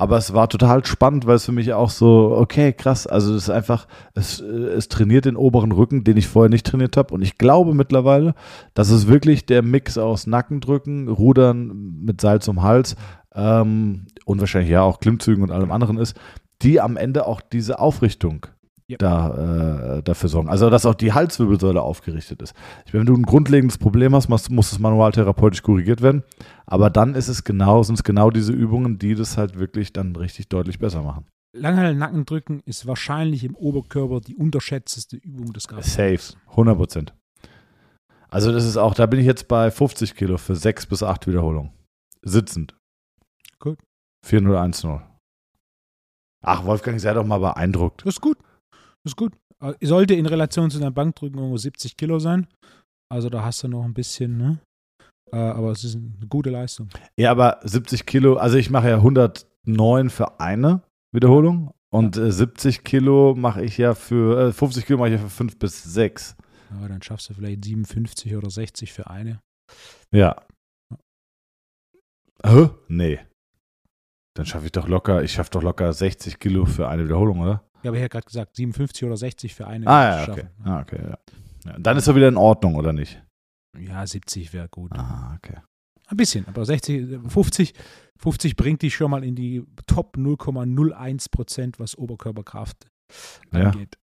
aber 0.00 0.16
es 0.16 0.32
war 0.32 0.48
total 0.48 0.82
spannend, 0.86 1.26
weil 1.26 1.36
es 1.36 1.44
für 1.44 1.52
mich 1.52 1.74
auch 1.74 1.90
so, 1.90 2.34
okay, 2.34 2.72
krass, 2.72 3.06
also 3.06 3.34
es 3.34 3.42
ist 3.42 3.50
einfach, 3.50 3.86
es, 4.14 4.40
es 4.40 4.88
trainiert 4.88 5.26
den 5.26 5.36
oberen 5.36 5.72
Rücken, 5.72 6.04
den 6.04 6.16
ich 6.16 6.26
vorher 6.26 6.48
nicht 6.48 6.64
trainiert 6.64 6.96
habe. 6.96 7.12
Und 7.12 7.20
ich 7.20 7.36
glaube 7.36 7.74
mittlerweile, 7.74 8.32
dass 8.72 8.88
es 8.88 9.08
wirklich 9.08 9.44
der 9.44 9.60
Mix 9.60 9.98
aus 9.98 10.26
Nackendrücken, 10.26 11.08
Rudern 11.08 12.00
mit 12.00 12.22
Salz 12.22 12.48
um 12.48 12.62
Hals 12.62 12.96
ähm, 13.34 14.06
und 14.24 14.40
wahrscheinlich 14.40 14.70
ja 14.70 14.82
auch 14.82 15.00
Klimmzügen 15.00 15.42
und 15.42 15.50
allem 15.50 15.72
anderen 15.72 15.98
ist, 15.98 16.18
die 16.62 16.80
am 16.80 16.96
Ende 16.96 17.26
auch 17.26 17.40
diese 17.40 17.78
Aufrichtung 17.78 18.46
yep. 18.90 18.98
da, 18.98 19.98
äh, 19.98 20.02
dafür 20.02 20.28
sorgen. 20.28 20.48
Also, 20.48 20.68
dass 20.68 20.86
auch 20.86 20.94
die 20.94 21.12
Halswirbelsäule 21.12 21.80
aufgerichtet 21.80 22.42
ist. 22.42 22.54
Wenn 22.90 23.06
du 23.06 23.14
ein 23.14 23.22
grundlegendes 23.22 23.78
Problem 23.78 24.14
hast, 24.14 24.28
muss, 24.28 24.50
muss 24.50 24.72
es 24.72 24.78
manualtherapeutisch 24.78 25.62
korrigiert 25.62 26.02
werden. 26.02 26.22
Aber 26.66 26.90
dann 26.90 27.14
ist 27.14 27.28
es 27.28 27.44
genau, 27.44 27.82
sind 27.82 27.96
es 27.96 28.04
genau 28.04 28.30
diese 28.30 28.52
Übungen, 28.52 28.98
die 28.98 29.14
das 29.14 29.36
halt 29.38 29.58
wirklich 29.58 29.92
dann 29.92 30.14
richtig 30.16 30.48
deutlich 30.48 30.78
besser 30.78 31.02
machen. 31.02 31.26
Langhantel 31.52 31.96
Nackendrücken 31.96 32.60
ist 32.64 32.86
wahrscheinlich 32.86 33.42
im 33.42 33.56
Oberkörper 33.56 34.20
die 34.20 34.36
unterschätzteste 34.36 35.16
Übung 35.16 35.52
des 35.52 35.66
Ganzen. 35.66 35.90
Safe, 35.90 36.38
100 36.50 36.76
Prozent. 36.76 37.14
Also 38.28 38.52
das 38.52 38.64
ist 38.64 38.76
auch, 38.76 38.94
da 38.94 39.06
bin 39.06 39.18
ich 39.18 39.26
jetzt 39.26 39.48
bei 39.48 39.70
50 39.72 40.14
Kilo 40.14 40.38
für 40.38 40.54
6 40.54 40.86
bis 40.86 41.02
8 41.02 41.26
Wiederholungen. 41.26 41.72
Sitzend. 42.22 42.76
Gut. 43.60 43.78
4-0-1-0. 44.26 45.00
Ach, 46.42 46.64
Wolfgang, 46.64 46.98
sei 47.00 47.12
doch 47.12 47.24
mal 47.24 47.38
beeindruckt. 47.38 48.02
Das 48.06 48.14
ist 48.14 48.20
gut. 48.20 48.38
Das 48.70 49.12
ist 49.12 49.16
gut. 49.16 49.36
Äh, 49.60 49.74
sollte 49.82 50.14
in 50.14 50.26
Relation 50.26 50.70
zu 50.70 50.78
deinem 50.78 50.94
Bankdrücken 50.94 51.38
irgendwo 51.38 51.56
70 51.56 51.96
Kilo 51.96 52.18
sein. 52.18 52.46
Also 53.12 53.28
da 53.28 53.44
hast 53.44 53.62
du 53.62 53.68
noch 53.68 53.84
ein 53.84 53.94
bisschen, 53.94 54.36
ne? 54.36 54.60
Äh, 55.32 55.36
aber 55.36 55.72
es 55.72 55.84
ist 55.84 55.96
eine 55.96 56.26
gute 56.28 56.50
Leistung. 56.50 56.88
Ja, 57.16 57.30
aber 57.30 57.60
70 57.62 58.06
Kilo, 58.06 58.36
also 58.36 58.56
ich 58.56 58.70
mache 58.70 58.88
ja 58.88 58.96
109 58.96 60.10
für 60.10 60.40
eine 60.40 60.82
Wiederholung 61.12 61.72
und 61.92 62.16
ja. 62.16 62.30
70 62.30 62.78
äh, 62.78 62.82
Kilo 62.82 63.34
mache 63.34 63.64
ich 63.64 63.78
ja 63.78 63.94
für, 63.94 64.52
50 64.52 64.86
Kilo 64.86 64.98
mache 64.98 65.08
ich 65.10 65.14
ja 65.16 65.20
für 65.20 65.30
5 65.30 65.58
bis 65.58 65.82
6. 65.82 66.36
Ja, 66.70 66.88
dann 66.88 67.02
schaffst 67.02 67.28
du 67.28 67.34
vielleicht 67.34 67.64
57 67.64 68.34
oder 68.36 68.48
60 68.48 68.92
für 68.92 69.10
eine. 69.10 69.40
Ja. 70.12 70.36
Hä? 72.44 72.70
Nee. 72.88 73.20
Dann 74.40 74.46
schaffe 74.46 74.64
ich 74.64 74.72
doch 74.72 74.88
locker, 74.88 75.22
ich 75.22 75.32
schaffe 75.32 75.50
doch 75.50 75.62
locker 75.62 75.92
60 75.92 76.38
Kilo 76.38 76.64
für 76.64 76.88
eine 76.88 77.04
Wiederholung, 77.04 77.40
oder? 77.40 77.62
Ja, 77.82 77.90
aber 77.90 77.98
ich 77.98 78.02
habe 78.02 78.08
gerade 78.08 78.24
gesagt, 78.24 78.56
57 78.56 79.04
oder 79.04 79.18
60 79.18 79.54
für 79.54 79.66
eine. 79.66 79.86
Ah, 79.86 80.24
ja, 80.24 80.32
okay. 80.32 80.44
Ah, 80.64 80.80
okay 80.80 80.98
ja. 81.02 81.18
ja. 81.66 81.78
Dann 81.78 81.98
ist 81.98 82.06
er 82.06 82.16
wieder 82.16 82.28
in 82.28 82.38
Ordnung, 82.38 82.76
oder 82.76 82.94
nicht? 82.94 83.22
Ja, 83.78 84.06
70 84.06 84.54
wäre 84.54 84.70
gut. 84.70 84.92
Ah, 84.92 85.36
okay. 85.36 85.58
Ein 86.08 86.16
bisschen, 86.16 86.48
aber 86.48 86.64
60, 86.64 87.20
50, 87.28 87.74
50 88.18 88.56
bringt 88.56 88.80
dich 88.80 88.94
schon 88.94 89.10
mal 89.10 89.24
in 89.24 89.34
die 89.34 89.62
Top 89.86 90.16
0,01 90.16 91.30
Prozent, 91.30 91.78
was 91.78 91.98
Oberkörperkraft 91.98 92.88
angeht. 93.50 93.98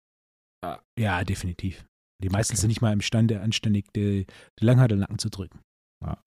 Ja, 0.66 0.82
ja 1.00 1.24
definitiv. 1.24 1.86
Die 2.22 2.28
meisten 2.28 2.56
okay. 2.56 2.60
sind 2.60 2.68
nicht 2.68 2.82
mal 2.82 2.92
imstande, 2.92 3.40
anständig 3.40 3.86
die, 3.96 4.26
die 4.60 4.66
Langhantelnacken 4.66 5.18
zu 5.18 5.30
drücken. 5.30 5.62
Ja. 6.06 6.18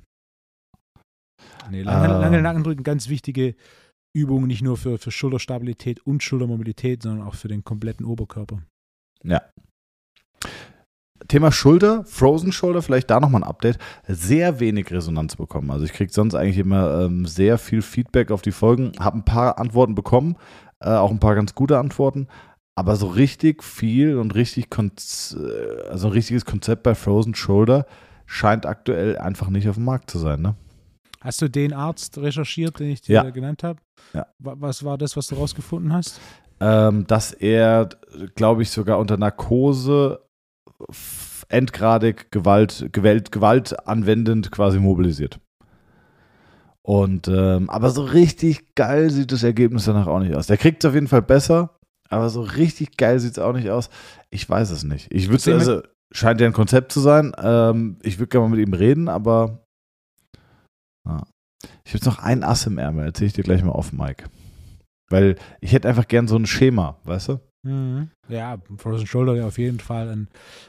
Nee, 1.71 1.83
Langhantelnacken 1.83 2.65
drücken, 2.65 2.85
ganz 2.85 3.11
wichtige 3.11 3.55
Übung 4.13 4.47
nicht 4.47 4.63
nur 4.63 4.77
für, 4.77 4.99
für 4.99 5.11
Schulterstabilität 5.11 6.01
und 6.07 6.23
Schultermobilität, 6.23 7.03
sondern 7.03 7.27
auch 7.27 7.35
für 7.35 7.49
den 7.49 7.65
kompletten 7.65 8.07
Oberkörper. 8.07 8.63
Ja. 9.23 9.43
Thema 11.27 11.51
Schulter, 11.51 12.05
Frozen 12.05 12.53
Shoulder, 12.53 12.81
vielleicht 12.81 13.11
da 13.11 13.21
nochmal 13.21 13.43
ein 13.43 13.49
Update. 13.49 13.79
Sehr 14.07 14.61
wenig 14.61 14.91
Resonanz 14.91 15.37
bekommen. 15.37 15.71
Also 15.71 15.85
ich 15.85 15.93
kriege 15.93 16.13
sonst 16.13 16.35
eigentlich 16.35 16.59
immer 16.59 17.03
ähm, 17.03 17.27
sehr 17.27 17.59
viel 17.59 17.83
Feedback 17.83 18.31
auf 18.31 18.41
die 18.41 18.53
Folgen, 18.53 18.93
habe 19.01 19.19
ein 19.19 19.25
paar 19.25 19.59
Antworten 19.59 19.95
bekommen, 19.95 20.37
äh, 20.81 20.91
auch 20.91 21.11
ein 21.11 21.21
paar 21.21 21.35
ganz 21.35 21.55
gute 21.55 21.79
Antworten. 21.79 22.29
Aber 22.77 22.95
so 22.95 23.09
richtig 23.09 23.65
viel 23.65 24.17
und 24.17 24.37
richtig, 24.37 24.69
äh, 24.73 25.89
also 25.91 26.07
ein 26.07 26.13
richtiges 26.13 26.45
Konzept 26.45 26.85
bei 26.85 26.95
Frozen 26.95 27.35
Shoulder 27.35 27.87
scheint 28.27 28.67
aktuell 28.67 29.19
einfach 29.19 29.51
nicht 29.51 29.69
auf 29.69 29.75
dem 29.75 29.85
Markt 29.85 30.11
zu 30.11 30.19
sein, 30.19 30.41
ne? 30.41 30.55
Hast 31.21 31.43
du 31.43 31.49
den 31.49 31.73
Arzt 31.73 32.19
recherchiert, 32.19 32.79
den 32.79 32.91
ich 32.91 33.03
dir 33.03 33.15
ja. 33.15 33.31
genannt 33.31 33.65
habe? 33.65 33.81
Ja. 34.15 34.27
Was 34.39 34.85
war 34.85 34.99
das, 34.99 35.17
was 35.17 35.27
du 35.27 35.35
rausgefunden 35.35 35.93
hast? 35.93 36.21
Ähm, 36.61 37.07
dass 37.07 37.33
er, 37.33 37.89
glaube 38.35 38.63
ich, 38.63 38.71
sogar 38.71 38.99
unter 38.99 39.17
Narkose 39.17 40.21
endgradig 41.49 42.31
Gewalt, 42.31 42.89
Gewalt, 42.93 43.33
Gewalt 43.33 43.87
anwendend 43.87 44.51
quasi 44.51 44.79
mobilisiert. 44.79 45.41
Und 46.83 47.29
ähm, 47.29 47.69
aber 47.69 47.91
so 47.91 48.03
richtig 48.03 48.75
geil 48.75 49.11
sieht 49.11 49.33
das 49.33 49.43
Ergebnis 49.43 49.85
danach 49.85 50.07
auch 50.07 50.21
nicht 50.21 50.35
aus. 50.35 50.47
Der 50.47 50.57
kriegt 50.57 50.83
es 50.83 50.89
auf 50.89 50.95
jeden 50.95 51.09
Fall 51.09 51.23
besser, 51.23 51.79
aber 52.09 52.31
so 52.31 52.41
richtig 52.41 52.97
geil 52.97 53.19
sieht 53.19 53.33
es 53.33 53.39
auch 53.39 53.53
nicht 53.53 53.71
aus. 53.71 53.91
Ich 54.31 54.49
weiß 54.49 54.71
es 54.71 54.85
nicht. 54.85 55.13
Ich 55.13 55.29
würde 55.29 55.55
also 55.55 55.83
scheint 56.11 56.41
ja 56.41 56.47
ein 56.47 56.55
Konzept 56.55 56.93
zu 56.93 57.01
sein. 57.01 57.33
Ähm, 57.39 57.99
ich 58.03 58.19
würde 58.19 58.29
gerne 58.29 58.49
mal 58.49 58.57
mit 58.57 58.67
ihm 58.67 58.73
reden, 58.73 59.09
aber 59.09 59.68
ja. 61.09 61.23
Ich 61.85 61.93
habe 61.93 61.99
jetzt 61.99 62.07
noch 62.07 62.19
ein 62.21 62.45
Ass 62.45 62.67
im 62.67 62.79
Ärmel, 62.79 63.07
erzähle 63.07 63.27
ich 63.27 63.33
dir 63.33 63.43
gleich 63.43 63.65
mal 63.65 63.73
auf, 63.73 63.93
Mike. 63.93 64.25
Weil 65.11 65.37
ich 65.61 65.73
hätte 65.73 65.89
einfach 65.89 66.07
gern 66.07 66.29
so 66.29 66.37
ein 66.37 66.47
Schema, 66.47 66.99
weißt 67.05 67.29
du? 67.29 67.41
Mhm. 67.65 68.11
Ja, 68.29 68.59
Frozen 68.77 69.07
Shoulder 69.07 69.47
auf 69.47 69.59
jeden 69.59 69.81
Fall. 69.81 70.09
Ein, 70.09 70.29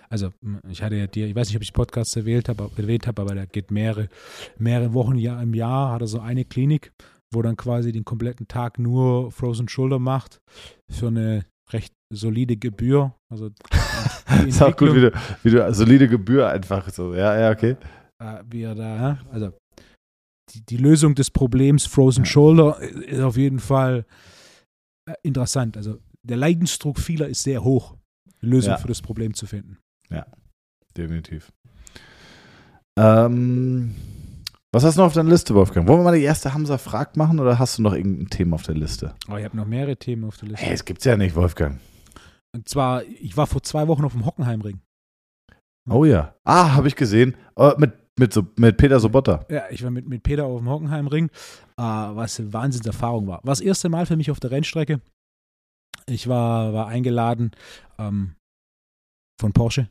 also 0.10 0.32
ich 0.70 0.82
hatte 0.82 0.96
ja 0.96 1.08
dir, 1.08 1.28
ich 1.28 1.36
weiß 1.36 1.48
nicht, 1.48 1.58
ob 1.58 1.62
ich 1.62 1.74
Podcast 1.74 2.16
erwähnt 2.18 2.50
habe, 2.50 2.70
erwähnt 2.78 3.06
habe, 3.06 3.22
aber 3.22 3.36
da 3.36 3.46
geht 3.46 3.70
mehrere, 3.70 4.10
mehrere 4.58 4.94
Wochen 4.94 5.16
ja, 5.18 5.40
im 5.42 5.54
Jahr, 5.54 5.92
hat 5.92 6.02
er 6.02 6.08
so 6.08 6.20
eine 6.20 6.46
Klinik, 6.46 6.92
wo 7.34 7.42
dann 7.42 7.58
quasi 7.58 7.92
den 7.92 8.06
kompletten 8.06 8.48
Tag 8.48 8.80
nur 8.80 9.32
Frozen 9.32 9.70
Shoulder 9.70 10.00
macht 10.00 10.40
für 10.90 11.08
eine 11.08 11.46
recht 11.72 11.94
solide 12.12 12.58
Gebühr. 12.58 13.14
Also 13.32 13.52
ist 14.48 14.62
auch 14.62 14.76
gut, 14.76 14.96
wie 14.96 15.02
du, 15.02 15.12
wie 15.44 15.52
du 15.52 15.74
solide 15.74 16.08
Gebühr 16.08 16.50
einfach 16.50 16.90
so, 16.90 17.14
ja, 17.14 17.40
ja, 17.40 17.52
okay. 17.52 17.76
Äh, 18.22 18.44
wie 18.50 18.64
er 18.64 18.76
da, 18.76 19.20
also 19.32 19.54
die, 20.50 20.66
die 20.66 20.78
Lösung 20.78 21.16
des 21.16 21.32
Problems 21.32 21.86
Frozen 21.86 22.26
Shoulder 22.26 22.80
ist 22.80 23.22
auf 23.22 23.38
jeden 23.38 23.60
Fall 23.60 24.06
äh, 25.06 25.14
interessant. 25.24 25.78
Also 25.78 26.00
der 26.24 26.38
Leidensdruck 26.38 27.00
vieler 27.00 27.28
ist 27.28 27.44
sehr 27.44 27.64
hoch, 27.64 27.96
eine 28.42 28.52
Lösung 28.52 28.72
ja. 28.72 28.78
für 28.78 28.88
das 28.88 29.02
Problem 29.02 29.34
zu 29.34 29.46
finden. 29.46 29.78
Ja, 30.10 30.26
definitiv. 30.96 31.52
Ähm, 32.98 33.96
was 34.72 34.84
hast 34.84 34.98
du 34.98 35.02
noch 35.02 35.08
auf 35.08 35.14
deiner 35.14 35.30
Liste, 35.30 35.56
Wolfgang? 35.56 35.88
Wollen 35.88 36.00
wir 36.00 36.04
mal 36.04 36.18
die 36.18 36.24
erste 36.24 36.54
Hamza 36.54 36.78
fragt 36.78 37.18
machen 37.18 37.40
oder 37.40 37.58
hast 37.58 37.78
du 37.78 37.82
noch 37.82 37.94
irgendein 37.94 38.30
Thema 38.30 38.56
auf 38.56 38.64
der 38.64 38.76
Liste? 38.76 39.16
Oh, 39.30 39.36
ich 39.36 39.46
habe 39.46 39.58
noch 39.58 39.66
mehrere 39.66 39.98
Themen 39.98 40.26
auf 40.26 40.38
der 40.38 40.50
Liste. 40.50 40.66
Hey, 40.66 40.74
es 40.74 40.86
gibt's 40.86 41.06
ja 41.06 41.18
nicht, 41.18 41.36
Wolfgang. 41.36 41.80
Und 42.52 42.68
zwar, 42.68 43.04
ich 43.04 43.38
war 43.38 43.48
vor 43.48 43.64
zwei 43.64 43.88
Wochen 43.88 44.06
auf 44.06 44.14
dem 44.14 44.26
Hockenheimring. 44.26 44.82
Oh 45.90 46.06
ja. 46.06 46.36
Ah, 46.44 46.74
habe 46.74 46.88
ich 46.88 46.96
gesehen. 46.96 47.36
Uh, 47.58 47.72
mit 47.78 47.94
mit, 48.20 48.34
so, 48.34 48.46
mit 48.58 48.78
Peter 48.78 49.00
Sobotta. 49.00 49.46
Ja, 49.50 49.64
ich 49.72 49.84
war 49.84 49.92
mit, 49.92 50.08
mit 50.08 50.24
Peter 50.24 50.46
auf 50.46 50.60
dem 50.60 50.70
Hockenheimring, 50.70 51.26
äh, 51.78 51.82
was 51.82 52.40
eine 52.40 52.54
Wahnsinnserfahrung 52.54 53.28
war. 53.28 53.38
War 53.38 53.52
das 53.52 53.62
erste 53.62 53.90
Mal 53.90 54.06
für 54.06 54.18
mich 54.18 54.30
auf 54.30 54.40
der 54.40 54.52
Rennstrecke. 54.52 55.02
Ich 56.06 56.28
war, 56.28 56.74
war 56.74 56.88
eingeladen 56.88 57.52
ähm, 57.98 58.36
von 59.40 59.54
Porsche 59.54 59.90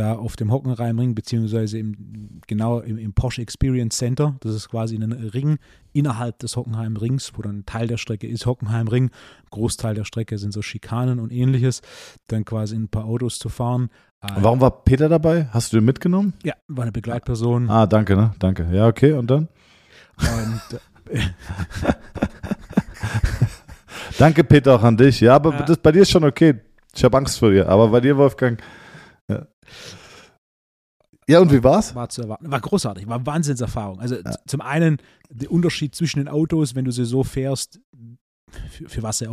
da 0.00 0.14
auf 0.14 0.36
dem 0.36 0.50
Hockenheimring, 0.50 1.14
beziehungsweise 1.14 1.78
im, 1.78 2.40
genau 2.46 2.80
im, 2.80 2.96
im, 2.96 3.12
Porsche 3.12 3.42
Experience 3.42 3.96
Center. 3.96 4.36
Das 4.40 4.54
ist 4.54 4.70
quasi 4.70 4.96
ein 4.96 5.12
Ring 5.12 5.58
innerhalb 5.92 6.38
des 6.38 6.56
Hockenheimrings, 6.56 7.32
wo 7.36 7.42
dann 7.42 7.66
Teil 7.66 7.86
der 7.86 7.98
Strecke 7.98 8.26
ist 8.26 8.46
Hockenheimring. 8.46 9.10
Großteil 9.50 9.94
der 9.94 10.04
Strecke 10.04 10.38
sind 10.38 10.52
so 10.52 10.62
Schikanen 10.62 11.18
und 11.18 11.32
ähnliches. 11.32 11.82
Dann 12.28 12.44
quasi 12.44 12.76
ein 12.76 12.88
paar 12.88 13.04
Autos 13.04 13.38
zu 13.38 13.48
fahren. 13.48 13.90
Und 14.22 14.42
warum 14.42 14.60
war 14.60 14.84
Peter 14.84 15.08
dabei? 15.08 15.48
Hast 15.50 15.72
du 15.72 15.78
den 15.78 15.86
mitgenommen? 15.86 16.34
Ja, 16.44 16.54
war 16.68 16.82
eine 16.82 16.92
Begleitperson. 16.92 17.70
Ah, 17.70 17.86
danke, 17.86 18.16
ne? 18.16 18.34
Danke. 18.38 18.68
Ja, 18.70 18.86
okay, 18.86 19.12
und 19.12 19.30
dann? 19.30 19.48
Und, 20.18 20.80
äh, 21.10 21.20
danke, 24.18 24.44
Peter, 24.44 24.74
auch 24.74 24.82
an 24.82 24.98
dich. 24.98 25.20
Ja, 25.20 25.36
aber 25.36 25.54
ja. 25.54 25.62
Das, 25.62 25.78
bei 25.78 25.92
dir 25.92 26.02
ist 26.02 26.10
schon 26.10 26.24
okay. 26.24 26.60
Ich 26.94 27.02
habe 27.02 27.16
Angst 27.16 27.38
vor 27.38 27.50
dir. 27.50 27.66
Aber 27.66 27.88
bei 27.88 28.00
dir, 28.00 28.16
Wolfgang. 28.16 28.60
Ja. 29.28 29.46
Ja, 31.26 31.38
und 31.40 31.50
wie 31.52 31.62
war's? 31.62 31.94
War 31.94 32.08
zu 32.08 32.22
erwarten. 32.22 32.50
War 32.50 32.60
großartig, 32.60 33.08
war 33.08 33.24
Wahnsinnserfahrung. 33.24 34.00
Also 34.00 34.16
ja. 34.16 34.34
zum 34.46 34.60
einen 34.60 34.98
der 35.30 35.50
Unterschied 35.50 35.94
zwischen 35.94 36.18
den 36.18 36.28
Autos, 36.28 36.74
wenn 36.74 36.84
du 36.84 36.90
sie 36.90 37.04
so 37.04 37.22
fährst, 37.24 37.80
für, 38.70 38.88
für 38.88 39.02
was 39.02 39.18
sie 39.18 39.28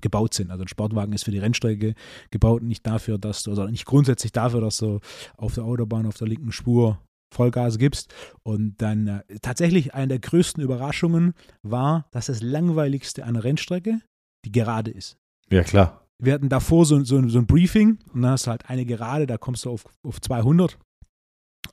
gebaut 0.00 0.34
sind. 0.34 0.50
Also 0.50 0.64
ein 0.64 0.68
Sportwagen 0.68 1.12
ist 1.12 1.24
für 1.24 1.30
die 1.30 1.38
Rennstrecke 1.38 1.94
gebaut, 2.30 2.62
nicht 2.62 2.86
dafür, 2.86 3.18
dass 3.18 3.42
du, 3.42 3.50
also 3.50 3.66
nicht 3.66 3.86
grundsätzlich 3.86 4.32
dafür, 4.32 4.60
dass 4.60 4.78
du 4.78 5.00
auf 5.36 5.54
der 5.54 5.64
Autobahn 5.64 6.06
auf 6.06 6.16
der 6.16 6.28
linken 6.28 6.52
Spur 6.52 6.98
Vollgas 7.34 7.78
gibst. 7.78 8.14
Und 8.42 8.80
dann 8.80 9.06
äh, 9.06 9.22
tatsächlich 9.42 9.94
eine 9.94 10.08
der 10.08 10.18
größten 10.20 10.62
Überraschungen 10.62 11.34
war, 11.62 12.06
dass 12.12 12.26
das 12.26 12.42
langweiligste 12.42 13.24
an 13.24 13.34
der 13.34 13.44
Rennstrecke 13.44 14.00
die 14.44 14.52
Gerade 14.52 14.90
ist. 14.90 15.18
Ja, 15.50 15.62
klar. 15.62 16.06
Wir 16.18 16.32
hatten 16.32 16.48
davor 16.48 16.86
so, 16.86 17.02
so, 17.04 17.28
so 17.28 17.38
ein 17.38 17.46
Briefing 17.46 17.98
und 18.12 18.22
dann 18.22 18.32
hast 18.32 18.46
du 18.46 18.50
halt 18.50 18.68
eine 18.70 18.86
Gerade, 18.86 19.26
da 19.26 19.36
kommst 19.36 19.64
du 19.64 19.70
auf, 19.70 19.84
auf 20.02 20.20
200. 20.20 20.78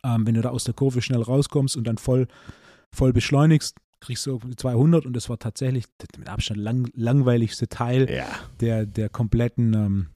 Ähm, 0.03 0.25
wenn 0.25 0.33
du 0.33 0.41
da 0.41 0.49
aus 0.49 0.63
der 0.63 0.73
Kurve 0.73 1.01
schnell 1.01 1.21
rauskommst 1.21 1.77
und 1.77 1.85
dann 1.85 1.97
voll, 1.97 2.27
voll 2.91 3.13
beschleunigst, 3.13 3.77
kriegst 4.01 4.25
du 4.25 4.39
200 4.39 5.05
und 5.05 5.13
das 5.15 5.29
war 5.29 5.39
tatsächlich 5.39 5.85
mit 6.17 6.27
Abstand 6.27 6.59
lang, 6.59 6.89
langweiligste 6.95 7.69
Teil 7.69 8.09
Ja. 8.09 8.25
der, 8.59 8.85
der 8.85 9.09
kompletten 9.09 9.73
ähm, 9.73 10.07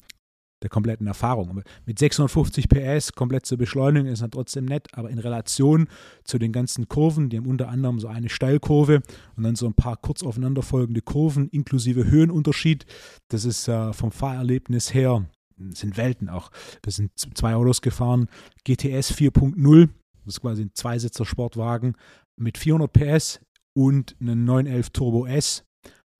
der 0.62 0.70
kompletten 0.72 1.06
Erfahrung. 1.06 1.62
Mit 1.86 2.00
650 2.00 2.70
PS 2.70 3.14
komplett 3.14 3.46
zu 3.46 3.56
beschleunigen 3.56 4.08
ist 4.08 4.24
dann 4.24 4.32
trotzdem 4.32 4.66
nett, 4.66 4.88
aber 4.94 5.12
in 5.12 5.20
Relation 5.20 5.88
zu 6.24 6.40
den 6.40 6.52
ganzen 6.52 6.88
Kurven, 6.88 7.30
die 7.30 7.38
haben 7.38 7.46
unter 7.46 7.70
anderem 7.70 8.00
so 8.00 8.08
eine 8.08 8.30
Steilkurve 8.30 9.04
und 9.36 9.44
dann 9.44 9.56
so 9.56 9.68
ein 9.68 9.76
paar 9.76 9.96
kurz 9.98 10.24
aufeinanderfolgende 10.24 11.02
Kurven 11.02 11.50
inklusive 11.50 12.06
Höhenunterschied, 12.06 12.86
das 13.28 13.46
ist 13.46 13.68
äh, 13.68 13.94
vom 13.94 14.12
Fahrerlebnis 14.12 14.92
her, 14.92 15.26
das 15.58 15.82
sind 15.82 15.98
Welten 15.98 16.30
auch. 16.30 16.50
Wir 16.82 16.92
sind 16.92 17.12
zwei 17.36 17.54
Autos 17.54 17.82
gefahren, 17.82 18.28
GTS 18.64 19.14
4.0, 19.14 19.90
das 20.26 20.36
ist 20.36 20.42
quasi 20.42 20.64
ein 20.64 20.72
Zweisitzer 20.74 21.26
Sportwagen 21.26 21.96
mit 22.38 22.58
400 22.58 22.92
PS 22.92 23.40
und 23.76 24.16
einen 24.22 24.46
911 24.46 24.90
Turbo 24.92 25.26
S, 25.26 25.64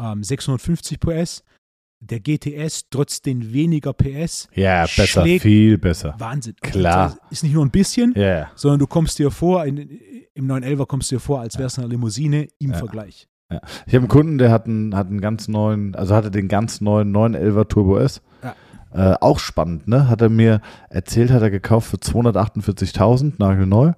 ähm, 0.02 0.24
650 0.24 1.00
PS. 1.00 1.44
Der 2.02 2.20
GTS 2.20 2.84
trotz 2.92 3.22
den 3.22 3.54
weniger 3.54 3.94
PS 3.94 4.48
Ja, 4.54 4.84
besser, 4.84 5.22
Schlägt- 5.22 5.42
viel 5.44 5.78
besser. 5.78 6.14
Wahnsinn. 6.20 6.54
Und 6.62 6.72
Klar. 6.72 7.18
Ist 7.32 7.42
nicht 7.44 7.54
nur 7.54 7.66
ein 7.66 7.72
bisschen, 7.72 8.14
Ja, 8.16 8.22
ja. 8.40 8.52
sondern 8.56 8.80
du 8.80 8.86
kommst 8.88 9.18
dir 9.18 9.32
vor, 9.32 9.66
in, 9.66 9.78
im 10.34 10.46
911er 10.48 10.86
kommst 10.86 11.10
du 11.10 11.16
dir 11.16 11.20
vor, 11.22 11.40
als 11.40 11.58
wäre 11.58 11.68
es 11.68 11.80
eine 11.80 11.88
Limousine 11.88 12.48
im 12.60 12.72
Ja. 12.72 12.78
Vergleich. 12.78 13.28
Ich 13.50 13.94
habe 13.94 14.00
einen 14.00 14.08
Kunden, 14.10 14.38
der 14.38 14.52
hat 14.52 14.66
einen, 14.68 14.96
hat 14.96 15.08
einen 15.08 15.22
ganz 15.22 15.48
neuen, 15.48 15.96
also 15.96 16.14
hatte 16.14 16.32
den 16.32 16.48
ganz 16.48 16.82
neuen 16.82 17.12
911er 17.16 17.68
Turbo 17.68 17.98
S. 17.98 18.22
Ja. 18.44 18.56
Äh, 18.92 19.18
auch 19.22 19.40
spannend, 19.40 19.88
ne? 19.88 20.08
Hat 20.10 20.22
er 20.22 20.30
mir 20.30 20.62
erzählt, 20.90 21.32
hat 21.32 21.42
er 21.42 21.50
gekauft 21.52 21.90
für 21.90 21.98
248.000, 21.98 23.36
nagelneu. 23.40 23.94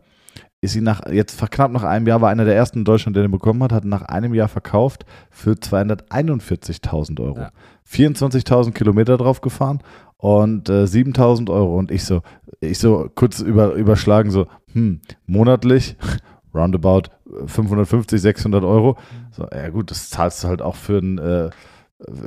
Ist 0.60 0.76
ihn 0.76 0.84
nach, 0.84 1.06
jetzt 1.12 1.40
knapp 1.52 1.72
nach 1.72 1.84
einem 1.84 2.08
Jahr, 2.08 2.22
war 2.22 2.30
einer 2.30 2.46
der 2.46 2.56
ersten 2.56 2.80
in 2.80 2.86
Deutschland, 2.86 3.16
der 3.16 3.24
den 3.24 3.32
bekommen 3.32 3.62
hat, 3.62 3.72
hat 3.72 3.86
nach 3.86 4.02
einem 4.02 4.34
Jahr 4.34 4.48
verkauft 4.48 5.06
für 5.30 5.52
241.000 5.52 7.22
Euro. 7.22 7.38
Ja. 7.38 7.52
24.000 7.88 8.72
Kilometer 8.72 9.18
drauf 9.18 9.42
gefahren 9.42 9.82
und 10.18 10.68
äh, 10.70 10.84
7.000 10.84 11.52
Euro. 11.52 11.78
Und 11.78 11.92
ich 11.92 12.06
so, 12.06 12.22
ich 12.60 12.80
so 12.80 13.10
kurz 13.14 13.40
über, 13.40 13.74
überschlagen, 13.74 14.32
so, 14.32 14.48
hm, 14.74 15.02
monatlich, 15.28 15.96
roundabout 16.56 17.10
550, 17.46 18.20
600 18.20 18.64
Euro. 18.64 18.98
So, 19.32 19.48
ja 19.52 19.70
gut, 19.70 19.92
das 19.92 20.10
zahlst 20.10 20.44
du 20.44 20.48
halt 20.48 20.62
auch 20.62 20.76
für 20.76 20.98
einen, 20.98 21.18
äh, 21.20 21.50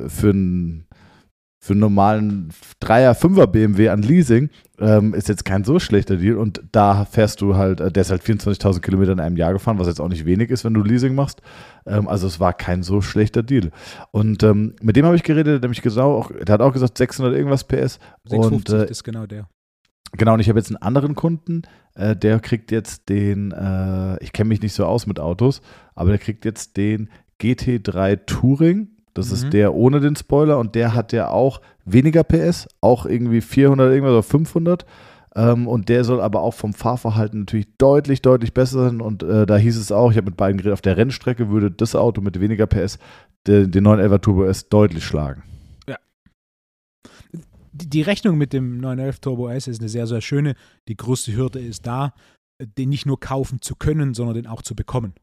für 0.07 0.31
einen, 0.31 0.87
für 1.63 1.75
einen 1.75 1.81
normalen 1.81 2.49
Dreier, 2.81 3.15
Fünfer 3.15 3.47
BMW 3.47 3.91
an 3.91 4.01
Leasing. 4.01 4.49
Ähm, 4.79 5.13
ist 5.13 5.29
jetzt 5.29 5.45
kein 5.45 5.63
so 5.63 5.79
schlechter 5.79 6.17
Deal. 6.17 6.39
Und 6.39 6.63
da 6.73 7.05
fährst 7.05 7.43
du 7.43 7.57
halt, 7.57 7.81
äh, 7.81 7.93
der 7.93 8.01
ist 8.01 8.11
halt 8.11 8.23
24.000 8.23 8.81
Kilometer 8.81 9.13
in 9.13 9.21
einem 9.21 9.37
Jahr 9.37 9.53
gefahren, 9.53 9.79
was 9.79 9.87
jetzt 9.87 10.01
auch 10.01 10.09
nicht 10.09 10.25
wenig 10.25 10.49
ist, 10.49 10.65
wenn 10.65 10.73
du 10.73 10.83
Leasing 10.83 11.15
machst. 11.15 11.43
Ähm, 11.87 12.09
also 12.09 12.27
es 12.27 12.41
war 12.41 12.55
kein 12.55 12.83
so 12.83 13.03
schlechter 13.03 13.43
Deal. 13.43 13.73
Und 14.11 14.43
ähm, 14.43 14.75
mit 14.81 14.97
dem 14.97 15.05
habe 15.05 15.17
ich 15.17 15.23
geredet, 15.23 15.63
der, 15.63 15.69
hat 15.69 15.69
mich 15.69 15.83
genau 15.83 16.17
auch, 16.17 16.33
der 16.33 16.55
hat 16.55 16.63
auch 16.63 16.73
gesagt 16.73 16.97
600 16.97 17.35
irgendwas 17.35 17.65
PS. 17.65 17.99
650 18.25 18.75
Und, 18.75 18.81
äh, 18.81 18.91
ist 18.91 19.05
genau 19.05 19.27
der. 19.27 19.47
Genau, 20.13 20.35
und 20.35 20.41
ich 20.41 20.49
habe 20.49 20.59
jetzt 20.59 20.71
einen 20.71 20.83
anderen 20.83 21.15
Kunden, 21.15 21.63
äh, 21.95 22.17
der 22.17 22.41
kriegt 22.41 22.73
jetzt 22.73 23.11
den, 23.11 23.53
äh, 23.53 24.23
ich 24.25 24.33
kenne 24.33 24.49
mich 24.49 24.63
nicht 24.63 24.73
so 24.73 24.87
aus 24.87 25.07
mit 25.07 25.21
Autos, 25.21 25.61
aber 25.95 26.09
der 26.09 26.19
kriegt 26.19 26.45
jetzt 26.45 26.79
den 26.79 27.11
GT3 27.41 28.25
Touring. 28.27 28.89
Das 29.15 29.29
Mhm. 29.29 29.35
ist 29.35 29.53
der 29.53 29.75
ohne 29.75 30.01
den 30.01 30.17
Spoiler 30.17 30.59
und 30.59 30.75
der 30.75 30.95
hat 30.95 31.13
ja 31.13 31.29
auch 31.29 31.61
weniger 31.85 32.23
PS, 32.25 32.69
auch 32.81 33.07
irgendwie 33.07 33.41
400 33.41 33.91
irgendwas 33.93 34.13
oder 34.13 34.23
500. 34.23 34.87
Ähm, 35.37 35.69
und 35.69 35.89
der 35.89 36.03
soll 36.05 36.21
aber 36.21 36.41
auch 36.43 36.55
vom 36.55 36.73
Fahrverhalten 36.75 37.41
natürlich 37.41 37.69
deutlich, 37.79 38.21
deutlich 38.21 38.53
besser 38.53 38.85
sein. 38.87 39.01
Und 39.01 39.23
äh, 39.23 39.47
da 39.47 39.57
hieß 39.57 39.77
es 39.77 39.93
auch, 39.93 40.11
ich 40.11 40.17
habe 40.17 40.27
mit 40.31 40.37
beiden 40.37 40.57
geredet, 40.59 40.73
auf 40.73 40.81
der 40.83 40.97
Rennstrecke 40.97 41.51
würde 41.51 41.71
das 41.71 41.95
Auto 41.95 42.21
mit 42.21 42.41
weniger 42.41 42.67
PS 42.67 42.99
den, 43.47 43.71
den 43.71 43.85
911 43.85 44.21
Turbo 44.23 44.45
S 44.45 44.69
deutlich 44.69 45.05
schlagen. 45.05 45.43
Die, 47.73 47.89
die 47.89 48.03
Rechnung 48.03 48.37
mit 48.37 48.53
dem 48.53 48.79
911 48.81 49.21
Turbo 49.21 49.49
S 49.49 49.69
ist 49.69 49.81
eine 49.81 49.89
sehr, 49.89 50.07
sehr 50.07 50.21
schöne. 50.21 50.55
Die 50.89 50.97
größte 50.97 51.35
Hürde 51.37 51.61
ist 51.61 51.87
da, 51.87 52.13
den 52.61 52.89
nicht 52.89 53.07
nur 53.07 53.21
kaufen 53.21 53.63
zu 53.63 53.77
können, 53.77 54.13
sondern 54.15 54.35
den 54.35 54.47
auch 54.49 54.63
zu 54.63 54.75
bekommen. 54.75 55.15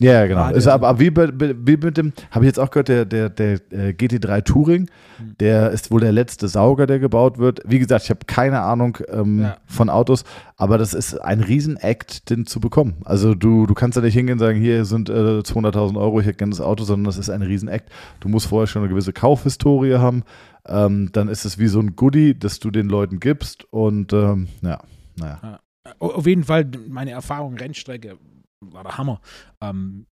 Ja, 0.00 0.12
ja, 0.12 0.26
genau. 0.26 0.42
Gerade- 0.44 0.58
Ist 0.58 0.66
aber 0.68 0.88
aber 0.88 1.00
wie, 1.00 1.10
bei, 1.10 1.28
wie 1.32 1.76
mit 1.76 1.96
dem, 1.96 2.12
habe 2.30 2.44
ich 2.44 2.48
jetzt 2.50 2.60
auch 2.60 2.70
gehört, 2.70 2.88
der, 2.88 3.04
der, 3.04 3.28
der 3.30 3.54
äh, 3.72 3.90
GT3 3.90 4.44
Touring, 4.44 4.88
Hm. 5.16 5.34
der 5.40 5.70
ist 5.72 5.90
wohl 5.90 6.00
der 6.00 6.12
letzte 6.12 6.46
Sauger, 6.46 6.86
der 6.86 7.00
gebaut 7.00 7.38
wird. 7.38 7.60
Wie 7.66 7.80
gesagt, 7.80 8.04
ich 8.04 8.10
habe 8.10 8.20
keine 8.26 8.60
Ahnung 8.60 8.98
ähm, 9.08 9.40
Ja. 9.42 9.56
von 9.66 9.90
Autos, 9.90 10.22
aber 10.56 10.78
das 10.78 10.94
ist 10.94 11.14
ein 11.20 11.40
Riesen-Act, 11.40 12.30
den 12.30 12.46
zu 12.46 12.60
bekommen. 12.60 12.98
Also 13.04 13.34
du, 13.34 13.66
du 13.66 13.74
kannst 13.74 13.96
ja 13.96 14.02
nicht 14.02 14.14
hingehen 14.14 14.34
und 14.34 14.38
sagen, 14.38 14.60
hier 14.60 14.84
sind 14.84 15.08
äh, 15.10 15.40
200.000 15.40 15.98
Euro, 15.98 16.20
ich 16.20 16.26
hätte 16.26 16.36
gerne 16.38 16.50
das 16.50 16.60
Auto, 16.60 16.84
sondern 16.84 17.06
das 17.06 17.18
ist 17.18 17.30
ein 17.30 17.42
Riesen-Act. 17.42 17.90
Du 18.20 18.28
musst 18.28 18.46
vorher 18.46 18.68
schon 18.68 18.82
eine 18.82 18.88
gewisse 18.90 19.12
Kaufhistorie 19.12 19.94
haben. 19.94 20.22
Ähm, 20.68 21.08
dann 21.12 21.26
ist 21.28 21.44
es 21.44 21.58
wie 21.58 21.66
so 21.66 21.80
ein 21.80 21.96
Goodie, 21.96 22.38
das 22.38 22.60
du 22.60 22.70
den 22.70 22.88
Leuten 22.88 23.18
gibst 23.18 23.64
und 23.72 24.12
ähm, 24.12 24.46
ja, 24.62 24.78
naja. 25.16 25.58
Au- 25.98 26.12
Auf 26.12 26.26
jeden 26.26 26.44
Fall, 26.44 26.66
meine 26.88 27.10
Erfahrung 27.12 27.56
Rennstrecke 27.56 28.18
war 28.60 28.82
der 28.82 28.98
Hammer. 28.98 29.20
Ähm, 29.60 30.06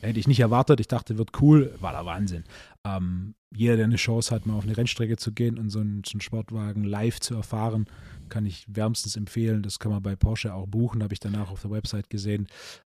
hätte 0.00 0.18
ich 0.18 0.28
nicht 0.28 0.40
erwartet. 0.40 0.80
Ich 0.80 0.88
dachte, 0.88 1.18
wird 1.18 1.40
cool. 1.40 1.74
War 1.80 1.92
der 1.92 2.04
Wahnsinn. 2.06 2.44
Ähm, 2.86 3.34
jeder, 3.54 3.76
der 3.76 3.86
eine 3.86 3.96
Chance 3.96 4.34
hat, 4.34 4.46
mal 4.46 4.54
auf 4.54 4.64
eine 4.64 4.76
Rennstrecke 4.76 5.16
zu 5.16 5.32
gehen 5.32 5.58
und 5.58 5.70
so 5.70 5.80
einen, 5.80 6.02
so 6.04 6.12
einen 6.12 6.20
Sportwagen 6.20 6.84
live 6.84 7.20
zu 7.20 7.34
erfahren, 7.34 7.86
kann 8.28 8.44
ich 8.44 8.66
wärmstens 8.68 9.16
empfehlen. 9.16 9.62
Das 9.62 9.78
kann 9.78 9.92
man 9.92 10.02
bei 10.02 10.16
Porsche 10.16 10.52
auch 10.52 10.66
buchen. 10.66 11.02
Habe 11.02 11.14
ich 11.14 11.20
danach 11.20 11.50
auf 11.50 11.62
der 11.62 11.70
Website 11.70 12.10
gesehen. 12.10 12.48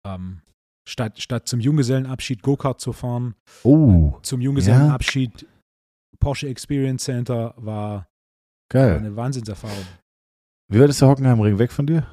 Ähm, 0.06 0.42
statt, 0.88 1.20
statt 1.20 1.48
zum 1.48 1.60
Junggesellenabschied 1.60 2.42
Go-Kart 2.42 2.80
zu 2.80 2.92
fahren, 2.92 3.34
Oh, 3.64 4.18
zum 4.22 4.40
Junggesellenabschied 4.40 5.46
Porsche 6.20 6.48
Experience 6.48 7.04
Center 7.04 7.54
war, 7.56 7.64
war 7.64 8.06
geil. 8.70 8.98
eine 8.98 9.16
Wahnsinnserfahrung. 9.16 9.84
Wie 10.70 10.78
weit 10.80 10.90
ist 10.90 11.00
der 11.00 11.08
Hockenheimring 11.08 11.58
weg 11.58 11.72
von 11.72 11.86
dir? 11.86 12.06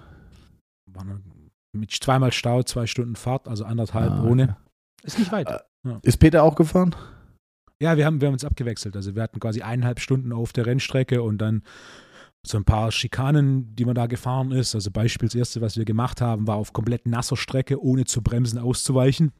War 0.91 1.03
eine, 1.03 1.21
mit 1.73 1.91
zweimal 1.91 2.31
Stau, 2.31 2.63
zwei 2.63 2.87
Stunden 2.87 3.15
Fahrt, 3.15 3.47
also 3.47 3.65
anderthalb 3.65 4.11
Ah, 4.11 4.23
ohne. 4.23 4.43
okay. 4.43 4.53
Ist 5.03 5.19
nicht 5.19 5.31
weit. 5.31 5.47
Äh, 5.49 5.59
Ist 6.03 6.17
Peter 6.17 6.43
auch 6.43 6.55
gefahren? 6.55 6.95
Ja, 7.81 7.95
wir 7.95 8.05
haben, 8.05 8.19
wir 8.19 8.27
haben 8.27 8.33
uns 8.33 8.43
abgewechselt. 8.43 8.95
Also 8.95 9.15
wir 9.15 9.23
hatten 9.23 9.39
quasi 9.39 9.61
eineinhalb 9.61 9.99
Stunden 10.01 10.33
auf 10.33 10.51
der 10.51 10.65
Rennstrecke 10.65 11.21
und 11.23 11.37
dann 11.37 11.63
so 12.45 12.57
ein 12.57 12.65
paar 12.65 12.91
Schikanen, 12.91 13.75
die 13.75 13.85
man 13.85 13.95
da 13.95 14.07
gefahren 14.07 14.51
ist. 14.51 14.75
Also 14.75 14.91
Beispiel 14.91 15.27
das 15.29 15.35
erste, 15.35 15.61
was 15.61 15.77
wir 15.77 15.85
gemacht 15.85 16.19
haben, 16.21 16.47
war 16.47 16.55
auf 16.57 16.73
komplett 16.73 17.05
nasser 17.05 17.37
Strecke, 17.37 17.81
ohne 17.81 18.05
zu 18.05 18.21
bremsen, 18.21 18.59
auszuweichen. 18.59 19.31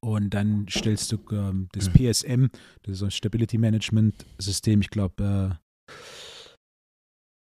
Und 0.00 0.30
dann 0.30 0.66
stellst 0.68 1.12
du 1.12 1.18
ähm, 1.32 1.68
das 1.72 1.88
PSM, 1.88 2.46
das 2.82 2.96
ist 2.96 3.02
ein 3.02 3.10
Stability 3.10 3.56
Management 3.58 4.26
System, 4.38 4.80
ich 4.80 4.90
glaube, 4.90 5.58
äh, 5.88 5.92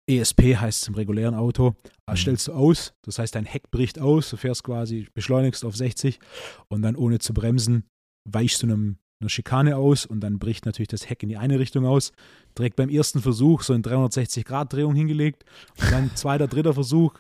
ESP 0.08 0.56
heißt 0.58 0.84
es 0.84 0.88
im 0.88 0.94
regulären 0.96 1.34
Auto, 1.36 1.76
Mhm. 2.10 2.16
stellst 2.16 2.48
du 2.48 2.54
aus. 2.54 2.94
Das 3.04 3.18
heißt, 3.20 3.34
dein 3.36 3.46
Heck 3.46 3.72
bricht 3.72 4.00
aus, 4.00 4.30
du 4.30 4.38
fährst 4.38 4.64
quasi, 4.64 5.08
beschleunigst 5.14 5.66
auf 5.66 5.76
60 5.76 6.20
und 6.68 6.82
dann 6.84 6.96
ohne 6.96 7.20
zu 7.20 7.34
bremsen 7.34 7.86
weichst 8.30 8.62
du 8.62 8.68
einem, 8.68 8.98
einer 9.22 9.30
Schikane 9.30 9.78
aus 9.78 10.06
und 10.06 10.20
dann 10.20 10.40
bricht 10.40 10.66
natürlich 10.66 10.90
das 10.90 11.10
Heck 11.10 11.24
in 11.24 11.30
die 11.30 11.38
eine 11.38 11.58
Richtung 11.60 11.86
aus. 11.86 12.12
Direkt 12.58 12.76
beim 12.76 12.90
ersten 12.90 13.22
Versuch 13.22 13.62
so 13.64 13.74
eine 13.74 13.82
360-Grad-Drehung 13.84 14.94
hingelegt 14.96 15.44
und 15.82 15.92
dann 15.92 16.12
zweiter, 16.16 16.48
dritter 16.48 16.74
Versuch 16.74 17.14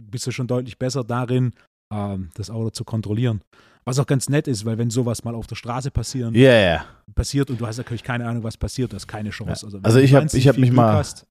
bist 0.00 0.26
du 0.26 0.30
schon 0.30 0.46
deutlich 0.46 0.78
besser 0.78 1.04
darin, 1.04 1.52
ähm, 1.92 2.30
das 2.34 2.50
Auto 2.50 2.70
zu 2.70 2.84
kontrollieren. 2.84 3.42
Was 3.84 3.98
auch 3.98 4.06
ganz 4.06 4.28
nett 4.28 4.46
ist, 4.46 4.64
weil 4.64 4.78
wenn 4.78 4.90
sowas 4.90 5.24
mal 5.24 5.34
auf 5.34 5.46
der 5.46 5.56
Straße 5.56 5.90
passieren, 5.90 6.34
ja. 6.34 6.84
passiert 7.14 7.50
und 7.50 7.60
du 7.60 7.66
hast 7.66 7.78
natürlich 7.78 8.02
keine 8.02 8.26
Ahnung, 8.28 8.44
was 8.44 8.56
passiert, 8.56 8.92
du 8.92 8.96
hast 8.96 9.06
keine 9.08 9.30
Chance. 9.30 9.66
Also 9.82 9.98
du 9.98 10.04
ich 10.04 10.14
hab- 10.14 10.22
wahnsinnig 10.22 10.44
ich 10.44 10.48
hab 10.48 10.58
mich 10.58 10.70
mal- 10.70 10.92
hast, 10.94 11.26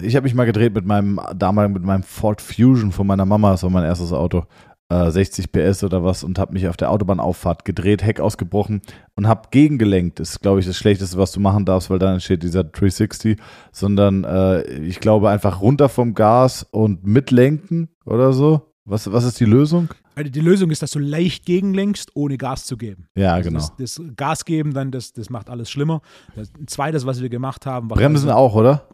Ich 0.00 0.16
habe 0.16 0.24
mich 0.24 0.34
mal 0.34 0.46
gedreht 0.46 0.74
mit 0.74 0.86
meinem 0.86 1.20
damaligen, 1.36 1.74
mit 1.74 1.82
meinem 1.82 2.02
Ford 2.02 2.40
Fusion 2.40 2.92
von 2.92 3.06
meiner 3.06 3.26
Mama, 3.26 3.50
das 3.50 3.62
war 3.62 3.70
mein 3.70 3.84
erstes 3.84 4.12
Auto, 4.12 4.44
äh, 4.88 5.10
60 5.10 5.52
PS 5.52 5.84
oder 5.84 6.02
was 6.02 6.24
und 6.24 6.38
habe 6.38 6.52
mich 6.52 6.68
auf 6.68 6.76
der 6.76 6.90
Autobahnauffahrt 6.90 7.64
gedreht, 7.64 8.02
Heck 8.02 8.20
ausgebrochen 8.20 8.82
und 9.16 9.26
habe 9.26 9.48
gegengelenkt. 9.50 10.20
Das 10.20 10.30
ist, 10.30 10.40
glaube 10.40 10.60
ich, 10.60 10.66
das 10.66 10.76
Schlechteste, 10.76 11.18
was 11.18 11.32
du 11.32 11.40
machen 11.40 11.64
darfst, 11.64 11.90
weil 11.90 11.98
dann 11.98 12.14
entsteht 12.14 12.42
dieser 12.42 12.64
360, 12.64 13.38
sondern 13.70 14.24
äh, 14.24 14.62
ich 14.80 15.00
glaube 15.00 15.30
einfach 15.30 15.60
runter 15.60 15.88
vom 15.88 16.14
Gas 16.14 16.66
und 16.70 17.04
mitlenken 17.04 17.88
oder 18.04 18.32
so. 18.32 18.72
Was, 18.84 19.12
was 19.12 19.24
ist 19.24 19.38
die 19.38 19.44
Lösung? 19.44 19.90
Also 20.16 20.30
die 20.30 20.40
Lösung 20.40 20.70
ist, 20.70 20.82
dass 20.82 20.90
du 20.90 20.98
leicht 20.98 21.46
gegenlenkst, 21.46 22.10
ohne 22.14 22.36
Gas 22.36 22.64
zu 22.64 22.76
geben. 22.76 23.06
Ja, 23.16 23.34
Also 23.34 23.48
genau. 23.48 23.60
Das, 23.60 23.94
das 23.96 24.02
Gas 24.16 24.44
geben, 24.44 24.74
dann, 24.74 24.90
das, 24.90 25.12
das 25.12 25.30
macht 25.30 25.48
alles 25.48 25.70
schlimmer. 25.70 26.02
Das, 26.34 26.50
ein 26.58 26.66
zweites, 26.66 27.06
was 27.06 27.22
wir 27.22 27.28
gemacht 27.28 27.64
haben, 27.64 27.88
war 27.88 27.96
Bremsen 27.96 28.28
quasi 28.28 28.36
auch, 28.38 28.54
oder? 28.54 28.88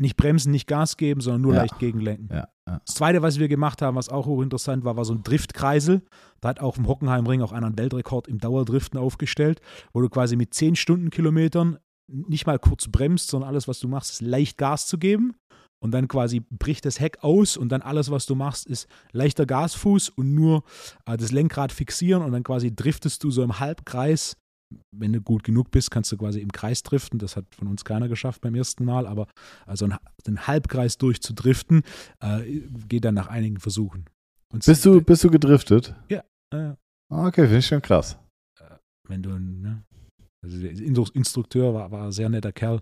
Nicht 0.00 0.16
bremsen, 0.16 0.50
nicht 0.52 0.66
Gas 0.66 0.96
geben, 0.96 1.20
sondern 1.20 1.42
nur 1.42 1.54
Ja. 1.54 1.60
leicht 1.60 1.78
gegenlenken. 1.78 2.28
Ja. 2.30 2.48
ja. 2.66 2.80
Das 2.86 2.94
zweite, 2.94 3.22
was 3.22 3.38
wir 3.38 3.48
gemacht 3.48 3.82
haben, 3.82 3.96
was 3.96 4.08
auch 4.08 4.26
hochinteressant 4.26 4.84
war, 4.84 4.96
war 4.96 5.04
so 5.04 5.14
ein 5.14 5.22
Driftkreisel. 5.22 6.02
Da 6.40 6.48
hat 6.48 6.60
auch 6.60 6.76
im 6.78 6.86
Hockenheimring 6.86 7.42
auch 7.42 7.52
einer 7.52 7.66
einen 7.66 7.78
Weltrekord 7.78 8.26
im 8.28 8.38
Dauerdriften 8.38 8.98
aufgestellt, 8.98 9.60
wo 9.92 10.00
du 10.00 10.08
quasi 10.08 10.36
mit 10.36 10.54
10 10.54 10.76
Stundenkilometern 10.76 11.78
nicht 12.08 12.46
mal 12.46 12.58
kurz 12.58 12.88
bremst, 12.88 13.28
sondern 13.28 13.48
alles, 13.48 13.68
was 13.68 13.78
du 13.80 13.88
machst, 13.88 14.10
ist 14.10 14.22
leicht 14.22 14.58
Gas 14.58 14.86
zu 14.86 14.98
geben. 14.98 15.34
Und 15.80 15.90
dann 15.90 16.06
quasi 16.06 16.40
bricht 16.48 16.84
das 16.84 17.00
Heck 17.00 17.24
aus 17.24 17.56
und 17.56 17.70
dann 17.70 17.82
alles, 17.82 18.08
was 18.10 18.24
du 18.24 18.36
machst, 18.36 18.68
ist 18.68 18.86
leichter 19.10 19.46
Gasfuß 19.46 20.10
und 20.10 20.32
nur 20.32 20.62
äh, 21.06 21.16
das 21.16 21.32
Lenkrad 21.32 21.72
fixieren 21.72 22.22
und 22.22 22.30
dann 22.30 22.44
quasi 22.44 22.72
driftest 22.74 23.24
du 23.24 23.32
so 23.32 23.42
im 23.42 23.58
Halbkreis. 23.58 24.36
Wenn 24.96 25.12
du 25.12 25.20
gut 25.20 25.44
genug 25.44 25.70
bist, 25.70 25.90
kannst 25.90 26.10
du 26.12 26.16
quasi 26.16 26.40
im 26.40 26.52
Kreis 26.52 26.82
driften. 26.82 27.18
Das 27.18 27.36
hat 27.36 27.44
von 27.54 27.68
uns 27.68 27.84
keiner 27.84 28.08
geschafft 28.08 28.40
beim 28.40 28.54
ersten 28.54 28.84
Mal, 28.84 29.06
aber 29.06 29.26
also 29.66 29.84
einen, 29.86 29.98
den 30.26 30.46
Halbkreis 30.46 30.98
durchzudriften, 30.98 31.82
äh, 32.20 32.60
geht 32.88 33.04
dann 33.04 33.14
nach 33.14 33.28
einigen 33.28 33.58
Versuchen. 33.58 34.06
Und 34.52 34.64
Bist 34.64 34.84
du, 34.84 35.00
bist 35.00 35.24
du 35.24 35.30
gedriftet? 35.30 35.94
äh, 36.08 36.20
Ah, 36.54 37.26
Okay, 37.26 37.42
finde 37.42 37.58
ich 37.58 37.66
schon 37.66 37.82
krass. 37.82 38.18
wenn 39.08 39.22
du, 39.22 39.38
ne? 39.38 39.82
Also 40.44 40.60
der 40.60 40.72
Instru- 40.72 41.12
Instrukteur 41.14 41.72
war, 41.74 41.90
war 41.90 42.06
ein 42.06 42.12
sehr 42.12 42.28
netter 42.28 42.52
Kerl. 42.52 42.80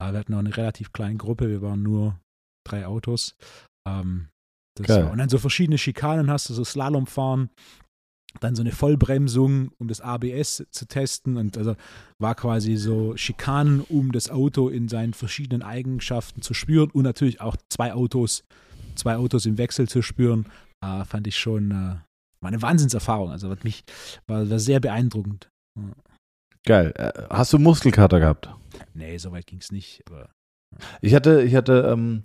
Aber 0.00 0.12
wir 0.12 0.18
hatten 0.20 0.34
auch 0.34 0.38
eine 0.40 0.56
relativ 0.56 0.92
kleine 0.92 1.16
Gruppe, 1.16 1.48
wir 1.48 1.62
waren 1.62 1.82
nur 1.82 2.18
drei 2.66 2.86
Autos. 2.86 3.36
Ähm, 3.88 4.28
das 4.76 4.86
und 5.12 5.18
dann 5.18 5.28
so 5.28 5.38
verschiedene 5.38 5.78
Schikanen 5.78 6.30
hast 6.30 6.50
du, 6.50 6.54
so 6.54 6.64
Slalomfahren, 6.64 7.48
dann 8.40 8.54
so 8.54 8.62
eine 8.62 8.72
Vollbremsung, 8.72 9.70
um 9.78 9.88
das 9.88 10.00
ABS 10.00 10.64
zu 10.70 10.86
testen. 10.86 11.36
Und 11.36 11.56
also 11.56 11.76
war 12.18 12.34
quasi 12.34 12.76
so 12.76 13.16
Schikanen, 13.16 13.80
um 13.80 14.12
das 14.12 14.30
Auto 14.30 14.68
in 14.68 14.88
seinen 14.88 15.14
verschiedenen 15.14 15.62
Eigenschaften 15.62 16.42
zu 16.42 16.54
spüren 16.54 16.90
und 16.90 17.02
natürlich 17.02 17.40
auch 17.40 17.56
zwei 17.68 17.92
Autos, 17.92 18.44
zwei 18.94 19.16
Autos 19.16 19.46
im 19.46 19.58
Wechsel 19.58 19.88
zu 19.88 20.02
spüren. 20.02 20.46
Äh, 20.84 21.04
fand 21.04 21.26
ich 21.26 21.36
schon, 21.36 21.70
äh, 21.70 21.74
war 22.40 22.48
eine 22.48 22.62
Wahnsinnserfahrung. 22.62 23.30
Also 23.30 23.50
hat 23.50 23.64
mich, 23.64 23.84
war, 24.26 24.48
war 24.48 24.58
sehr 24.58 24.80
beeindruckend. 24.80 25.48
Geil. 26.64 26.92
Äh, 26.96 27.12
Hast 27.30 27.52
du 27.52 27.58
Muskelkater 27.58 28.20
gehabt? 28.20 28.50
Nee, 28.94 29.16
so 29.18 29.32
weit 29.32 29.46
ging 29.46 29.60
es 29.60 29.72
nicht. 29.72 30.02
Aber 30.08 30.30
Ich 31.00 31.14
hatte, 31.14 31.42
ich 31.42 31.54
hatte 31.54 31.88
ähm, 31.92 32.22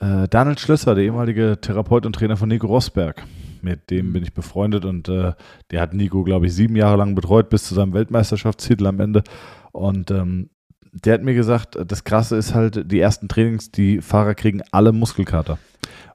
äh, 0.00 0.28
Daniel 0.28 0.58
Schlösser, 0.58 0.94
der 0.94 1.04
ehemalige 1.04 1.58
Therapeut 1.60 2.06
und 2.06 2.14
Trainer 2.14 2.36
von 2.36 2.48
Nico 2.48 2.66
Rosberg. 2.66 3.24
Mit 3.62 3.90
dem 3.90 4.12
bin 4.12 4.22
ich 4.22 4.32
befreundet 4.32 4.84
und 4.84 5.08
äh, 5.08 5.32
der 5.70 5.80
hat 5.80 5.94
Nico, 5.94 6.22
glaube 6.24 6.46
ich, 6.46 6.54
sieben 6.54 6.76
Jahre 6.76 6.96
lang 6.96 7.14
betreut 7.14 7.50
bis 7.50 7.64
zu 7.64 7.74
seinem 7.74 7.92
Weltmeisterschaftstitel 7.92 8.86
am 8.86 9.00
Ende. 9.00 9.22
Und 9.72 10.10
ähm, 10.10 10.50
der 10.92 11.14
hat 11.14 11.22
mir 11.22 11.34
gesagt, 11.34 11.78
das 11.86 12.04
Krasse 12.04 12.36
ist 12.36 12.54
halt, 12.54 12.90
die 12.90 13.00
ersten 13.00 13.28
Trainings, 13.28 13.70
die 13.70 14.00
Fahrer 14.00 14.34
kriegen 14.34 14.62
alle 14.72 14.92
Muskelkater. 14.92 15.58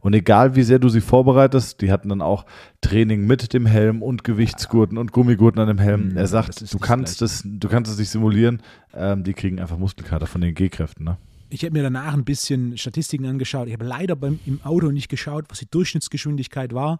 Und 0.01 0.13
egal 0.13 0.55
wie 0.55 0.63
sehr 0.63 0.77
du 0.77 0.89
sie 0.89 1.01
vorbereitest, 1.01 1.81
die 1.81 1.91
hatten 1.91 2.09
dann 2.09 2.21
auch 2.21 2.45
Training 2.81 3.25
mit 3.25 3.53
dem 3.53 3.65
Helm 3.65 4.03
und 4.03 4.23
Gewichtsgurten 4.23 4.97
und 4.97 5.11
Gummigurten 5.11 5.59
an 5.59 5.67
dem 5.67 5.79
Helm. 5.79 6.09
Mhm, 6.09 6.17
er 6.17 6.27
sagt, 6.27 6.71
du 6.73 6.77
kannst 6.77 7.21
es, 7.21 7.41
du 7.43 7.67
kannst 7.67 7.91
es 7.91 7.97
nicht 7.97 8.09
simulieren, 8.09 8.61
ähm, 8.93 9.23
die 9.23 9.33
kriegen 9.33 9.59
einfach 9.59 9.77
Muskelkater 9.77 10.27
von 10.27 10.41
den 10.41 10.53
G-Kräften, 10.53 11.05
ne? 11.05 11.17
ich 11.49 11.63
habe 11.63 11.73
mir 11.73 11.83
danach 11.83 12.13
ein 12.13 12.25
bisschen 12.25 12.77
Statistiken 12.77 13.25
angeschaut. 13.25 13.67
Ich 13.67 13.73
habe 13.73 13.85
leider 13.85 14.15
beim, 14.15 14.39
im 14.45 14.61
Auto 14.63 14.91
nicht 14.91 15.09
geschaut, 15.09 15.45
was 15.49 15.59
die 15.59 15.69
Durchschnittsgeschwindigkeit 15.69 16.73
war. 16.73 16.99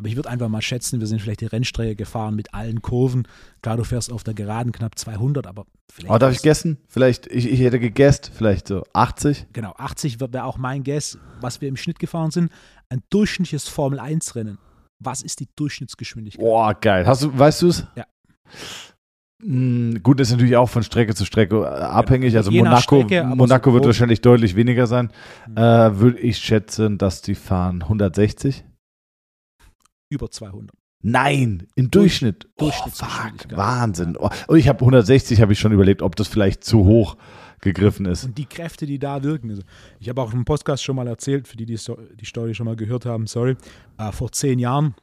Aber 0.00 0.08
ich 0.08 0.14
würde 0.14 0.30
einfach 0.30 0.48
mal 0.48 0.62
schätzen, 0.62 1.00
wir 1.00 1.08
sind 1.08 1.20
vielleicht 1.20 1.40
die 1.40 1.46
Rennstrecke 1.46 1.96
gefahren 1.96 2.36
mit 2.36 2.54
allen 2.54 2.82
Kurven. 2.82 3.26
Klar, 3.62 3.76
du 3.76 3.82
fährst 3.82 4.12
auf 4.12 4.22
der 4.22 4.32
Geraden 4.32 4.70
knapp 4.70 4.96
200, 4.96 5.44
aber 5.48 5.64
vielleicht. 5.92 6.14
Oh, 6.14 6.18
darf 6.18 6.32
ich 6.32 6.42
gessen? 6.42 6.78
Vielleicht, 6.86 7.26
ich, 7.26 7.50
ich 7.50 7.58
hätte 7.58 7.80
gegessen, 7.80 8.30
vielleicht 8.32 8.68
so 8.68 8.84
80. 8.92 9.48
Genau, 9.52 9.74
80 9.76 10.20
wäre 10.20 10.44
auch 10.44 10.56
mein 10.56 10.84
Guess, 10.84 11.18
was 11.40 11.60
wir 11.60 11.68
im 11.68 11.76
Schnitt 11.76 11.98
gefahren 11.98 12.30
sind. 12.30 12.52
Ein 12.88 13.02
durchschnittliches 13.10 13.66
Formel-1-Rennen. 13.66 14.58
Was 15.00 15.20
ist 15.22 15.40
die 15.40 15.48
Durchschnittsgeschwindigkeit? 15.56 16.44
Boah, 16.44 16.74
geil. 16.74 17.04
Hast 17.04 17.24
du, 17.24 17.36
weißt 17.36 17.62
du 17.62 17.68
es? 17.68 17.84
Ja. 17.96 18.04
Mm, 19.42 19.96
Gut, 20.04 20.20
ist 20.20 20.30
natürlich 20.30 20.56
auch 20.56 20.68
von 20.68 20.84
Strecke 20.84 21.16
zu 21.16 21.24
Strecke 21.24 21.68
abhängig. 21.68 22.36
Also 22.36 22.52
Je 22.52 22.60
Monaco, 22.60 23.02
Strecke, 23.02 23.24
Monaco 23.24 23.70
so 23.70 23.74
wird 23.74 23.86
wahrscheinlich 23.86 24.20
deutlich 24.20 24.54
weniger 24.54 24.86
sein. 24.86 25.10
Mhm. 25.48 25.56
Äh, 25.56 25.98
Würde 25.98 26.18
ich 26.20 26.38
schätzen, 26.38 26.98
dass 26.98 27.20
die 27.20 27.34
fahren 27.34 27.82
160. 27.82 28.64
Über 30.10 30.30
200. 30.30 30.74
Nein, 31.02 31.68
im 31.76 31.90
Durchschnitt. 31.90 32.48
Oh, 32.58 32.70
fuck. 32.70 33.56
Wahnsinn. 33.56 34.16
Oh, 34.18 34.30
und 34.48 34.58
ich 34.58 34.66
habe 34.68 34.80
160, 34.80 35.40
habe 35.40 35.52
ich 35.52 35.60
schon 35.60 35.72
überlegt, 35.72 36.02
ob 36.02 36.16
das 36.16 36.26
vielleicht 36.26 36.64
zu 36.64 36.84
hoch 36.84 37.16
gegriffen 37.60 38.06
ist. 38.06 38.24
Und 38.24 38.38
die 38.38 38.46
Kräfte, 38.46 38.86
die 38.86 38.98
da 38.98 39.22
wirken. 39.22 39.50
Also 39.50 39.62
ich 40.00 40.08
habe 40.08 40.22
auch 40.22 40.32
im 40.32 40.44
Podcast 40.44 40.82
schon 40.82 40.96
mal 40.96 41.06
erzählt, 41.06 41.46
für 41.46 41.56
die, 41.56 41.66
die 41.66 41.76
die 41.76 42.24
Story 42.24 42.54
schon 42.54 42.66
mal 42.66 42.76
gehört 42.76 43.06
haben, 43.06 43.26
sorry, 43.26 43.56
äh, 43.98 44.12
vor 44.12 44.32
zehn 44.32 44.58
Jahren, 44.58 44.94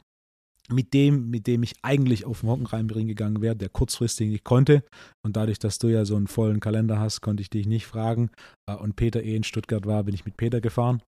mit 0.68 0.94
dem, 0.94 1.30
mit 1.30 1.46
dem 1.46 1.62
ich 1.62 1.74
eigentlich 1.82 2.24
auf 2.24 2.40
den 2.40 2.50
Hockenheimring 2.50 3.06
gegangen 3.06 3.40
wäre, 3.40 3.56
der 3.56 3.68
kurzfristig 3.68 4.28
nicht 4.28 4.44
konnte. 4.44 4.84
Und 5.24 5.36
dadurch, 5.36 5.58
dass 5.58 5.78
du 5.78 5.88
ja 5.88 6.04
so 6.04 6.16
einen 6.16 6.26
vollen 6.26 6.60
Kalender 6.60 6.98
hast, 6.98 7.20
konnte 7.20 7.40
ich 7.40 7.50
dich 7.50 7.66
nicht 7.66 7.86
fragen. 7.86 8.30
Äh, 8.68 8.74
und 8.74 8.96
Peter 8.96 9.22
eh 9.22 9.36
in 9.36 9.44
Stuttgart 9.44 9.86
war, 9.86 10.04
bin 10.04 10.14
ich 10.14 10.24
mit 10.24 10.36
Peter 10.36 10.60
gefahren. 10.60 11.02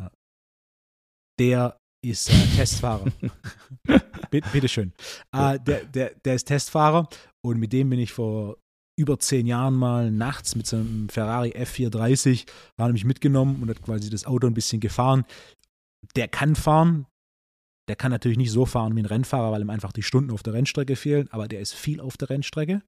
Äh, 0.00 0.08
der 1.38 1.76
ist 2.04 2.30
äh, 2.30 2.56
Testfahrer. 2.56 3.06
Bitte, 4.30 4.48
bitteschön. 4.50 4.92
Äh, 5.32 5.58
der, 5.60 5.84
der, 5.84 6.14
der 6.24 6.34
ist 6.34 6.46
Testfahrer 6.46 7.08
und 7.44 7.58
mit 7.58 7.72
dem 7.72 7.90
bin 7.90 7.98
ich 7.98 8.12
vor 8.12 8.56
über 8.98 9.18
zehn 9.18 9.46
Jahren 9.46 9.74
mal 9.74 10.10
nachts 10.10 10.54
mit 10.54 10.66
so 10.66 10.76
einem 10.76 11.08
Ferrari 11.08 11.50
F430, 11.50 12.46
war 12.76 12.86
nämlich 12.86 13.04
mitgenommen 13.04 13.62
und 13.62 13.70
hat 13.70 13.82
quasi 13.82 14.10
das 14.10 14.26
Auto 14.26 14.46
ein 14.46 14.54
bisschen 14.54 14.80
gefahren. 14.80 15.24
Der 16.16 16.28
kann 16.28 16.56
fahren. 16.56 17.06
Der 17.88 17.96
kann 17.96 18.12
natürlich 18.12 18.38
nicht 18.38 18.52
so 18.52 18.64
fahren 18.64 18.94
wie 18.94 19.00
ein 19.00 19.06
Rennfahrer, 19.06 19.50
weil 19.50 19.62
ihm 19.62 19.70
einfach 19.70 19.92
die 19.92 20.02
Stunden 20.04 20.30
auf 20.30 20.42
der 20.42 20.52
Rennstrecke 20.52 20.94
fehlen, 20.94 21.28
aber 21.30 21.48
der 21.48 21.60
ist 21.60 21.74
viel 21.74 22.00
auf 22.00 22.16
der 22.16 22.30
Rennstrecke. 22.30 22.82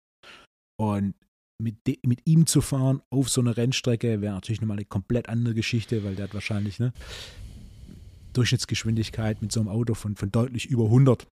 Und 0.80 1.14
mit, 1.60 1.76
mit 2.06 2.20
ihm 2.26 2.46
zu 2.46 2.60
fahren 2.60 3.02
auf 3.10 3.28
so 3.28 3.40
einer 3.40 3.56
Rennstrecke 3.56 4.20
wäre 4.20 4.34
natürlich 4.34 4.60
nochmal 4.60 4.76
eine 4.76 4.86
komplett 4.86 5.28
andere 5.28 5.54
Geschichte, 5.54 6.04
weil 6.04 6.14
der 6.16 6.24
hat 6.24 6.34
wahrscheinlich 6.34 6.80
eine 6.80 6.92
Durchschnittsgeschwindigkeit 8.35 9.43
mit 9.43 9.53
so 9.53 9.61
einem 9.61 9.68
Auto 9.68 9.95
von, 9.95 10.16
von 10.16 10.30
deutlich 10.30 10.66
über 10.66 10.85
100. 10.85 11.26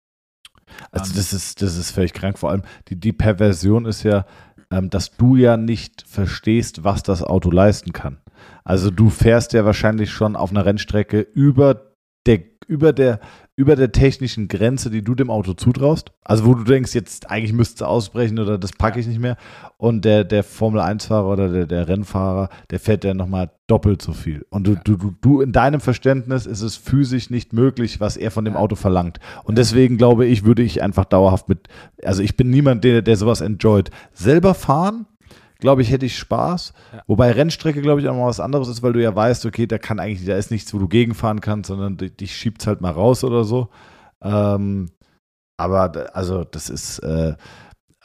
Also 0.92 1.12
Ähm, 1.12 1.18
das 1.18 1.34
ist, 1.34 1.62
das 1.62 1.78
ist 1.78 1.92
völlig 1.92 2.14
krank. 2.14 2.40
Vor 2.40 2.52
allem 2.52 2.64
die, 2.88 2.96
die 2.96 3.14
Perversion 3.14 3.86
ist 3.86 4.04
ja, 4.04 4.26
ähm, 4.72 4.90
dass 4.90 5.18
du 5.18 5.36
ja 5.36 5.58
nicht 5.58 6.04
verstehst, 6.08 6.84
was 6.84 7.04
das 7.04 7.24
Auto 7.24 7.52
leisten 7.52 7.94
kann. 7.94 8.22
Also 8.64 8.90
du 8.90 9.10
fährst 9.10 9.54
ja 9.54 9.66
wahrscheinlich 9.66 10.12
schon 10.12 10.36
auf 10.36 10.52
einer 10.52 10.66
Rennstrecke 10.66 11.22
über 11.22 11.94
der, 12.26 12.44
über 12.68 12.94
der, 12.94 13.20
über 13.62 13.76
der 13.76 13.92
technischen 13.92 14.48
Grenze, 14.48 14.90
die 14.90 15.04
du 15.04 15.14
dem 15.14 15.30
Auto 15.30 15.54
zutraust. 15.54 16.12
Also 16.24 16.46
wo 16.46 16.56
du 16.56 16.64
denkst, 16.64 16.96
jetzt 16.96 17.30
eigentlich 17.30 17.54
müsste 17.54 17.76
es 17.76 17.82
ausbrechen 17.84 18.40
oder 18.40 18.58
das 18.58 18.72
packe 18.72 19.00
ich 19.00 19.06
nicht 19.06 19.20
mehr. 19.20 19.38
Und 19.78 20.04
der, 20.04 20.24
der 20.24 20.44
Formel-1-Fahrer 20.44 21.28
oder 21.28 21.48
der, 21.48 21.66
der 21.68 21.88
Rennfahrer, 21.88 22.50
der 22.72 22.80
fährt 22.80 23.04
ja 23.04 23.14
nochmal 23.14 23.52
doppelt 23.68 24.02
so 24.02 24.14
viel. 24.14 24.48
Und 24.50 24.66
du, 24.66 24.76
du, 24.84 24.98
du, 24.98 25.14
du, 25.22 25.42
in 25.42 25.52
deinem 25.52 25.80
Verständnis 25.80 26.48
ist 26.48 26.62
es 26.62 26.76
physisch 26.76 27.30
nicht 27.30 27.54
möglich, 27.54 28.00
was 28.00 28.18
er 28.18 28.32
von 28.32 28.46
dem 28.46 28.56
Auto 28.56 28.76
verlangt. 28.76 29.20
Und 29.44 29.60
deswegen 29.60 29.98
glaube 29.98 30.26
ich, 30.26 30.44
würde 30.44 30.64
ich 30.64 30.82
einfach 30.82 31.06
dauerhaft 31.06 31.48
mit, 31.48 31.68
also 32.04 32.24
ich 32.24 32.36
bin 32.36 32.50
niemand, 32.50 32.84
der, 32.84 33.04
der 33.04 33.16
sowas 33.16 33.42
enjoyt. 33.42 33.92
Selber 34.12 34.56
fahren, 34.56 35.06
glaube 35.62 35.82
ich, 35.82 35.90
hätte 35.92 36.06
ich 36.06 36.18
Spaß. 36.18 36.74
Ja. 36.94 37.04
Wobei 37.08 37.32
Rennstrecke, 37.32 37.82
glaube 37.82 38.02
ich, 38.02 38.10
auch 38.10 38.16
mal 38.16 38.28
was 38.28 38.42
anderes 38.42 38.68
ist, 38.68 38.84
weil 38.84 38.92
du 38.94 39.02
ja 39.02 39.16
weißt, 39.16 39.46
okay, 39.46 39.66
da 39.68 39.78
kann 39.78 40.00
eigentlich, 40.00 40.26
da 40.28 40.36
ist 40.36 40.52
nichts, 40.52 40.74
wo 40.74 40.80
du 40.80 40.90
gegenfahren 40.90 41.40
kannst, 41.40 41.70
sondern 41.70 41.96
dich, 41.96 42.36
schiebt 42.36 42.68
halt 42.68 42.82
mal 42.82 42.92
raus 42.92 43.24
oder 43.24 43.46
so. 43.46 43.70
Ähm, 44.22 44.90
aber 45.58 46.14
also 46.16 46.44
das 46.44 46.70
ist 46.70 47.00
äh, 47.00 47.36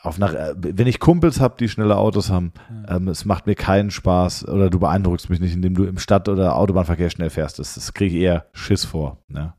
auf 0.03 0.19
nach, 0.19 0.35
äh, 0.35 0.55
wenn 0.57 0.87
ich 0.87 1.01
Kumpels 1.01 1.41
habe, 1.41 1.57
die 1.59 1.69
schnelle 1.69 1.97
Autos 1.97 2.31
haben, 2.31 2.53
Ja. 2.89 2.97
ähm, 2.97 3.09
es 3.09 3.25
macht 3.25 3.47
mir 3.47 3.55
keinen 3.57 3.91
Spaß 3.91 4.47
oder 4.47 4.71
du 4.71 4.79
beeindruckst 4.79 5.31
mich 5.31 5.41
nicht, 5.41 5.55
indem 5.55 5.75
du 5.75 5.85
im 5.85 5.99
Stadt- 5.99 6.29
oder 6.29 6.55
Autobahnverkehr 6.57 7.11
schnell 7.11 7.31
fährst. 7.31 7.59
Das, 7.59 7.75
das 7.75 7.93
kriege 7.93 8.15
ich 8.17 8.23
eher 8.23 8.47
Schiss 8.53 8.85
vor. 8.85 9.19
Ne? 9.29 9.53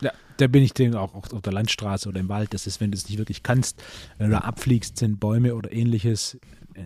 Ja, 0.00 0.10
da 0.38 0.46
bin 0.48 0.62
ich 0.62 0.72
den 0.74 0.96
auch, 0.96 1.14
auch 1.14 1.30
auf 1.32 1.42
der 1.42 1.52
Landstraße 1.52 2.08
oder 2.08 2.18
im 2.18 2.28
Wald. 2.28 2.52
Das 2.54 2.66
ist, 2.66 2.80
wenn 2.80 2.90
du 2.90 2.96
es 2.96 3.08
nicht 3.08 3.18
wirklich 3.18 3.42
kannst, 3.42 3.80
wenn 4.18 4.30
du 4.30 4.32
da 4.32 4.40
abfliegst, 4.40 4.96
sind 4.96 5.20
Bäume 5.20 5.54
oder 5.54 5.70
ähnliches 5.72 6.34
äh, 6.34 6.38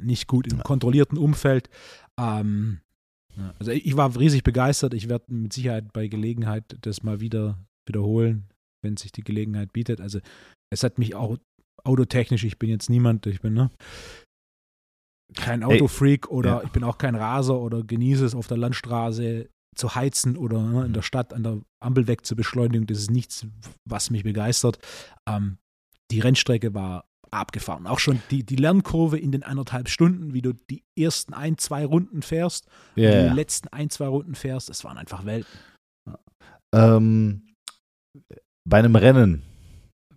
nicht 0.03 0.27
gut 0.27 0.51
im 0.51 0.63
kontrollierten 0.63 1.19
Umfeld. 1.19 1.69
Ähm, 2.19 2.81
also 3.59 3.71
ich 3.71 3.97
war 3.97 4.19
riesig 4.19 4.43
begeistert. 4.45 4.95
Ich 4.95 5.09
werde 5.09 5.33
mit 5.33 5.53
Sicherheit 5.53 5.93
bei 5.93 6.09
Gelegenheit 6.09 6.77
das 6.81 7.03
mal 7.03 7.21
wieder 7.21 7.59
wiederholen, 7.87 8.49
wenn 8.83 8.97
sich 8.97 9.13
die 9.13 9.23
Gelegenheit 9.23 9.73
bietet. 9.73 10.01
Also 10.01 10.21
es 10.71 10.83
hat 10.83 10.99
mich 10.99 11.15
auch 11.15 11.37
autotechnisch, 11.85 12.45
ich 12.45 12.59
bin 12.59 12.71
jetzt 12.71 12.91
niemand, 12.91 13.27
ich 13.27 13.41
bin 13.41 13.55
ne, 13.55 13.71
kein 15.35 15.63
Autofreak 15.63 16.29
oder 16.29 16.59
ja. 16.59 16.63
ich 16.65 16.71
bin 16.71 16.85
auch 16.85 16.99
kein 16.99 17.15
Raser 17.15 17.59
oder 17.61 17.83
genieße 17.83 18.25
es 18.25 18.35
auf 18.35 18.47
der 18.47 18.57
Landstraße 18.57 19.49
zu 19.77 19.95
heizen 19.95 20.37
oder 20.37 20.63
ne, 20.63 20.87
in 20.87 20.93
der 20.93 21.03
Stadt 21.03 21.33
an 21.33 21.43
der 21.43 21.61
Ampel 21.81 22.07
weg 22.07 22.25
zur 22.25 22.37
Beschleunigung, 22.37 22.87
das 22.87 22.99
ist 22.99 23.11
nichts, 23.11 23.47
was 23.85 24.11
mich 24.11 24.25
begeistert. 24.25 24.79
Ähm, 25.29 25.59
die 26.11 26.21
Rennstrecke 26.21 26.75
war 26.75 27.05
abgefahren. 27.31 27.87
Auch 27.87 27.99
schon 27.99 28.21
die, 28.31 28.45
die 28.45 28.57
Lernkurve 28.57 29.19
in 29.19 29.33
den 29.33 29.43
anderthalb 29.43 29.89
Stunden, 29.89 30.33
wie 30.35 30.43
du 30.43 30.53
die 30.53 30.83
ersten 30.99 31.35
ein, 31.35 31.59
zwei 31.59 31.85
Runden 31.85 32.23
fährst, 32.23 32.67
Ja, 32.95 33.11
und 33.23 33.31
die 33.31 33.35
letzten 33.35 33.69
ein, 33.69 33.91
zwei 33.91 34.07
Runden 34.07 34.35
fährst, 34.35 34.69
das 34.69 34.85
waren 34.85 34.99
einfach 34.99 35.25
Welten. 35.25 35.51
Ähm, 36.75 37.55
bei 38.69 38.79
einem 38.79 38.97
Rennen, 38.97 39.43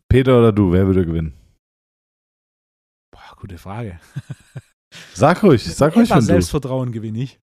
Peter 0.10 0.40
oder 0.40 0.52
du, 0.52 0.72
wer 0.72 0.88
würde 0.88 1.06
gewinnen? 1.06 1.34
Boah, 3.12 3.36
gute 3.38 3.58
Frage. 3.58 4.00
Sag 5.14 5.44
ruhig, 5.44 5.64
sag 5.64 5.96
ruhig, 5.96 6.10
Etwas. 6.10 6.26
Selbstvertrauen 6.26 6.92
gewinne 6.92 7.20
ich. 7.22 7.40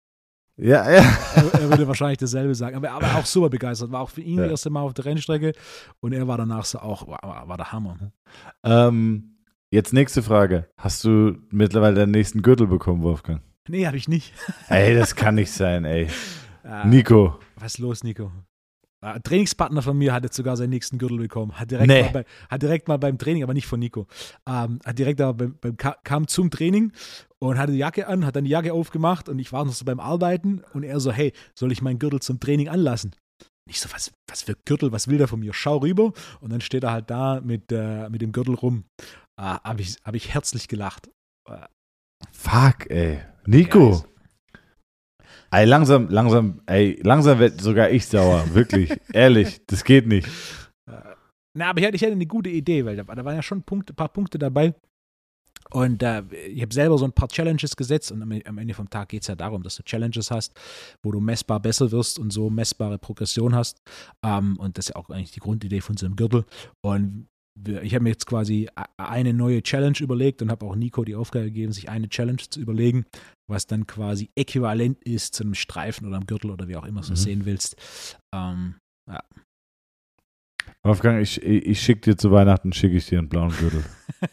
Ja, 0.61 0.89
ja. 0.89 1.01
Er, 1.35 1.53
er 1.55 1.69
würde 1.71 1.87
wahrscheinlich 1.87 2.19
dasselbe 2.19 2.55
sagen. 2.55 2.77
Aber 2.77 2.87
er 2.87 3.01
war 3.01 3.17
auch 3.17 3.25
super 3.25 3.49
begeistert. 3.49 3.91
War 3.91 3.99
auch 4.01 4.09
für 4.11 4.21
ihn 4.21 4.37
Ja. 4.37 4.43
das 4.43 4.51
erste 4.51 4.69
Mal 4.69 4.81
auf 4.81 4.93
der 4.93 5.03
Rennstrecke 5.05 5.51
und 5.99 6.13
er 6.13 6.25
war 6.27 6.37
danach 6.37 6.63
so 6.63 6.79
auch, 6.79 7.05
war, 7.07 7.47
war 7.47 7.57
der 7.57 7.71
Hammer. 7.73 7.97
Ähm, 8.63 9.32
jetzt 9.73 9.93
nächste 9.93 10.23
Frage. 10.23 10.67
Hast 10.77 11.03
du 11.03 11.37
mittlerweile 11.49 11.95
deinen 11.95 12.11
nächsten 12.11 12.41
Gürtel 12.41 12.67
bekommen, 12.67 13.03
Wolfgang? 13.03 13.41
Nee, 13.67 13.85
habe 13.87 13.97
ich 13.97 14.07
nicht. 14.07 14.33
Ey, 14.69 14.93
das 14.95 15.15
kann 15.15 15.35
nicht 15.35 15.51
sein, 15.51 15.85
ey. 15.85 16.07
Äh, 16.63 16.87
Nico. 16.87 17.39
Was 17.57 17.73
ist 17.75 17.79
los, 17.79 18.03
Nico? 18.03 18.31
Ein 19.01 19.21
Trainingspartner 19.21 19.81
von 19.81 19.97
mir 19.97 20.13
hat 20.13 20.23
jetzt 20.23 20.37
sogar 20.37 20.55
seinen 20.55 20.69
nächsten 20.69 20.97
Gürtel 20.97 21.17
bekommen. 21.17 21.51
Hat 21.59 21.69
direkt, 21.71 21.89
Nee. 21.89 22.03
mal, 22.03 22.11
bei, 22.11 22.25
hat 22.49 22.61
direkt 22.61 22.87
mal 22.87 22.95
beim 22.97 23.17
Training, 23.17 23.43
aber 23.43 23.53
nicht 23.53 23.67
von 23.67 23.79
Nico. 23.79 24.07
Ähm, 24.47 24.79
hat 24.85 24.97
direkt 24.97 25.19
aber 25.19 25.33
beim, 25.33 25.57
beim, 25.59 25.75
ka- 25.75 25.97
kam 26.05 26.27
zum 26.27 26.49
Training 26.49 26.93
und 27.39 27.57
hatte 27.57 27.73
die 27.73 27.79
Jacke 27.79 28.07
an, 28.07 28.25
hat 28.25 28.37
dann 28.37 28.45
die 28.45 28.51
Jacke 28.51 28.71
aufgemacht 28.71 29.27
und 29.27 29.39
ich 29.39 29.51
war 29.51 29.65
noch 29.65 29.73
so 29.73 29.83
beim 29.83 29.99
Arbeiten 29.99 30.61
und 30.73 30.83
er 30.83 31.01
so, 31.01 31.11
hey, 31.11 31.33
soll 31.53 31.73
ich 31.73 31.81
meinen 31.81 31.99
Gürtel 31.99 32.21
zum 32.21 32.39
Training 32.39 32.69
anlassen? 32.69 33.13
Ich 33.69 33.79
so, 33.81 33.89
was, 33.93 34.11
was 34.29 34.41
für 34.43 34.55
Gürtel, 34.65 34.91
was 34.93 35.09
will 35.09 35.17
der 35.17 35.27
von 35.27 35.39
mir? 35.41 35.53
Schau 35.53 35.77
rüber 35.77 36.13
und 36.39 36.51
dann 36.53 36.61
steht 36.61 36.83
er 36.85 36.91
halt 36.93 37.09
da 37.09 37.41
mit, 37.41 37.71
äh, 37.73 38.09
mit 38.09 38.21
dem 38.21 38.31
Gürtel 38.31 38.55
rum. 38.55 38.85
Ah, 39.39 39.63
Habe 39.63 39.81
ich, 39.81 39.97
hab 40.03 40.15
ich 40.15 40.33
herzlich 40.33 40.67
gelacht. 40.67 41.09
Fuck, 42.31 42.89
ey. 42.89 43.21
Nico. 43.45 44.05
Ey, 45.51 45.65
langsam, 45.65 46.09
langsam, 46.09 46.61
ey, 46.65 46.99
langsam 47.03 47.39
wird 47.39 47.61
sogar 47.61 47.91
ich 47.91 48.07
sauer. 48.07 48.53
Wirklich. 48.53 48.91
Ehrlich, 49.13 49.61
das 49.67 49.83
geht 49.83 50.07
nicht. 50.07 50.27
Na, 51.55 51.69
aber 51.69 51.79
ich 51.79 51.85
hatte, 51.85 51.95
ich 51.95 52.01
hatte 52.01 52.13
eine 52.13 52.25
gute 52.25 52.49
Idee, 52.49 52.85
weil 52.85 52.95
da, 52.95 53.03
da 53.03 53.23
waren 53.23 53.35
ja 53.35 53.43
schon 53.43 53.61
Punkte, 53.61 53.93
ein 53.93 53.95
paar 53.95 54.09
Punkte 54.09 54.39
dabei. 54.39 54.73
Und 55.69 56.03
äh, 56.03 56.23
ich 56.47 56.61
habe 56.61 56.73
selber 56.73 56.97
so 56.97 57.05
ein 57.05 57.13
paar 57.13 57.27
Challenges 57.27 57.75
gesetzt 57.75 58.11
und 58.11 58.21
am, 58.21 58.31
am 58.45 58.57
Ende 58.57 58.73
vom 58.73 58.89
Tag 58.89 59.09
geht 59.09 59.21
es 59.21 59.27
ja 59.27 59.35
darum, 59.35 59.63
dass 59.63 59.75
du 59.75 59.83
Challenges 59.83 60.29
hast, 60.29 60.53
wo 61.03 61.11
du 61.11 61.19
messbar 61.19 61.59
besser 61.59 61.91
wirst 61.91 62.19
und 62.19 62.31
so 62.31 62.49
messbare 62.49 62.97
Progression 62.97 63.55
hast. 63.55 63.79
Ähm, 64.23 64.57
und 64.57 64.77
das 64.77 64.87
ist 64.87 64.89
ja 64.89 64.95
auch 64.95 65.09
eigentlich 65.09 65.31
die 65.31 65.39
Grundidee 65.39 65.81
von 65.81 65.97
so 65.97 66.05
einem 66.05 66.15
Gürtel. 66.15 66.45
Und 66.83 67.27
ich 67.55 67.93
habe 67.93 68.03
mir 68.03 68.09
jetzt 68.09 68.25
quasi 68.25 68.67
eine 68.97 69.33
neue 69.33 69.61
Challenge 69.61 69.97
überlegt 69.99 70.41
und 70.41 70.49
habe 70.49 70.65
auch 70.65 70.75
Nico 70.75 71.03
die 71.03 71.15
Aufgabe 71.15 71.45
gegeben, 71.45 71.71
sich 71.71 71.89
eine 71.89 72.09
Challenge 72.09 72.41
zu 72.49 72.59
überlegen, 72.59 73.05
was 73.49 73.67
dann 73.67 73.85
quasi 73.85 74.29
äquivalent 74.35 75.03
ist 75.03 75.35
zu 75.35 75.43
einem 75.43 75.53
Streifen 75.53 76.07
oder 76.07 76.17
einem 76.17 76.25
Gürtel 76.25 76.51
oder 76.51 76.67
wie 76.67 76.75
auch 76.75 76.85
immer 76.85 77.01
du 77.01 77.09
Mhm. 77.09 77.13
es 77.13 77.23
sehen 77.23 77.45
willst. 77.45 77.75
Ähm, 78.33 78.75
Wolfgang, 80.85 81.21
ich, 81.21 81.41
ich, 81.41 81.81
schicke 81.81 82.01
dir 82.01 82.17
zu 82.17 82.31
Weihnachten, 82.31 82.73
schicke 82.73 82.97
ich 82.97 83.05
dir 83.05 83.19
einen 83.19 83.29
blauen 83.29 83.51
Gürtel. 83.51 83.83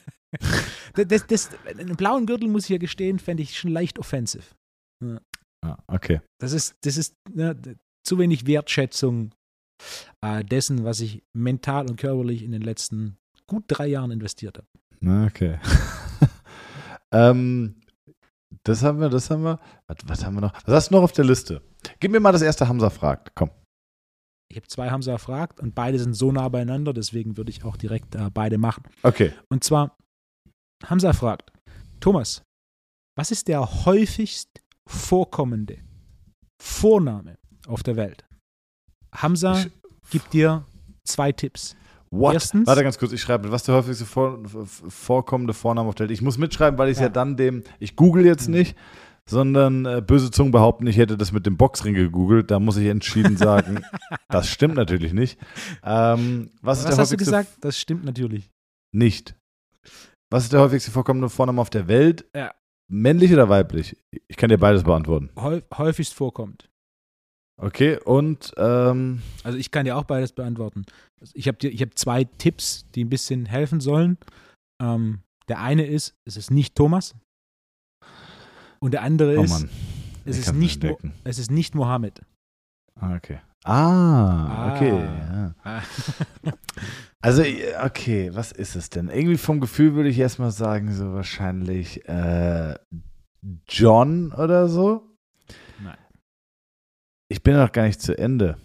Das, 0.94 1.26
das, 1.26 1.50
einen 1.66 1.96
blauen 1.96 2.24
Gürtel, 2.24 2.48
muss 2.48 2.64
ich 2.64 2.70
ja 2.70 2.78
gestehen, 2.78 3.18
fände 3.18 3.42
ich 3.42 3.58
schon 3.58 3.72
leicht 3.72 3.98
offensive. 3.98 4.44
Ah, 5.64 5.76
okay. 5.88 6.20
Das 6.40 6.52
ist, 6.52 6.76
das 6.82 6.96
ist 6.96 7.16
ne, 7.32 7.60
zu 8.06 8.18
wenig 8.18 8.46
Wertschätzung 8.46 9.32
äh, 10.20 10.44
dessen, 10.44 10.84
was 10.84 11.00
ich 11.00 11.22
mental 11.32 11.88
und 11.88 11.96
körperlich 11.96 12.42
in 12.42 12.52
den 12.52 12.62
letzten 12.62 13.16
gut 13.46 13.64
drei 13.68 13.86
Jahren 13.86 14.10
investiert 14.10 14.58
habe. 14.58 15.26
Okay. 15.26 15.58
ähm, 17.12 17.76
das 18.64 18.82
haben 18.82 19.00
wir, 19.00 19.08
das 19.08 19.30
haben 19.30 19.42
wir. 19.42 19.58
Was, 19.86 19.96
was 20.04 20.24
haben 20.24 20.34
wir 20.34 20.42
noch? 20.42 20.54
Was 20.66 20.74
hast 20.74 20.90
du 20.90 20.94
noch 20.94 21.02
auf 21.02 21.12
der 21.12 21.24
Liste? 21.24 21.62
Gib 21.98 22.12
mir 22.12 22.20
mal 22.20 22.32
das 22.32 22.42
erste 22.42 22.68
Hamza 22.68 22.90
fragt. 22.90 23.34
Komm. 23.34 23.50
Ich 24.50 24.56
habe 24.56 24.66
zwei 24.66 24.90
Hamza 24.90 25.12
erfragt 25.12 25.60
und 25.60 25.76
beide 25.76 25.98
sind 25.98 26.14
so 26.14 26.32
nah 26.32 26.48
beieinander, 26.48 26.92
deswegen 26.92 27.36
würde 27.36 27.50
ich 27.50 27.64
auch 27.64 27.76
direkt 27.76 28.16
äh, 28.16 28.30
beide 28.34 28.58
machen. 28.58 28.82
Okay. 29.04 29.32
Und 29.48 29.62
zwar, 29.62 29.96
Hamza 30.84 31.12
fragt, 31.12 31.52
Thomas, 32.00 32.42
was 33.16 33.30
ist 33.30 33.46
der 33.46 33.84
häufigst 33.84 34.60
vorkommende 34.88 35.78
Vorname 36.60 37.38
auf 37.68 37.84
der 37.84 37.94
Welt? 37.94 38.24
Hamza 39.12 39.64
gibt 40.11 40.32
dir 40.32 40.64
zwei 41.04 41.32
Tipps. 41.32 41.76
What? 42.11 42.34
Erstens- 42.34 42.66
Warte 42.66 42.82
ganz 42.82 42.98
kurz, 42.98 43.12
ich 43.12 43.20
schreibe. 43.20 43.50
Was 43.52 43.62
ist 43.62 43.68
der 43.68 43.76
häufigste 43.76 44.04
vor, 44.04 44.40
vorkommende 44.88 45.54
Vorname 45.54 45.88
auf 45.88 45.94
der 45.94 46.04
Welt? 46.08 46.11
Ich 46.12 46.22
muss 46.22 46.38
mitschreiben, 46.38 46.78
weil 46.78 46.88
ich 46.90 46.96
ja. 46.98 47.04
Ja. 47.04 47.08
dann 47.08 47.36
dem. 47.36 47.62
Ich 47.78 47.94
google 47.94 48.24
jetzt 48.26 48.48
Mhm. 48.48 48.54
nicht, 48.54 48.76
sondern 49.28 49.84
äh, 49.86 50.02
böse 50.04 50.30
Zungen 50.32 50.50
behaupten, 50.50 50.86
ich 50.88 50.96
hätte 50.96 51.16
das 51.16 51.30
mit 51.30 51.46
dem 51.46 51.56
Boxring 51.56 51.94
gegoogelt. 51.94 52.50
Da 52.50 52.58
muss 52.58 52.76
ich 52.76 52.86
entschieden 52.88 53.36
sagen, 53.36 53.82
das 54.28 54.48
stimmt 54.48 54.74
natürlich 54.74 55.12
nicht. 55.12 55.38
Ähm, 55.84 56.50
was 56.62 56.84
Was 56.84 56.98
hast 56.98 57.12
du 57.12 57.16
gesagt? 57.16 57.48
Das 57.61 57.78
stimmt 57.78 58.04
natürlich. 58.04 58.50
Nicht. 58.92 59.36
Was 60.30 60.44
ist 60.44 60.52
der 60.52 60.61
häufigste 60.61 60.90
vorkommende 60.90 61.28
Vorname 61.28 61.61
auf 61.61 61.70
der 61.70 61.86
Welt? 61.86 62.24
Ja. 62.34 62.52
Männlich 62.88 63.32
oder 63.32 63.48
weiblich? 63.48 63.96
Ich 64.26 64.36
kann 64.36 64.48
dir 64.48 64.58
beides 64.58 64.82
beantworten. 64.82 65.30
Häu- 65.36 65.62
häufigst 65.76 66.12
vorkommt. 66.14 66.68
Okay, 67.62 67.98
und 68.04 68.52
ähm, 68.56 69.20
Also 69.44 69.58
ich 69.58 69.70
kann 69.70 69.84
dir 69.84 69.96
auch 69.96 70.04
beides 70.04 70.32
beantworten. 70.32 70.86
Ich 71.34 71.46
habe 71.46 71.68
ich 71.68 71.82
hab 71.82 71.98
zwei 71.98 72.24
Tipps, 72.24 72.86
die 72.94 73.04
ein 73.04 73.11
bisschen 73.11 73.44
helfen 73.44 73.80
sollen. 73.80 74.16
Ähm, 74.82 75.20
der 75.48 75.61
eine 75.61 75.84
ist, 75.84 76.14
es 76.24 76.36
ist 76.36 76.50
nicht 76.50 76.74
Thomas. 76.74 77.14
Und 78.78 78.92
der 78.92 79.02
andere 79.02 79.38
oh 79.38 79.42
ist, 79.42 79.66
es, 80.24 80.38
ist 80.38 80.54
nicht, 80.54 80.82
es 81.24 81.38
ist 81.38 81.50
nicht 81.50 81.74
Mohammed. 81.74 82.22
Ah, 82.98 83.14
okay. 83.14 83.40
Ah, 83.64 84.46
Ah. 84.46 84.74
okay. 84.74 85.04
Ja. 85.64 85.82
Also, 87.22 87.42
okay, 87.84 88.30
was 88.32 88.50
ist 88.50 88.76
es 88.76 88.88
denn? 88.88 89.11
Irgendwie 89.11 89.36
vom 89.36 89.61
Gefühl 89.61 89.94
würde 89.94 90.08
ich 90.08 90.18
erstmal 90.18 90.52
sagen, 90.52 90.90
so 90.94 91.12
wahrscheinlich 91.12 92.08
äh, 92.08 92.76
John 93.68 94.32
oder 94.32 94.68
so. 94.68 95.09
Ich 97.30 97.42
bin 97.44 97.54
noch 97.54 97.70
gar 97.70 97.84
nicht 97.84 98.02
zu 98.02 98.18
Ende. 98.18 98.56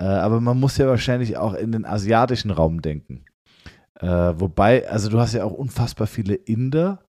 Äh, 0.00 0.04
aber 0.04 0.40
man 0.40 0.58
muss 0.58 0.76
ja 0.78 0.88
wahrscheinlich 0.88 1.36
auch 1.36 1.54
in 1.54 1.70
den 1.70 1.84
asiatischen 1.84 2.50
Raum 2.50 2.82
denken. 2.82 3.24
Äh, 4.00 4.06
wobei, 4.08 4.88
also 4.88 5.08
du 5.08 5.20
hast 5.20 5.34
ja 5.34 5.44
auch 5.44 5.52
unfassbar 5.52 6.08
viele 6.08 6.34
Inder. 6.34 7.04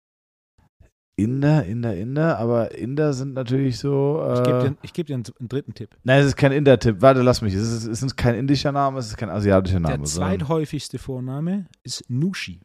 Inder, 1.17 1.65
Inder, 1.65 1.95
Inder, 1.95 2.37
aber 2.37 2.77
Inder 2.77 3.13
sind 3.13 3.33
natürlich 3.33 3.79
so. 3.79 4.21
Äh, 4.21 4.33
Ich 4.37 4.43
gebe 4.43 4.59
dir, 4.59 4.77
ich 4.83 4.93
geb 4.93 5.07
dir 5.07 5.15
einen, 5.15 5.23
einen 5.39 5.49
dritten 5.49 5.73
Tipp. 5.73 5.97
Nein, 6.03 6.19
es 6.19 6.27
ist 6.27 6.35
kein 6.35 6.51
Inder-Tipp. 6.51 6.97
Warte, 6.99 7.21
lass 7.23 7.41
mich. 7.41 7.53
Es 7.55 7.71
ist, 7.71 7.85
es 7.85 8.03
ist 8.03 8.15
kein 8.15 8.35
indischer 8.35 8.71
Name, 8.71 8.99
es 8.99 9.07
ist 9.07 9.17
kein 9.17 9.29
asiatischer 9.29 9.79
Name. 9.79 9.97
Der 9.97 10.03
zweithäufigste 10.05 10.99
Vorname 10.99 11.65
ist 11.83 12.03
Nushi. 12.09 12.61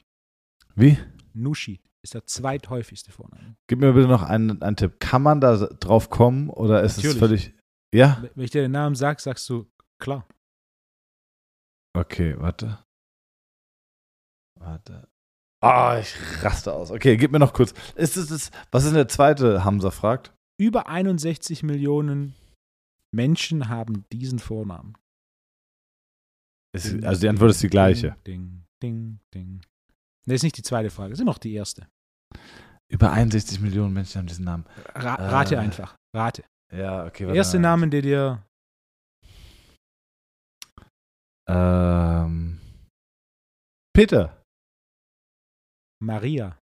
Wie? 0.75 0.99
Nushi 1.33 1.81
ist 2.03 2.15
der 2.15 2.27
zweithäufigste 2.27 3.13
Vorname. 3.13 3.57
Gib 3.69 3.79
mir 3.79 3.93
bitte 3.93 4.09
noch 4.09 4.25
einen, 4.25 4.61
einen 4.61 4.77
Tipp. 4.77 4.99
Kann 4.99 5.23
man 5.23 5.41
da 5.41 5.57
drauf 5.57 6.11
kommen 6.11 6.51
oder 6.51 6.83
ist 6.83 6.99
es 6.99 7.05
Natürlich. 7.05 7.19
völlig. 7.19 7.55
Ja? 7.95 8.23
Wenn 8.35 8.45
ich 8.45 8.51
dir 8.51 8.63
den 8.63 8.73
Namen 8.73 8.95
sage, 8.95 9.21
sagst 9.21 9.49
du, 9.49 9.67
klar. 10.01 10.27
Okay, 11.97 12.37
warte. 12.39 12.79
Warte. 14.59 15.09
Ah, 15.63 15.99
ich 15.99 16.15
raste 16.43 16.73
aus. 16.73 16.91
Okay, 16.91 17.17
gib 17.17 17.33
mir 17.33 17.39
noch 17.39 17.53
kurz. 17.53 17.73
Ist 17.95 18.17
es 18.17 18.29
das, 18.29 18.51
was 18.71 18.85
ist 18.85 18.91
denn 18.91 18.97
der 18.97 19.09
zweite, 19.09 19.65
Hamza 19.65 19.91
fragt? 19.91 20.33
Über 20.59 20.87
61 20.89 21.63
Millionen 21.63 22.35
Menschen 23.15 23.69
haben 23.69 24.05
diesen 24.13 24.39
Vornamen. 24.39 24.95
Ist, 26.73 27.05
also 27.05 27.21
die 27.21 27.29
Antwort 27.29 27.51
ist 27.51 27.63
die 27.63 27.69
gleiche. 27.69 28.17
Ding, 28.27 28.65
ding, 28.83 29.19
ding. 29.35 29.61
Das 30.27 30.37
ist 30.37 30.43
nicht 30.45 30.57
die 30.57 30.63
zweite 30.63 30.91
Frage, 30.91 31.11
das 31.11 31.19
ist 31.19 31.23
immer 31.23 31.33
noch 31.33 31.39
die 31.39 31.55
erste. 31.55 31.89
Über 32.89 33.13
61 33.13 33.61
Millionen 33.61 33.93
Menschen 33.93 34.19
haben 34.19 34.27
diesen 34.27 34.45
Namen. 34.45 34.65
Ra 34.95 35.15
rate 35.15 35.57
Äh, 35.57 35.59
einfach. 35.59 35.97
Rate. 36.15 36.45
Ja, 36.73 37.05
okay. 37.07 37.27
Der 37.27 37.35
erste 37.35 37.59
Name, 37.59 37.89
der 37.89 38.03
dir. 38.03 38.47
Ähm, 41.49 42.61
Peter. 43.93 44.43
Maria. 46.03 46.59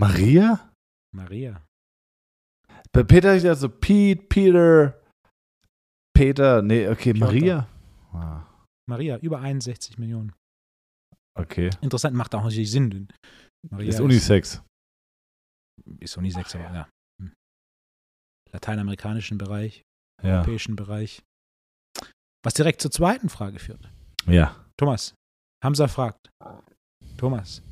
Maria? 0.00 0.72
Maria. 1.14 1.64
Bei 2.92 3.02
Peter 3.02 3.34
ist 3.34 3.44
ja 3.44 3.54
so 3.54 3.68
Pete, 3.68 4.22
Peter, 4.28 5.00
Peter, 6.14 6.62
nee, 6.62 6.88
okay, 6.88 7.12
Piotr. 7.12 7.26
Maria. 7.26 7.68
Ah, 8.12 8.46
Maria, 8.88 9.16
über 9.18 9.40
61 9.40 9.98
Millionen. 9.98 10.32
okay. 11.36 11.70
Interessant, 11.80 12.14
macht 12.14 12.34
auch 12.34 12.42
natürlich 12.44 12.70
Sinn. 12.70 13.08
Maria 13.70 13.88
ist 13.88 14.00
Unisex. 14.00 14.62
Ist 15.98 16.16
Unisex, 16.16 16.54
aber 16.54 16.72
ja. 16.72 16.88
Lateinamerikanischen 18.54 19.36
Bereich. 19.38 19.82
Ja. 20.22 20.36
europäischen 20.36 20.76
Bereich. 20.76 21.22
Was 22.44 22.54
direkt 22.54 22.80
zur 22.80 22.90
zweiten 22.90 23.28
Frage 23.28 23.58
führt. 23.58 23.90
Ja. 24.26 24.64
Thomas, 24.78 25.14
Hamza 25.62 25.88
fragt, 25.88 26.30
Thomas, 27.18 27.62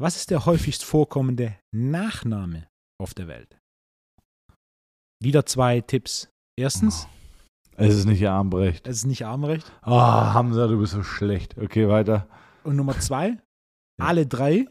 was 0.00 0.16
ist 0.16 0.30
der 0.30 0.46
häufigst 0.46 0.84
vorkommende 0.84 1.58
Nachname 1.74 2.68
auf 3.00 3.14
der 3.14 3.26
Welt? 3.28 3.58
Wieder 5.22 5.44
zwei 5.44 5.80
Tipps. 5.80 6.28
Erstens, 6.58 7.06
Es 7.76 7.94
ist 7.94 8.06
nicht 8.06 8.26
Armbrecht. 8.26 8.86
es 8.86 8.98
ist 8.98 9.06
nicht 9.06 9.24
Armrecht. 9.26 9.70
Oh, 9.84 9.90
Hamza, 10.00 10.66
du 10.68 10.78
bist 10.78 10.92
so 10.92 11.02
schlecht. 11.02 11.58
Okay, 11.58 11.88
weiter. 11.88 12.28
Und 12.64 12.76
Nummer 12.76 12.98
zwei, 13.00 13.38
alle 14.00 14.26
drei 14.26 14.66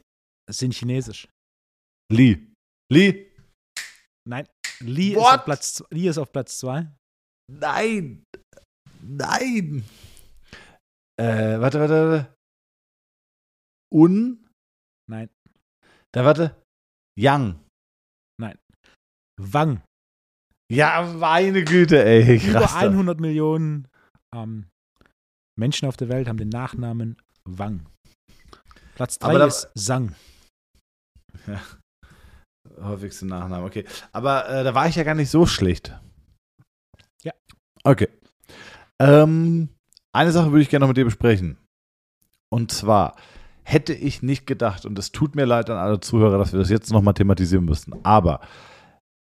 sind 0.49 0.73
chinesisch. 0.73 1.27
Lee. 2.11 2.47
Lee. 2.91 3.26
Nein, 4.27 4.45
Li 4.81 5.11
ist, 5.11 5.17
What? 5.17 5.39
auf 5.39 5.45
Platz, 5.45 5.83
Li 5.91 6.07
ist 6.07 6.17
auf 6.17 6.31
Platz 6.31 6.57
zwei. 6.57 6.91
Nein. 7.51 8.23
Nein. 9.01 9.83
Äh, 11.19 11.59
warte, 11.59 11.79
warte, 11.79 11.93
warte. 12.11 12.35
Un. 13.93 14.45
Nein, 15.09 15.29
Da 16.13 16.25
warte. 16.25 16.61
Yang. 17.17 17.59
Wang. 19.39 19.81
Ja, 20.71 21.03
meine 21.03 21.63
Güte, 21.63 22.03
ey. 22.03 22.37
Über 22.49 22.61
Krass. 22.61 22.73
100 22.75 23.19
Millionen 23.19 23.87
ähm, 24.35 24.67
Menschen 25.57 25.87
auf 25.87 25.95
der 25.95 26.09
Welt 26.09 26.27
haben 26.27 26.37
den 26.37 26.49
Nachnamen 26.49 27.21
Wang. 27.47 27.85
Platz 28.95 29.19
drei 29.19 29.29
Aber 29.29 29.39
da- 29.39 29.45
ist 29.45 29.69
Sang. 29.75 30.15
Häufigste 32.81 33.25
Nachname, 33.25 33.65
okay. 33.65 33.85
Aber 34.11 34.49
äh, 34.49 34.63
da 34.63 34.73
war 34.75 34.87
ich 34.87 34.95
ja 34.95 35.03
gar 35.03 35.15
nicht 35.15 35.29
so 35.29 35.45
schlecht. 35.45 35.99
Ja. 37.23 37.33
Okay. 37.83 38.09
Ähm, 38.99 39.69
eine 40.13 40.31
Sache 40.31 40.51
würde 40.51 40.61
ich 40.61 40.69
gerne 40.69 40.83
noch 40.83 40.89
mit 40.89 40.97
dir 40.97 41.05
besprechen. 41.05 41.57
Und 42.49 42.71
zwar 42.71 43.15
hätte 43.63 43.93
ich 43.93 44.23
nicht 44.23 44.47
gedacht, 44.47 44.85
und 44.85 44.97
es 44.97 45.11
tut 45.11 45.35
mir 45.35 45.45
leid 45.45 45.69
an 45.69 45.77
alle 45.77 45.99
Zuhörer, 45.99 46.37
dass 46.37 46.53
wir 46.53 46.59
das 46.59 46.69
jetzt 46.69 46.91
nochmal 46.91 47.13
thematisieren 47.13 47.65
müssen, 47.65 47.93
aber 48.03 48.39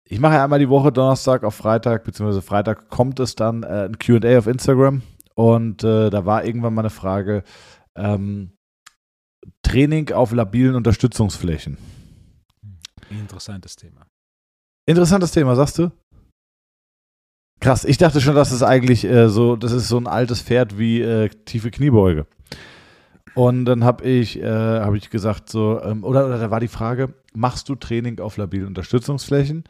ich 0.05 0.19
mache 0.19 0.33
ja 0.33 0.43
einmal 0.43 0.59
die 0.59 0.69
Woche 0.69 0.91
Donnerstag 0.91 1.43
auf 1.43 1.55
Freitag, 1.55 2.03
beziehungsweise 2.03 2.41
Freitag 2.41 2.89
kommt 2.89 3.21
es 3.21 3.35
dann 3.35 3.63
äh, 3.63 3.85
ein 3.85 3.97
QA 3.97 4.37
auf 4.37 4.47
Instagram 4.47 5.01
und 5.33 5.83
äh, 5.83 6.09
da 6.09 6.25
war 6.25 6.43
irgendwann 6.43 6.73
mal 6.73 6.81
eine 6.81 6.89
Frage, 6.89 7.43
ähm, 7.95 8.51
Training 9.61 10.11
auf 10.11 10.33
labilen 10.33 10.75
Unterstützungsflächen. 10.75 11.77
Interessantes 13.19 13.75
Thema. 13.75 14.07
Interessantes 14.87 15.31
Thema, 15.31 15.55
sagst 15.55 15.77
du? 15.79 15.91
Krass, 17.59 17.85
ich 17.85 17.97
dachte 17.97 18.19
schon, 18.19 18.35
dass 18.35 18.51
es 18.51 18.63
eigentlich 18.63 19.05
äh, 19.05 19.29
so, 19.29 19.55
das 19.55 19.71
ist 19.71 19.87
so 19.87 19.97
ein 19.97 20.07
altes 20.07 20.41
Pferd 20.41 20.77
wie 20.77 21.01
äh, 21.01 21.29
tiefe 21.29 21.71
Kniebeuge. 21.71 22.27
Und 23.35 23.65
dann 23.65 23.83
habe 23.83 24.03
ich, 24.03 24.39
äh, 24.39 24.45
habe 24.45 24.97
ich 24.97 25.09
gesagt 25.09 25.49
so, 25.49 25.81
ähm, 25.81 26.03
oder, 26.03 26.25
oder 26.25 26.37
da 26.37 26.51
war 26.51 26.59
die 26.59 26.67
Frage, 26.67 27.13
machst 27.33 27.69
du 27.69 27.75
Training 27.75 28.19
auf 28.19 28.37
labilen 28.37 28.67
Unterstützungsflächen? 28.67 29.63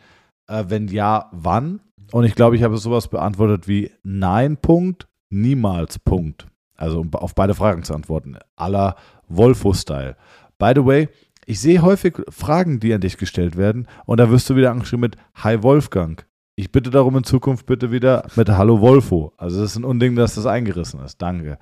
Äh, 0.48 0.66
wenn 0.68 0.88
ja, 0.88 1.30
wann? 1.32 1.82
Und 2.12 2.26
ich 2.26 2.36
glaube, 2.36 2.56
ich 2.56 2.64
habe 2.64 2.78
sowas 2.78 3.08
beantwortet 3.08 3.68
wie 3.68 3.92
Nein, 4.04 4.58
Punkt, 4.58 5.08
niemals, 5.30 6.00
Punkt. 6.00 6.48
Also 6.76 7.00
um 7.00 7.14
auf 7.14 7.36
beide 7.36 7.54
Fragen 7.54 7.84
zu 7.84 7.94
antworten. 7.94 8.38
Aller 8.56 8.96
Wolfo-Style. 9.28 10.18
By 10.58 10.74
the 10.76 10.86
way, 10.86 11.10
ich 11.46 11.60
sehe 11.60 11.82
häufig 11.82 12.16
Fragen, 12.30 12.80
die 12.80 12.94
an 12.94 13.02
dich 13.02 13.18
gestellt 13.18 13.58
werden 13.58 13.88
und 14.06 14.20
da 14.20 14.30
wirst 14.30 14.50
du 14.50 14.56
wieder 14.56 14.72
angeschrieben 14.72 15.02
mit 15.02 15.18
Hi 15.36 15.64
Wolfgang. 15.64 16.26
Ich 16.56 16.72
bitte 16.72 16.92
darum 16.92 17.18
in 17.18 17.24
Zukunft 17.24 17.66
bitte 17.66 17.92
wieder 17.92 18.28
mit 18.36 18.50
Hallo 18.50 18.80
Wolfo. 18.80 19.34
Also 19.38 19.62
das 19.62 19.72
ist 19.72 19.78
ein 19.78 19.86
Unding, 19.86 20.16
dass 20.16 20.36
das 20.36 20.46
eingerissen 20.46 21.00
ist. 21.02 21.20
Danke. 21.22 21.58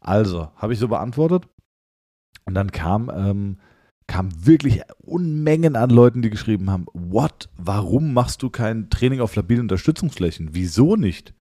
Also, 0.00 0.48
habe 0.56 0.74
ich 0.74 0.78
so 0.78 0.88
beantwortet 0.88 1.48
und 2.44 2.54
dann 2.54 2.70
kam, 2.70 3.10
ähm, 3.14 3.56
kam 4.06 4.28
wirklich 4.46 4.82
Unmengen 4.98 5.76
an 5.76 5.88
Leuten, 5.88 6.20
die 6.20 6.28
geschrieben 6.28 6.70
haben, 6.70 6.84
what, 6.92 7.48
warum 7.56 8.12
machst 8.12 8.42
du 8.42 8.50
kein 8.50 8.90
Training 8.90 9.20
auf 9.20 9.34
labilen 9.34 9.62
Unterstützungsflächen? 9.62 10.50
Wieso 10.52 10.96
nicht? 10.96 11.32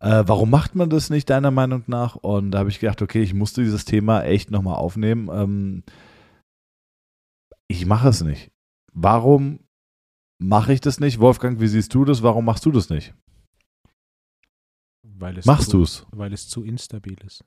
Äh, 0.00 0.24
warum 0.26 0.50
macht 0.50 0.74
man 0.74 0.90
das 0.90 1.08
nicht, 1.08 1.30
deiner 1.30 1.50
Meinung 1.50 1.84
nach? 1.86 2.16
Und 2.16 2.50
da 2.50 2.58
habe 2.58 2.68
ich 2.68 2.80
gedacht, 2.80 3.00
okay, 3.00 3.22
ich 3.22 3.32
musste 3.32 3.62
dieses 3.62 3.86
Thema 3.86 4.24
echt 4.24 4.50
nochmal 4.50 4.76
aufnehmen. 4.76 5.30
Ähm, 5.32 5.82
ich 7.68 7.86
mache 7.86 8.08
es 8.08 8.22
nicht. 8.22 8.50
Warum 8.92 9.60
mache 10.38 10.72
ich 10.72 10.80
das 10.80 11.00
nicht? 11.00 11.20
Wolfgang, 11.20 11.60
wie 11.60 11.68
siehst 11.68 11.94
du 11.94 12.04
das? 12.04 12.22
Warum 12.22 12.44
machst 12.44 12.64
du 12.64 12.70
das 12.70 12.90
nicht? 12.90 13.14
Weil 15.02 15.38
es 15.38 15.46
Machst 15.46 15.72
du 15.72 15.82
es? 15.82 16.06
Weil 16.10 16.32
es 16.32 16.48
zu 16.48 16.62
instabil 16.62 17.16
ist. 17.24 17.44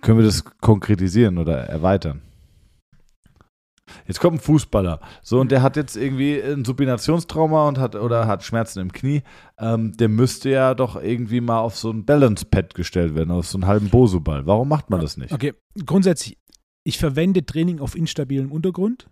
Können 0.00 0.18
wir 0.18 0.24
das 0.24 0.44
konkretisieren 0.44 1.38
oder 1.38 1.58
erweitern? 1.64 2.22
Jetzt 4.06 4.20
kommt 4.20 4.38
ein 4.38 4.40
Fußballer. 4.40 5.00
So, 5.22 5.40
und 5.40 5.52
der 5.52 5.62
hat 5.62 5.76
jetzt 5.76 5.96
irgendwie 5.96 6.40
ein 6.40 6.64
Supinationstrauma 6.64 7.68
und 7.68 7.78
hat 7.78 7.94
oder 7.94 8.26
hat 8.26 8.42
Schmerzen 8.42 8.80
im 8.80 8.92
Knie. 8.92 9.22
Ähm, 9.58 9.96
der 9.96 10.08
müsste 10.08 10.50
ja 10.50 10.74
doch 10.74 11.00
irgendwie 11.00 11.40
mal 11.40 11.60
auf 11.60 11.76
so 11.76 11.90
ein 11.90 12.04
Balance-Pad 12.04 12.74
gestellt 12.74 13.14
werden, 13.14 13.30
auf 13.30 13.46
so 13.46 13.58
einen 13.58 13.66
halben 13.66 13.88
Bosu-Ball. 13.88 14.46
Warum 14.46 14.68
macht 14.68 14.90
man 14.90 15.00
das 15.00 15.16
nicht? 15.16 15.32
Okay, 15.32 15.54
grundsätzlich, 15.84 16.36
ich 16.86 16.98
verwende 16.98 17.44
Training 17.44 17.80
auf 17.80 17.96
instabilem 17.96 18.52
Untergrund, 18.52 19.10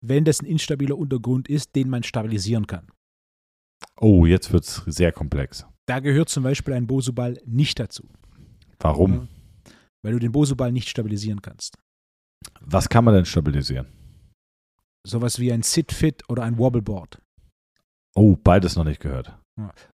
wenn 0.00 0.24
das 0.24 0.40
ein 0.40 0.46
instabiler 0.46 0.96
Untergrund 0.96 1.48
ist, 1.48 1.74
den 1.74 1.90
man 1.90 2.04
stabilisieren 2.04 2.68
kann. 2.68 2.86
Oh, 4.00 4.26
jetzt 4.26 4.52
wird 4.52 4.64
es 4.64 4.76
sehr 4.86 5.10
komplex. 5.10 5.66
Da 5.86 5.98
gehört 5.98 6.28
zum 6.28 6.44
Beispiel 6.44 6.74
ein 6.74 6.86
Bosu-Ball 6.86 7.40
nicht 7.44 7.80
dazu, 7.80 8.08
Warum? 8.78 9.28
weil 10.04 10.12
du 10.12 10.18
den 10.20 10.30
Bosu-Ball 10.30 10.70
nicht 10.70 10.88
stabilisieren 10.88 11.42
kannst. 11.42 11.76
Was 12.60 12.88
kann 12.88 13.04
man 13.04 13.14
denn 13.14 13.24
stabilisieren? 13.24 13.88
Sowas 15.04 15.40
wie 15.40 15.52
ein 15.52 15.62
Sit-Fit 15.62 16.22
oder 16.28 16.44
ein 16.44 16.58
Wobbleboard. 16.58 17.20
Oh, 18.14 18.36
beides 18.36 18.76
noch 18.76 18.84
nicht 18.84 19.00
gehört. 19.00 19.36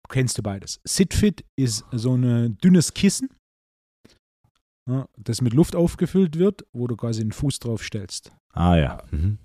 Kennst 0.09 0.39
du 0.39 0.43
beides? 0.43 0.81
Sit-Fit 0.87 1.45
ist 1.59 1.85
so 1.91 2.15
ein 2.15 2.57
dünnes 2.59 2.95
Kissen, 2.95 3.31
ja, 3.31 3.36
das 5.17 5.41
mit 5.41 5.53
Luft 5.53 5.75
aufgefüllt 5.77 6.39
wird, 6.39 6.65
wo 6.73 6.87
du 6.87 6.97
quasi 6.97 7.21
einen 7.21 7.33
Fuß 7.33 7.59
drauf 7.59 7.83
stellst. 7.83 8.33
Ah 8.53 8.77
ja. 8.77 9.03
Mhm. 9.11 9.39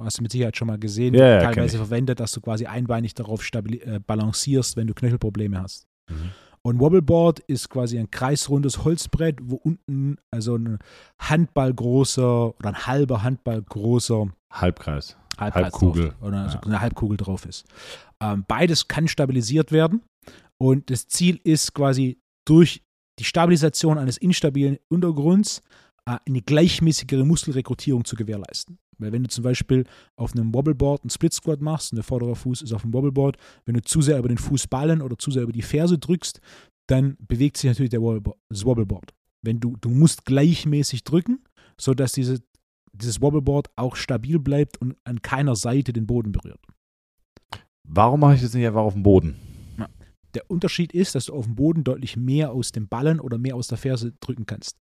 Hast 0.00 0.18
du 0.18 0.22
mit 0.22 0.30
Sicherheit 0.32 0.56
schon 0.56 0.68
mal 0.68 0.78
gesehen, 0.78 1.14
Ja, 1.14 1.40
teilweise 1.40 1.76
verwendet, 1.78 2.20
dass 2.20 2.32
du 2.32 2.40
quasi 2.40 2.66
einbeinig 2.66 3.14
darauf 3.14 3.42
äh, 3.52 4.00
balancierst, 4.06 4.76
wenn 4.76 4.86
du 4.86 4.94
Knöchelprobleme 4.94 5.60
hast. 5.60 5.86
Mhm. 6.08 6.30
Und 6.62 6.80
Wobbleboard 6.80 7.40
ist 7.40 7.68
quasi 7.70 7.98
ein 7.98 8.10
kreisrundes 8.10 8.84
Holzbrett, 8.84 9.38
wo 9.42 9.56
unten 9.56 10.16
also 10.32 10.56
ein 10.56 10.78
Handballgroßer 11.20 12.56
oder 12.58 12.68
ein 12.68 12.86
halber 12.86 13.22
Handballgroßer 13.22 14.26
Halbkreis. 14.52 15.16
Halbkreis 15.38 15.64
Halbkugel. 15.64 16.08
drauf, 16.10 16.22
oder 16.22 16.46
Ja. 16.52 16.60
eine 16.60 16.80
Halbkugel 16.80 17.16
drauf 17.16 17.46
ist. 17.46 17.64
Ähm, 18.20 18.44
beides 18.48 18.88
kann 18.88 19.08
stabilisiert 19.08 19.70
werden 19.72 20.02
und 20.58 20.90
das 20.90 21.06
Ziel 21.06 21.40
ist 21.44 21.74
quasi 21.74 22.18
durch 22.46 22.82
die 23.18 23.24
Stabilisation 23.24 23.98
eines 23.98 24.16
instabilen 24.16 24.78
Untergrunds 24.88 25.62
äh, 26.06 26.18
eine 26.26 26.42
gleichmäßigere 26.42 27.24
Muskelrekrutierung 27.24 28.04
zu 28.04 28.16
gewährleisten. 28.16 28.78
Weil 28.98 29.12
wenn 29.12 29.22
du 29.22 29.28
zum 29.28 29.44
Beispiel 29.44 29.84
auf 30.16 30.34
einem 30.34 30.52
Wobbleboard 30.52 31.02
einen 31.02 31.10
Split 31.10 31.32
Squat 31.32 31.60
machst 31.60 31.92
und 31.92 31.96
der 31.96 32.04
vordere 32.04 32.34
Fuß 32.34 32.62
ist 32.62 32.72
auf 32.72 32.82
dem 32.82 32.92
Wobbleboard, 32.92 33.36
wenn 33.64 33.74
du 33.74 33.82
zu 33.82 34.02
sehr 34.02 34.18
über 34.18 34.28
den 34.28 34.38
Fußballen 34.38 35.02
oder 35.02 35.16
zu 35.16 35.30
sehr 35.30 35.42
über 35.42 35.52
die 35.52 35.62
Ferse 35.62 35.98
drückst, 35.98 36.40
dann 36.88 37.16
bewegt 37.20 37.56
sich 37.56 37.68
natürlich 37.68 37.90
der 37.90 38.00
das 38.48 38.64
Wobbleboard. 38.64 39.12
Wenn 39.42 39.60
du, 39.60 39.76
du 39.80 39.88
musst 39.88 40.24
gleichmäßig 40.24 41.04
drücken, 41.04 41.44
sodass 41.80 42.12
diese, 42.12 42.40
dieses 42.92 43.20
Wobbleboard 43.22 43.68
auch 43.76 43.94
stabil 43.94 44.38
bleibt 44.40 44.78
und 44.78 44.96
an 45.04 45.22
keiner 45.22 45.54
Seite 45.54 45.92
den 45.92 46.06
Boden 46.06 46.32
berührt. 46.32 46.60
Warum 47.84 48.20
mache 48.20 48.34
ich 48.34 48.42
das 48.42 48.54
nicht 48.54 48.66
einfach 48.66 48.82
auf 48.82 48.94
dem 48.94 49.02
Boden? 49.02 49.36
Der 50.34 50.50
Unterschied 50.50 50.92
ist, 50.92 51.14
dass 51.14 51.26
du 51.26 51.34
auf 51.34 51.46
dem 51.46 51.54
Boden 51.54 51.84
deutlich 51.84 52.16
mehr 52.16 52.52
aus 52.52 52.72
dem 52.72 52.88
Ballen 52.88 53.20
oder 53.20 53.38
mehr 53.38 53.56
aus 53.56 53.68
der 53.68 53.78
Ferse 53.78 54.12
drücken 54.20 54.46
kannst. 54.46 54.76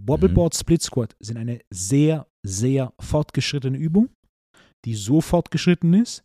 Wobbleboard 0.00 0.56
Split 0.56 0.82
Squat 0.82 1.16
sind 1.20 1.36
eine 1.36 1.60
sehr, 1.70 2.26
sehr 2.44 2.92
fortgeschrittene 2.98 3.78
Übung, 3.78 4.08
die 4.84 4.94
so 4.94 5.20
fortgeschritten 5.20 5.94
ist, 5.94 6.24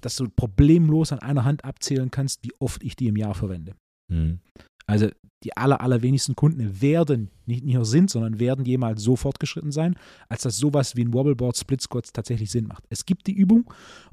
dass 0.00 0.16
du 0.16 0.28
problemlos 0.28 1.12
an 1.12 1.18
einer 1.18 1.44
Hand 1.44 1.64
abzählen 1.64 2.10
kannst, 2.10 2.44
wie 2.44 2.52
oft 2.58 2.82
ich 2.82 2.96
die 2.96 3.08
im 3.08 3.16
Jahr 3.16 3.34
verwende. 3.34 3.74
Mhm. 4.08 4.40
Also 4.86 5.08
die 5.44 5.56
aller, 5.56 5.80
allerwenigsten 5.80 6.34
Kunden 6.34 6.80
werden, 6.80 7.30
nicht 7.46 7.64
nur 7.64 7.84
sind, 7.84 8.10
sondern 8.10 8.40
werden 8.40 8.64
jemals 8.64 9.02
so 9.02 9.16
fortgeschritten 9.16 9.72
sein, 9.72 9.96
als 10.28 10.42
dass 10.42 10.56
sowas 10.56 10.96
wie 10.96 11.04
ein 11.04 11.14
Wobbleboard 11.14 11.56
Split 11.56 11.80
Squats 11.80 12.12
tatsächlich 12.12 12.50
Sinn 12.50 12.66
macht. 12.66 12.84
Es 12.90 13.06
gibt 13.06 13.26
die 13.26 13.32
Übung 13.32 13.72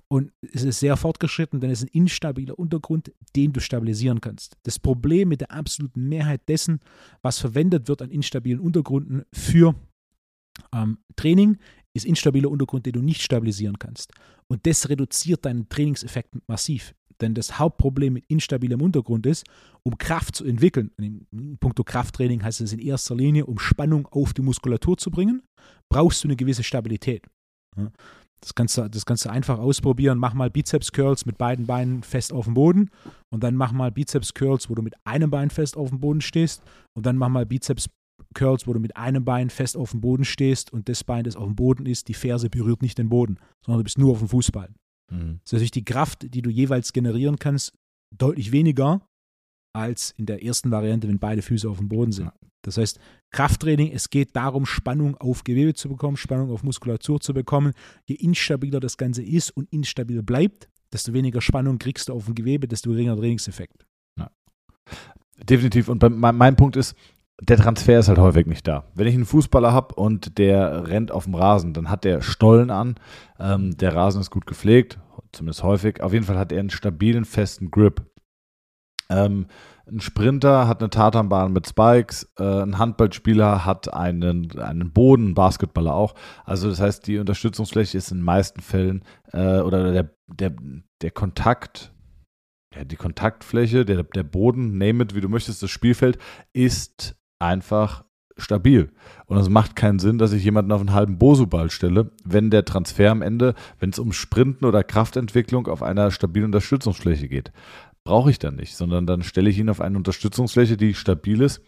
und 0.09 0.31
es 0.41 0.63
ist 0.63 0.79
sehr 0.79 0.95
fortgeschritten, 0.95 1.59
denn 1.59 1.69
es 1.69 1.81
ist 1.81 1.89
ein 1.89 2.01
instabiler 2.01 2.57
Untergrund, 2.57 3.11
den 3.35 3.51
du 3.51 3.59
stabilisieren 3.59 4.21
kannst. 4.21 4.55
Das 4.63 4.79
Problem 4.79 5.29
mit 5.29 5.41
der 5.41 5.51
absoluten 5.51 6.07
Mehrheit 6.07 6.47
dessen, 6.47 6.79
was 7.21 7.39
verwendet 7.39 7.87
wird 7.87 8.01
an 8.01 8.09
instabilen 8.09 8.59
Untergründen 8.59 9.23
für 9.33 9.75
ähm, 10.73 10.99
Training, 11.15 11.57
ist 11.93 12.05
instabiler 12.05 12.49
Untergrund, 12.49 12.85
den 12.85 12.93
du 12.93 13.01
nicht 13.01 13.21
stabilisieren 13.21 13.79
kannst. 13.79 14.13
Und 14.47 14.65
das 14.65 14.87
reduziert 14.87 15.45
deinen 15.45 15.67
Trainingseffekt 15.67 16.35
massiv. 16.47 16.93
Denn 17.19 17.33
das 17.33 17.57
Hauptproblem 17.57 18.13
mit 18.13 18.25
instabilem 18.27 18.81
Untergrund 18.81 19.25
ist, 19.25 19.45
um 19.83 19.97
Kraft 19.97 20.35
zu 20.35 20.45
entwickeln, 20.45 20.91
in 20.97 21.57
puncto 21.59 21.83
Krafttraining 21.83 22.43
heißt 22.43 22.61
es 22.61 22.73
in 22.73 22.79
erster 22.79 23.15
Linie, 23.15 23.45
um 23.47 23.57
Spannung 23.59 24.07
auf 24.07 24.33
die 24.33 24.43
Muskulatur 24.43 24.97
zu 24.97 25.09
bringen, 25.09 25.41
brauchst 25.89 26.23
du 26.23 26.27
eine 26.27 26.35
gewisse 26.35 26.63
Stabilität. 26.63 27.25
Das 28.41 28.53
kannst, 28.53 28.77
du, 28.77 28.87
das 28.87 29.05
kannst 29.05 29.25
du 29.25 29.29
einfach 29.29 29.57
ausprobieren. 29.57 30.19
Mach 30.19 30.33
mal 30.33 30.49
Bizeps-Curls 30.49 31.25
mit 31.25 31.37
beiden 31.37 31.65
Beinen 31.65 32.03
fest 32.03 32.31
auf 32.31 32.45
dem 32.45 32.53
Boden 32.53 32.91
und 33.29 33.43
dann 33.43 33.55
mach 33.55 33.71
mal 33.71 33.91
Bizeps-Curls, 33.91 34.69
wo 34.69 34.75
du 34.75 34.81
mit 34.81 34.93
einem 35.05 35.31
Bein 35.31 35.49
fest 35.49 35.75
auf 35.75 35.89
dem 35.89 35.99
Boden 35.99 36.21
stehst 36.21 36.61
und 36.95 37.05
dann 37.05 37.17
mach 37.17 37.29
mal 37.29 37.45
Bizeps-Curls, 37.45 38.67
wo 38.67 38.73
du 38.73 38.79
mit 38.79 38.95
einem 38.95 39.25
Bein 39.25 39.49
fest 39.49 39.75
auf 39.75 39.91
dem 39.91 40.01
Boden 40.01 40.23
stehst 40.23 40.71
und 40.71 40.87
das 40.87 41.03
Bein, 41.03 41.23
das 41.23 41.35
auf 41.35 41.45
dem 41.45 41.55
Boden 41.55 41.85
ist, 41.85 42.07
die 42.07 42.13
Ferse 42.13 42.49
berührt 42.49 42.81
nicht 42.81 42.97
den 42.97 43.09
Boden, 43.09 43.39
sondern 43.65 43.79
du 43.79 43.83
bist 43.83 43.97
nur 43.97 44.11
auf 44.11 44.19
dem 44.19 44.29
Fußball. 44.29 44.69
Mhm. 45.11 45.39
Das 45.43 45.47
ist 45.47 45.53
natürlich 45.53 45.71
die 45.71 45.85
Kraft, 45.85 46.33
die 46.33 46.41
du 46.41 46.49
jeweils 46.49 46.93
generieren 46.93 47.39
kannst, 47.39 47.73
deutlich 48.15 48.51
weniger 48.51 49.01
als 49.75 50.11
in 50.11 50.25
der 50.25 50.43
ersten 50.43 50.71
Variante, 50.71 51.07
wenn 51.07 51.19
beide 51.19 51.41
Füße 51.41 51.69
auf 51.69 51.77
dem 51.77 51.89
Boden 51.89 52.11
sind. 52.11 52.31
Das 52.67 52.77
heißt, 52.77 52.99
Krafttraining, 53.31 53.93
es 53.93 54.09
geht 54.09 54.35
darum, 54.35 54.65
Spannung 54.65 55.15
auf 55.17 55.45
Gewebe 55.45 55.73
zu 55.73 55.87
bekommen, 55.87 56.17
Spannung 56.17 56.51
auf 56.51 56.63
Muskulatur 56.63 57.21
zu 57.21 57.33
bekommen. 57.33 57.71
Je 58.03 58.15
instabiler 58.15 58.81
das 58.81 58.97
Ganze 58.97 59.23
ist 59.23 59.51
und 59.51 59.71
instabil 59.71 60.21
bleibt, 60.21 60.67
desto 60.91 61.13
weniger 61.13 61.39
Spannung 61.39 61.79
kriegst 61.79 62.09
du 62.09 62.13
auf 62.13 62.25
dem 62.25 62.35
Gewebe, 62.35 62.67
desto 62.67 62.89
geringer 62.89 63.15
Trainingseffekt. 63.15 63.85
Ja. 64.19 64.29
Definitiv. 65.41 65.87
Und 65.87 66.03
mein, 66.09 66.35
mein 66.35 66.55
Punkt 66.57 66.75
ist, 66.75 66.93
der 67.39 67.55
Transfer 67.55 67.99
ist 67.99 68.09
halt 68.09 68.17
häufig 68.17 68.47
nicht 68.47 68.67
da. 68.67 68.83
Wenn 68.95 69.07
ich 69.07 69.15
einen 69.15 69.25
Fußballer 69.25 69.71
habe 69.71 69.95
und 69.95 70.37
der 70.37 70.89
rennt 70.89 71.11
auf 71.11 71.23
dem 71.23 71.35
Rasen, 71.35 71.73
dann 71.73 71.89
hat 71.89 72.03
der 72.03 72.21
Stollen 72.21 72.69
an, 72.69 72.95
ähm, 73.39 73.77
der 73.77 73.95
Rasen 73.95 74.19
ist 74.19 74.31
gut 74.31 74.45
gepflegt, 74.45 74.99
zumindest 75.31 75.63
häufig. 75.63 76.01
Auf 76.01 76.11
jeden 76.11 76.25
Fall 76.25 76.37
hat 76.37 76.51
er 76.51 76.59
einen 76.59 76.69
stabilen, 76.69 77.23
festen 77.23 77.71
Grip. 77.71 78.01
Ähm, 79.09 79.47
ein 79.89 79.99
Sprinter 79.99 80.67
hat 80.67 80.81
eine 80.81 80.89
Tatanbahn 80.89 81.53
mit 81.53 81.67
Spikes, 81.67 82.31
äh, 82.37 82.43
ein 82.43 82.77
Handballspieler 82.77 83.65
hat 83.65 83.93
einen, 83.93 84.59
einen 84.59 84.91
Boden, 84.91 85.29
ein 85.29 85.33
Basketballer 85.33 85.93
auch. 85.93 86.15
Also 86.45 86.69
das 86.69 86.79
heißt, 86.79 87.07
die 87.07 87.19
Unterstützungsfläche 87.19 87.97
ist 87.97 88.11
in 88.11 88.17
den 88.17 88.25
meisten 88.25 88.61
Fällen 88.61 89.03
äh, 89.31 89.59
oder 89.59 89.91
der, 89.91 90.11
der, 90.27 90.55
der 91.01 91.11
Kontakt, 91.11 91.93
ja, 92.75 92.83
die 92.83 92.95
Kontaktfläche, 92.95 93.85
der, 93.85 94.03
der 94.03 94.23
Boden, 94.23 94.77
name 94.77 95.03
it, 95.03 95.15
wie 95.15 95.21
du 95.21 95.29
möchtest, 95.29 95.63
das 95.63 95.71
Spielfeld 95.71 96.17
ist 96.53 97.15
einfach 97.39 98.03
stabil. 98.39 98.91
Und 99.25 99.37
es 99.37 99.49
macht 99.49 99.75
keinen 99.75 99.97
Sinn, 99.97 100.19
dass 100.19 100.31
ich 100.31 100.43
jemanden 100.43 100.71
auf 100.71 100.79
einen 100.79 100.93
halben 100.93 101.17
Bosu-Ball 101.17 101.71
stelle, 101.71 102.11
wenn 102.23 102.51
der 102.51 102.65
Transfer 102.65 103.09
am 103.09 103.23
Ende, 103.23 103.55
wenn 103.79 103.89
es 103.89 103.97
um 103.97 104.11
Sprinten 104.13 104.65
oder 104.65 104.83
Kraftentwicklung 104.83 105.67
auf 105.67 105.81
einer 105.81 106.11
stabilen 106.11 106.45
Unterstützungsfläche 106.45 107.27
geht 107.27 107.51
brauche 108.07 108.31
ich 108.31 108.39
dann 108.39 108.55
nicht, 108.55 108.77
sondern 108.77 109.05
dann 109.05 109.21
stelle 109.21 109.49
ich 109.49 109.59
ihn 109.59 109.69
auf 109.69 109.81
eine 109.81 109.97
Unterstützungsfläche, 109.97 110.77
die 110.77 110.93
stabil 110.93 111.41
ist 111.41 111.61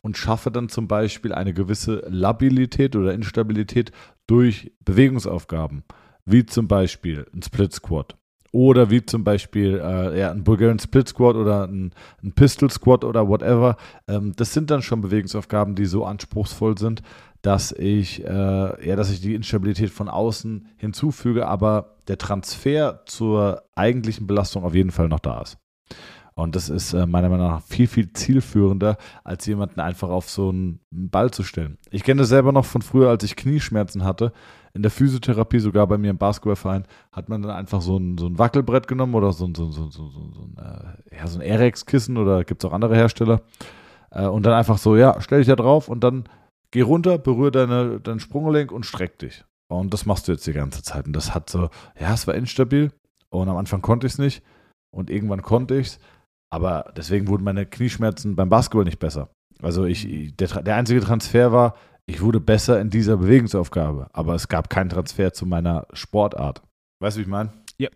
und 0.00 0.16
schaffe 0.16 0.50
dann 0.50 0.68
zum 0.68 0.88
Beispiel 0.88 1.32
eine 1.32 1.54
gewisse 1.54 2.02
Labilität 2.08 2.96
oder 2.96 3.14
Instabilität 3.14 3.92
durch 4.26 4.72
Bewegungsaufgaben, 4.84 5.84
wie 6.24 6.44
zum 6.44 6.66
Beispiel 6.66 7.24
ein 7.32 7.40
Split 7.40 7.72
Squat 7.72 8.16
oder 8.50 8.90
wie 8.90 9.06
zum 9.06 9.22
Beispiel 9.22 9.80
äh, 9.80 10.18
ja, 10.18 10.32
ein 10.32 10.42
Bulgarian 10.42 10.80
Split 10.80 11.06
Squat 11.06 11.36
oder 11.36 11.68
ein, 11.68 11.92
ein 12.20 12.32
Pistol 12.32 12.68
Squat 12.68 13.04
oder 13.04 13.28
whatever. 13.28 13.76
Ähm, 14.08 14.32
das 14.34 14.52
sind 14.52 14.72
dann 14.72 14.82
schon 14.82 15.02
Bewegungsaufgaben, 15.02 15.76
die 15.76 15.86
so 15.86 16.04
anspruchsvoll 16.04 16.78
sind, 16.78 17.02
dass 17.42 17.70
ich, 17.70 18.24
äh, 18.24 18.28
ja, 18.88 18.96
dass 18.96 19.12
ich 19.12 19.20
die 19.20 19.36
Instabilität 19.36 19.90
von 19.90 20.08
außen 20.08 20.66
hinzufüge, 20.78 21.46
aber 21.46 21.94
der 22.08 22.18
Transfer 22.18 23.02
zur 23.06 23.62
eigentlichen 23.76 24.26
Belastung 24.26 24.64
auf 24.64 24.74
jeden 24.74 24.90
Fall 24.90 25.08
noch 25.08 25.20
da 25.20 25.42
ist. 25.42 25.58
Und 26.38 26.54
das 26.54 26.68
ist 26.68 26.92
äh, 26.92 27.06
meiner 27.06 27.30
Meinung 27.30 27.48
nach 27.48 27.62
viel, 27.62 27.86
viel 27.86 28.12
zielführender, 28.12 28.98
als 29.24 29.46
jemanden 29.46 29.80
einfach 29.80 30.10
auf 30.10 30.28
so 30.28 30.50
einen 30.50 30.80
Ball 30.90 31.30
zu 31.30 31.42
stellen. 31.42 31.78
Ich 31.90 32.04
kenne 32.04 32.20
das 32.20 32.28
selber 32.28 32.52
noch 32.52 32.66
von 32.66 32.82
früher, 32.82 33.08
als 33.08 33.24
ich 33.24 33.36
Knieschmerzen 33.36 34.04
hatte. 34.04 34.32
In 34.74 34.82
der 34.82 34.90
Physiotherapie, 34.90 35.60
sogar 35.60 35.86
bei 35.86 35.96
mir 35.96 36.10
im 36.10 36.18
Basketballverein, 36.18 36.84
hat 37.10 37.30
man 37.30 37.40
dann 37.40 37.52
einfach 37.52 37.80
so 37.80 37.96
ein, 37.96 38.18
so 38.18 38.26
ein 38.26 38.38
Wackelbrett 38.38 38.86
genommen 38.86 39.14
oder 39.14 39.32
so 39.32 39.46
ein, 39.46 39.54
so, 39.54 39.70
so, 39.70 39.90
so, 39.90 40.10
so, 40.10 40.30
so 40.30 40.42
ein, 40.42 40.56
äh, 40.58 41.16
ja, 41.16 41.26
so 41.26 41.38
ein 41.38 41.42
Erex-Kissen 41.42 42.18
oder 42.18 42.44
gibt 42.44 42.62
es 42.62 42.68
auch 42.68 42.74
andere 42.74 42.94
Hersteller. 42.94 43.40
Äh, 44.10 44.26
und 44.26 44.44
dann 44.44 44.52
einfach 44.52 44.76
so, 44.76 44.94
ja, 44.94 45.18
stell 45.22 45.38
dich 45.38 45.48
da 45.48 45.56
drauf 45.56 45.88
und 45.88 46.04
dann 46.04 46.24
geh 46.70 46.82
runter, 46.82 47.16
berühre 47.16 47.50
deine, 47.50 47.98
dein 48.00 48.20
Sprunggelenk 48.20 48.72
und 48.72 48.84
streck 48.84 49.18
dich. 49.18 49.46
Und 49.68 49.94
das 49.94 50.04
machst 50.04 50.28
du 50.28 50.32
jetzt 50.32 50.46
die 50.46 50.52
ganze 50.52 50.82
Zeit. 50.82 51.06
Und 51.06 51.14
das 51.14 51.34
hat 51.34 51.48
so, 51.48 51.70
ja, 51.98 52.12
es 52.12 52.26
war 52.26 52.34
instabil. 52.34 52.92
Und 53.30 53.48
am 53.48 53.56
Anfang 53.56 53.80
konnte 53.80 54.06
ich 54.06 54.12
es 54.12 54.18
nicht. 54.18 54.42
Und 54.96 55.10
irgendwann 55.10 55.42
konnte 55.42 55.76
ich 55.76 55.88
es. 55.88 55.98
Aber 56.52 56.92
deswegen 56.96 57.28
wurden 57.28 57.44
meine 57.44 57.66
Knieschmerzen 57.66 58.36
beim 58.36 58.48
Basketball 58.48 58.84
nicht 58.84 58.98
besser. 58.98 59.30
Also 59.60 59.84
ich, 59.84 60.34
der, 60.36 60.62
der 60.62 60.76
einzige 60.76 61.00
Transfer 61.00 61.52
war, 61.52 61.76
ich 62.06 62.20
wurde 62.20 62.40
besser 62.40 62.80
in 62.80 62.88
dieser 62.88 63.16
Bewegungsaufgabe. 63.16 64.08
Aber 64.12 64.34
es 64.34 64.48
gab 64.48 64.70
keinen 64.70 64.88
Transfer 64.88 65.32
zu 65.32 65.44
meiner 65.44 65.86
Sportart. 65.92 66.62
Weißt 67.00 67.16
du, 67.16 67.18
wie 67.18 67.22
ich 67.24 67.28
meine? 67.28 67.52
Ja. 67.78 67.90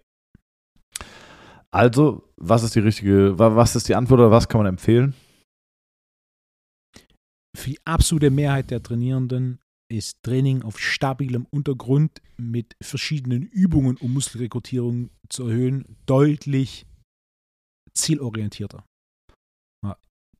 Also, 1.70 2.28
was 2.36 2.64
ist 2.64 2.74
die 2.74 2.80
richtige, 2.80 3.38
was 3.38 3.76
ist 3.76 3.88
die 3.88 3.94
Antwort 3.94 4.20
oder 4.20 4.30
was 4.30 4.48
kann 4.48 4.60
man 4.60 4.66
empfehlen? 4.66 5.14
Für 7.56 7.70
die 7.70 7.78
absolute 7.84 8.30
Mehrheit 8.30 8.70
der 8.70 8.82
Trainierenden 8.82 9.60
ist 9.90 10.22
Training 10.22 10.62
auf 10.62 10.78
stabilem 10.78 11.46
Untergrund 11.50 12.20
mit 12.36 12.76
verschiedenen 12.80 13.42
Übungen, 13.42 13.96
um 13.96 14.12
Muskelrekrutierung 14.12 15.10
zu 15.28 15.48
erhöhen, 15.48 15.96
deutlich 16.06 16.86
zielorientierter. 17.92 18.84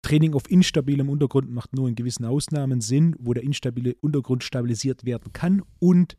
Training 0.02 0.32
auf 0.32 0.50
instabilem 0.50 1.10
Untergrund 1.10 1.50
macht 1.50 1.74
nur 1.74 1.86
in 1.86 1.94
gewissen 1.94 2.24
Ausnahmen 2.24 2.80
Sinn, 2.80 3.14
wo 3.18 3.34
der 3.34 3.42
instabile 3.42 3.94
Untergrund 4.00 4.42
stabilisiert 4.42 5.04
werden 5.04 5.32
kann 5.32 5.62
und 5.78 6.16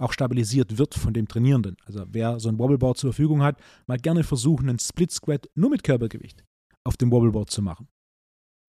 auch 0.00 0.12
stabilisiert 0.12 0.78
wird 0.78 0.94
von 0.94 1.14
dem 1.14 1.28
Trainierenden. 1.28 1.76
Also 1.84 2.04
wer 2.08 2.40
so 2.40 2.48
ein 2.48 2.58
Wobbleboard 2.58 2.98
zur 2.98 3.12
Verfügung 3.12 3.42
hat, 3.42 3.62
mal 3.86 3.98
gerne 3.98 4.24
versuchen, 4.24 4.68
einen 4.68 4.78
Split 4.78 5.12
Squat 5.12 5.48
nur 5.54 5.70
mit 5.70 5.84
Körpergewicht 5.84 6.42
auf 6.84 6.96
dem 6.96 7.12
Wobbleboard 7.12 7.50
zu 7.50 7.62
machen. 7.62 7.86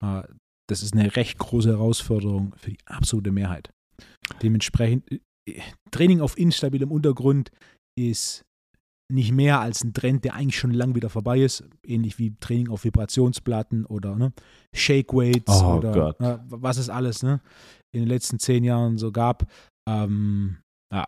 Das 0.00 0.82
ist 0.82 0.94
eine 0.94 1.16
recht 1.16 1.38
große 1.38 1.70
Herausforderung 1.70 2.54
für 2.56 2.70
die 2.70 2.78
absolute 2.86 3.32
Mehrheit. 3.32 3.70
Dementsprechend, 4.42 5.10
äh, 5.10 5.60
Training 5.90 6.20
auf 6.20 6.38
instabilem 6.38 6.92
Untergrund 6.92 7.50
ist 7.98 8.44
nicht 9.10 9.32
mehr 9.32 9.60
als 9.60 9.84
ein 9.84 9.92
Trend, 9.92 10.24
der 10.24 10.34
eigentlich 10.34 10.58
schon 10.58 10.72
lang 10.72 10.94
wieder 10.94 11.10
vorbei 11.10 11.40
ist, 11.40 11.64
ähnlich 11.84 12.18
wie 12.18 12.34
Training 12.40 12.68
auf 12.68 12.84
Vibrationsplatten 12.84 13.84
oder 13.86 14.16
ne, 14.16 14.32
Shake 14.74 15.12
Weights 15.12 15.62
oh 15.62 15.76
oder 15.76 16.14
ne, 16.18 16.44
was 16.48 16.78
es 16.78 16.88
alles 16.88 17.22
ne, 17.22 17.40
in 17.94 18.02
den 18.02 18.08
letzten 18.08 18.38
zehn 18.38 18.64
Jahren 18.64 18.98
so 18.98 19.12
gab. 19.12 19.46
Ähm, 19.88 20.58
ja. 20.92 21.06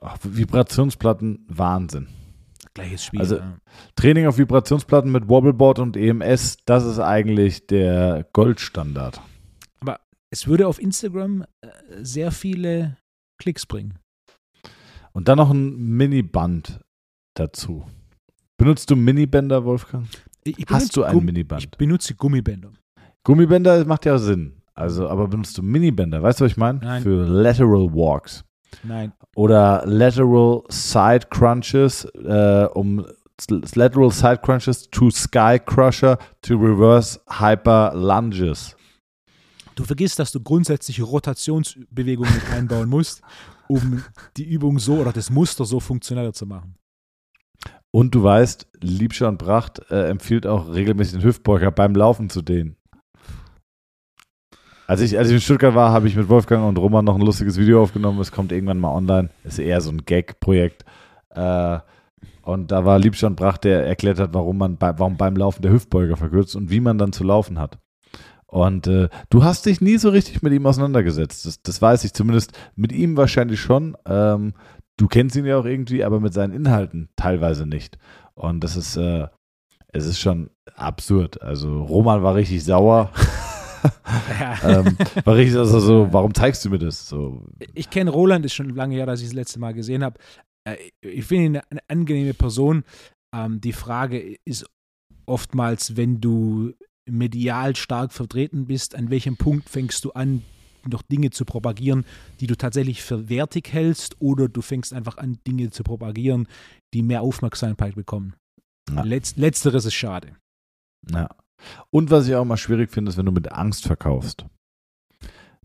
Ach, 0.00 0.18
Vibrationsplatten, 0.22 1.46
Wahnsinn. 1.48 2.08
Gleiches 2.74 3.04
Spiel. 3.04 3.20
Also 3.20 3.36
ja. 3.36 3.58
Training 3.94 4.26
auf 4.26 4.38
Vibrationsplatten 4.38 5.12
mit 5.12 5.28
Wobbleboard 5.28 5.78
und 5.78 5.96
EMS, 5.96 6.56
das 6.64 6.84
ist 6.84 6.98
eigentlich 6.98 7.66
der 7.66 8.26
Goldstandard 8.32 9.20
es 10.32 10.46
würde 10.46 10.66
auf 10.66 10.80
Instagram 10.80 11.44
äh, 11.60 11.68
sehr 12.00 12.32
viele 12.32 12.96
Klicks 13.40 13.66
bringen. 13.66 13.98
Und 15.12 15.28
dann 15.28 15.38
noch 15.38 15.50
ein 15.50 15.76
Miniband 15.76 16.80
dazu. 17.34 17.84
Benutzt 18.56 18.90
du 18.90 18.96
Minibänder, 18.96 19.64
Wolfgang? 19.64 20.06
Hast 20.68 20.96
du 20.96 21.04
ein 21.04 21.14
Gumm 21.14 21.24
Miniband? 21.26 21.62
Ich 21.62 21.70
benutze 21.70 22.14
Gummibänder. 22.14 22.72
Gummibänder 23.24 23.84
macht 23.84 24.04
ja 24.04 24.18
Sinn. 24.18 24.62
Also, 24.74 25.08
aber 25.08 25.28
benutzt 25.28 25.56
du 25.58 25.62
Minibänder? 25.62 26.22
Weißt 26.22 26.40
du, 26.40 26.44
was 26.44 26.52
ich 26.52 26.56
meine? 26.56 26.78
Nein. 26.78 27.02
Für 27.02 27.24
Lateral 27.24 27.92
Walks. 27.92 28.44
Nein. 28.82 29.12
Oder 29.36 29.82
Lateral 29.86 30.62
Side 30.68 31.26
Crunches, 31.30 32.04
äh, 32.04 32.66
um 32.72 33.04
Lateral 33.74 34.10
Side 34.10 34.38
Crunches 34.42 34.88
to 34.90 35.10
Sky 35.10 35.58
Crusher 35.64 36.18
to 36.42 36.54
Reverse 36.54 37.20
Hyper 37.28 37.92
Lunges. 37.94 38.76
Du 39.74 39.84
vergisst, 39.84 40.18
dass 40.18 40.32
du 40.32 40.40
grundsätzliche 40.40 41.02
Rotationsbewegungen 41.02 42.32
mit 42.34 42.50
einbauen 42.50 42.88
musst, 42.88 43.22
um 43.68 44.02
die 44.36 44.44
Übung 44.44 44.78
so 44.78 44.96
oder 44.96 45.12
das 45.12 45.30
Muster 45.30 45.64
so 45.64 45.80
funktioneller 45.80 46.32
zu 46.32 46.46
machen. 46.46 46.76
Und 47.90 48.14
du 48.14 48.22
weißt, 48.22 48.68
Liebscher 48.80 49.28
und 49.28 49.38
Pracht 49.38 49.82
äh, 49.90 50.08
empfiehlt 50.08 50.46
auch 50.46 50.72
regelmäßig 50.72 51.20
den 51.20 51.24
Hüftbeuger 51.24 51.70
beim 51.70 51.94
Laufen 51.94 52.30
zu 52.30 52.40
dehnen. 52.40 52.76
Als 54.86 55.00
ich, 55.00 55.16
als 55.18 55.28
ich 55.28 55.34
in 55.34 55.40
Stuttgart 55.40 55.74
war, 55.74 55.92
habe 55.92 56.08
ich 56.08 56.16
mit 56.16 56.28
Wolfgang 56.28 56.66
und 56.66 56.78
Roman 56.78 57.04
noch 57.04 57.14
ein 57.14 57.22
lustiges 57.22 57.58
Video 57.58 57.82
aufgenommen. 57.82 58.20
Es 58.20 58.32
kommt 58.32 58.50
irgendwann 58.52 58.78
mal 58.78 58.94
online. 58.94 59.30
Ist 59.44 59.58
eher 59.58 59.80
so 59.80 59.90
ein 59.90 60.04
Gag-Projekt. 60.04 60.84
Äh, 61.30 61.78
und 62.42 62.72
da 62.72 62.84
war 62.84 62.98
Liebscher 62.98 63.28
und 63.28 63.36
Pracht, 63.36 63.64
der 63.64 63.86
erklärt 63.86 64.18
hat, 64.18 64.34
warum 64.34 64.58
man 64.58 64.76
bei, 64.76 64.98
warum 64.98 65.16
beim 65.16 65.36
Laufen 65.36 65.62
der 65.62 65.72
Hüftbeuger 65.72 66.16
verkürzt 66.16 66.56
und 66.56 66.70
wie 66.70 66.80
man 66.80 66.98
dann 66.98 67.12
zu 67.12 67.24
laufen 67.24 67.58
hat. 67.58 67.78
Und 68.52 68.86
äh, 68.86 69.08
du 69.30 69.44
hast 69.44 69.64
dich 69.64 69.80
nie 69.80 69.96
so 69.96 70.10
richtig 70.10 70.42
mit 70.42 70.52
ihm 70.52 70.66
auseinandergesetzt. 70.66 71.46
Das, 71.46 71.62
das 71.62 71.80
weiß 71.80 72.04
ich 72.04 72.12
zumindest 72.12 72.52
mit 72.76 72.92
ihm 72.92 73.16
wahrscheinlich 73.16 73.58
schon. 73.58 73.96
Ähm, 74.04 74.52
du 74.98 75.08
kennst 75.08 75.36
ihn 75.36 75.46
ja 75.46 75.56
auch 75.56 75.64
irgendwie, 75.64 76.04
aber 76.04 76.20
mit 76.20 76.34
seinen 76.34 76.52
Inhalten 76.52 77.08
teilweise 77.16 77.64
nicht. 77.64 77.96
Und 78.34 78.62
das 78.62 78.76
ist, 78.76 78.98
äh, 78.98 79.26
es 79.88 80.04
ist 80.04 80.20
schon 80.20 80.50
absurd. 80.76 81.40
Also 81.40 81.82
Roman 81.82 82.22
war 82.22 82.34
richtig 82.34 82.62
sauer. 82.62 83.10
Ja. 84.38 84.58
ähm, 84.78 84.96
war 85.24 85.34
richtig 85.34 85.58
also 85.58 85.80
so, 85.80 86.12
warum 86.12 86.32
zeigst 86.34 86.64
du 86.64 86.70
mir 86.70 86.78
das? 86.78 87.08
So, 87.08 87.44
Ich 87.74 87.90
kenne 87.90 88.12
Roland, 88.12 88.44
ist 88.44 88.54
schon 88.54 88.68
lange 88.68 88.94
her, 88.94 89.06
dass 89.06 89.18
ich 89.22 89.26
das 89.26 89.34
letzte 89.34 89.58
Mal 89.58 89.74
gesehen 89.74 90.04
habe. 90.04 90.20
Äh, 90.62 90.76
Ich 91.00 91.24
finde 91.24 91.44
ihn 91.46 91.56
eine, 91.56 91.62
eine 91.68 91.80
angenehme 91.88 92.32
Person. 92.32 92.84
Ähm, 93.34 93.60
die 93.60 93.72
Frage 93.72 94.36
ist 94.44 94.66
oftmals, 95.26 95.96
wenn 95.96 96.20
du 96.20 96.74
medial 97.06 97.76
stark 97.76 98.12
vertreten 98.12 98.66
bist, 98.66 98.94
an 98.94 99.10
welchem 99.10 99.36
Punkt 99.36 99.68
fängst 99.68 100.04
du 100.04 100.12
an, 100.12 100.42
noch 100.86 101.02
Dinge 101.02 101.30
zu 101.30 101.44
propagieren, 101.44 102.04
die 102.40 102.46
du 102.46 102.56
tatsächlich 102.56 103.02
für 103.02 103.28
wertig 103.28 103.72
hältst, 103.72 104.20
oder 104.20 104.48
du 104.48 104.62
fängst 104.62 104.92
einfach 104.92 105.18
an, 105.18 105.38
Dinge 105.46 105.70
zu 105.70 105.82
propagieren, 105.82 106.48
die 106.94 107.02
mehr 107.02 107.22
Aufmerksamkeit 107.22 107.94
bekommen. 107.94 108.34
Ja. 108.90 109.02
Letz, 109.02 109.36
letzteres 109.36 109.84
ist 109.84 109.94
schade. 109.94 110.36
Ja. 111.10 111.28
Und 111.90 112.10
was 112.10 112.26
ich 112.26 112.34
auch 112.34 112.44
mal 112.44 112.56
schwierig 112.56 112.90
finde, 112.90 113.10
ist, 113.10 113.16
wenn 113.16 113.26
du 113.26 113.32
mit 113.32 113.52
Angst 113.52 113.86
verkaufst. 113.86 114.44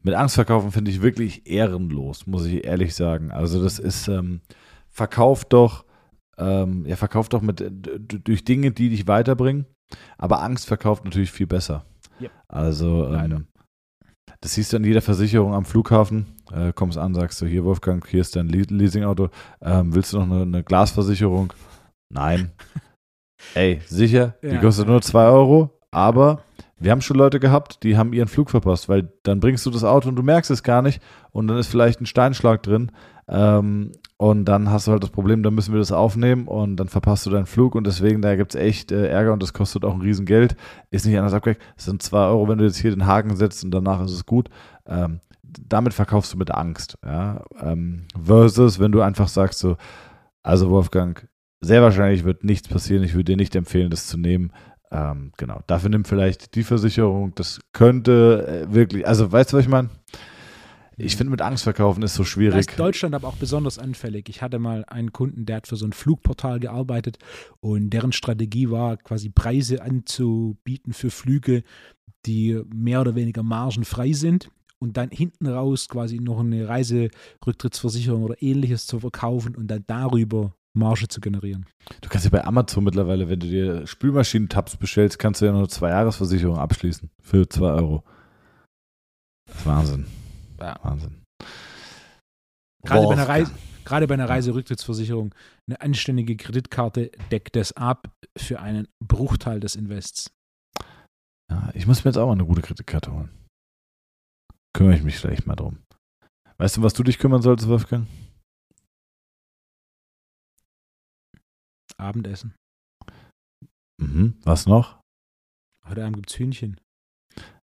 Mit 0.03 0.13
Angst 0.13 0.35
verkaufen 0.35 0.71
finde 0.71 0.91
ich 0.91 1.01
wirklich 1.01 1.47
ehrenlos, 1.47 2.27
muss 2.27 2.45
ich 2.45 2.63
ehrlich 2.63 2.93
sagen. 2.93 3.31
Also 3.31 3.61
das 3.61 3.79
ist, 3.79 4.07
ähm, 4.07 4.41
verkauft 4.89 5.53
doch, 5.53 5.85
ähm, 6.38 6.85
ja, 6.85 6.95
verkauft 6.95 7.33
doch 7.33 7.41
mit, 7.41 7.63
durch 8.23 8.45
Dinge, 8.45 8.71
die 8.71 8.89
dich 8.89 9.07
weiterbringen. 9.07 9.65
Aber 10.17 10.41
Angst 10.41 10.67
verkauft 10.67 11.05
natürlich 11.05 11.31
viel 11.31 11.47
besser. 11.47 11.85
Ja. 12.19 12.29
Also, 12.47 13.07
ähm, 13.13 13.47
das 14.41 14.53
siehst 14.53 14.73
du 14.73 14.77
an 14.77 14.83
jeder 14.83 15.01
Versicherung 15.01 15.53
am 15.53 15.65
Flughafen. 15.65 16.35
Äh, 16.51 16.73
kommst 16.73 16.97
an, 16.97 17.13
sagst 17.13 17.41
du, 17.41 17.45
hier 17.45 17.63
Wolfgang, 17.63 18.05
hier 18.07 18.21
ist 18.21 18.35
dein 18.35 18.47
Le 18.47 18.61
Leasingauto. 18.61 19.29
Ähm, 19.61 19.93
willst 19.93 20.13
du 20.13 20.17
noch 20.19 20.25
eine, 20.25 20.41
eine 20.43 20.63
Glasversicherung? 20.63 21.53
Nein. 22.13 22.51
Ey, 23.53 23.81
sicher, 23.85 24.35
die 24.41 24.47
Ja. 24.47 24.61
kostet 24.61 24.88
nur 24.88 25.01
2 25.01 25.27
Euro, 25.27 25.79
aber 25.91 26.41
wir 26.79 26.91
haben 26.91 27.01
schon 27.01 27.17
Leute 27.17 27.39
gehabt, 27.39 27.83
die 27.83 27.97
haben 27.97 28.13
ihren 28.13 28.27
Flug 28.27 28.49
verpasst, 28.49 28.89
weil 28.89 29.11
dann 29.23 29.39
bringst 29.39 29.65
du 29.65 29.69
das 29.71 29.83
Auto 29.83 30.09
und 30.09 30.15
du 30.15 30.23
merkst 30.23 30.49
es 30.51 30.63
gar 30.63 30.81
nicht 30.81 31.01
und 31.31 31.47
dann 31.47 31.57
ist 31.57 31.67
vielleicht 31.67 32.01
ein 32.01 32.05
Steinschlag 32.05 32.63
drin 32.63 32.91
ähm, 33.28 33.91
und 34.17 34.45
dann 34.45 34.71
hast 34.71 34.88
du 34.88 34.91
halt 34.91 35.03
das 35.03 35.11
Problem, 35.11 35.43
dann 35.43 35.53
müssen 35.53 35.73
wir 35.73 35.80
das 35.80 35.91
aufnehmen 35.91 36.47
und 36.47 36.78
dann 36.78 36.88
verpasst 36.88 37.25
du 37.25 37.30
deinen 37.30 37.45
Flug 37.45 37.75
und 37.75 37.86
deswegen, 37.86 38.21
da 38.21 38.36
gibt 38.36 38.55
es 38.55 38.61
echt 38.61 38.91
äh, 38.91 39.07
Ärger 39.07 39.34
und 39.34 39.43
das 39.43 39.53
kostet 39.53 39.86
auch 39.86 39.93
ein 39.93 40.01
Riesengeld. 40.01 40.55
Ist 40.89 41.05
nicht 41.05 41.17
anders 41.17 41.34
abgekriegt. 41.34 41.63
Es 41.78 41.86
sind 41.86 42.01
2 42.01 42.28
Euro, 42.28 42.47
wenn 42.47 42.57
du 42.57 42.63
jetzt 42.63 42.78
hier 42.78 42.91
den 42.91 43.05
Haken 43.05 43.36
setzt 43.36 43.63
und 43.63 43.71
danach 43.71 44.03
ist 44.03 44.11
es 44.11 44.25
gut. 44.25 44.49
Ähm, 44.88 45.19
damit 45.43 45.93
verkaufst 45.93 46.34
du 46.34 46.38
mit 46.38 46.51
Angst, 46.51 46.97
ja. 47.05 47.43
Ähm, 47.61 48.05
versus, 48.21 48.80
wenn 48.80 48.91
du 48.91 49.01
einfach 49.01 49.28
sagst 49.28 49.59
so, 49.59 49.78
also 50.41 50.69
Wolfgang, 50.69 51.28
sehr 51.61 51.82
wahrscheinlich 51.82 52.23
wird 52.23 52.43
nichts 52.43 52.67
passieren. 52.67 53.03
Ich 53.03 53.13
würde 53.13 53.25
dir 53.25 53.38
nicht 53.38 53.55
empfehlen, 53.55 53.89
das 53.89 54.07
zu 54.07 54.17
nehmen. 54.17 54.51
Ähm, 54.91 55.32
genau. 55.38 55.61
Dafür 55.67 55.89
nimm 55.89 56.05
vielleicht 56.05 56.55
die 56.55 56.63
Versicherung. 56.63 57.34
Das 57.36 57.59
könnte 57.73 58.65
äh, 58.69 58.73
wirklich, 58.73 59.07
also 59.07 59.32
weißt 59.32 59.51
du, 59.51 59.57
was 59.57 59.63
ich 59.63 59.69
meine? 59.69 59.89
Ich 61.00 61.16
finde, 61.16 61.30
mit 61.32 61.41
Angst 61.43 61.64
verkaufen 61.64 62.02
ist 62.02 62.16
so 62.16 62.24
Da 62.24 62.28
schwierig. 62.30 62.60
ist 62.68 62.80
Deutschland 62.80 63.14
aber 63.14 63.28
auch 63.28 63.36
besonders 63.36 63.78
anfällig. 63.78 64.30
Ich 64.30 64.41
hatte 64.41 64.58
mal 64.58 64.84
einen 64.86 65.14
Kunden, 65.14 65.45
der 65.45 65.58
hat 65.58 65.68
für 65.68 65.76
so 65.76 65.86
ein 65.86 65.93
Flugportal 65.93 66.60
gearbeitet 66.60 67.18
und 67.60 67.91
deren 67.91 68.12
Strategie 68.12 68.72
war, 68.72 68.98
quasi 68.98 69.30
Preise 69.30 69.84
anzubieten 69.84 70.93
für 70.93 71.12
Flüge, 71.12 71.64
die 72.26 72.60
mehr 72.74 73.02
oder 73.02 73.14
weniger 73.14 73.43
margenfrei 73.43 74.12
sind 74.14 74.50
und 74.80 74.98
dann 74.98 75.10
hinten 75.12 75.45
raus 75.48 75.88
quasi 75.88 76.20
noch 76.20 76.39
eine 76.39 76.68
Reiserücktrittsversicherung 76.68 78.24
oder 78.24 78.41
ähnliches 78.41 78.88
zu 78.88 79.00
verkaufen 79.00 79.56
und 79.56 79.68
dann 79.68 79.84
darüber 79.86 80.56
Marge 80.74 81.08
zu 81.08 81.22
generieren. 81.22 81.66
Du 82.02 82.10
kannst 82.10 82.26
ja 82.26 82.32
bei 82.32 82.43
Amazon 82.43 82.84
mittlerweile, 82.84 83.30
wenn 83.30 83.39
du 83.39 83.48
dir 83.48 83.86
Spülmaschinentabs 83.88 84.78
bestellst, 84.78 85.20
kannst 85.20 85.41
du 85.41 85.45
ja 85.45 85.52
noch 85.52 85.60
eine 85.60 85.68
Zwei-Jahres-Versicherung 85.68 86.58
abschließen 86.58 87.10
für 87.22 87.48
2 87.48 87.66
Euro. 87.66 88.04
Das 89.48 89.58
ist 89.58 89.66
Wahnsinn. 89.66 90.06
Ja. 90.60 90.80
Wahnsinn. 90.84 91.24
Gerade 92.84 93.08
bei, 93.08 93.14
einer. 93.14 93.28
Reise, 93.28 93.53
gerade 93.86 94.08
bei 94.08 94.14
einer 94.14 94.30
Reiserücktrittsversicherung, 94.30 95.34
eine 95.68 95.82
anständige 95.82 96.38
Kreditkarte 96.38 97.12
deckt 97.32 97.55
das 97.55 97.74
ab 97.74 98.10
für 98.38 98.60
einen 98.60 98.88
Bruchteil 99.03 99.60
des 99.60 99.76
Invests. 99.76 100.32
Ja, 101.49 101.72
ich 101.74 101.88
muss 101.88 102.03
mir 102.03 102.10
jetzt 102.10 102.18
auch 102.18 102.28
mal 102.28 102.34
eine 102.34 102.45
gute 102.45 102.62
Kreditkarte 102.62 103.12
holen. 103.12 103.30
Kümmere 104.74 104.95
ich 104.95 105.03
mich 105.03 105.18
vielleicht 105.18 105.47
mal 105.47 105.55
drum. 105.55 105.80
Weißt 106.58 106.78
du, 106.78 106.82
was 106.82 106.93
du 106.93 107.03
dich 107.03 107.20
kümmern 107.20 107.41
solltest, 107.41 107.68
Wolfgang? 107.68 108.08
Abendessen. 111.97 112.53
Mhm. 113.99 114.38
Was 114.43 114.68
noch? 114.68 115.01
Heute 115.88 116.03
Abend 116.03 116.18
gibt 116.18 116.32
es 116.32 116.38
Hühnchen. 116.38 116.80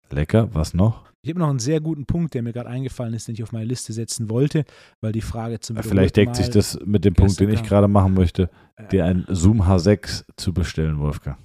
Lecker. 0.10 0.54
Was 0.54 0.74
noch? 0.74 1.11
Ich 1.24 1.30
habe 1.30 1.40
noch 1.40 1.50
einen 1.50 1.60
sehr 1.60 1.80
guten 1.82 2.06
Punkt, 2.06 2.34
der 2.34 2.42
mir 2.42 2.52
gerade 2.52 2.70
eingefallen 2.70 3.14
ist, 3.14 3.28
den 3.28 3.36
ich 3.36 3.44
auf 3.44 3.52
meine 3.52 3.66
Liste 3.66 3.94
setzen 3.94 4.30
wollte, 4.30 4.66
weil 5.02 5.12
die 5.12 5.22
Frage 5.22 5.60
zum 5.60 5.76
Ja, 5.76 5.84
Vielleicht 5.84 6.18
deckt 6.18 6.36
sich 6.36 6.50
das 6.50 6.80
mit 6.84 7.06
dem 7.06 7.14
Punkt, 7.14 7.40
den 7.40 7.50
ich 7.52 7.62
gerade 7.64 7.88
machen 7.88 8.16
möchte, 8.16 8.50
Äh, 8.76 8.88
dir 8.88 9.06
ein 9.06 9.26
Zoom 9.30 9.62
H6 9.62 10.24
zu 10.36 10.52
bestellen, 10.52 11.00
Wolfgang. 11.00 11.38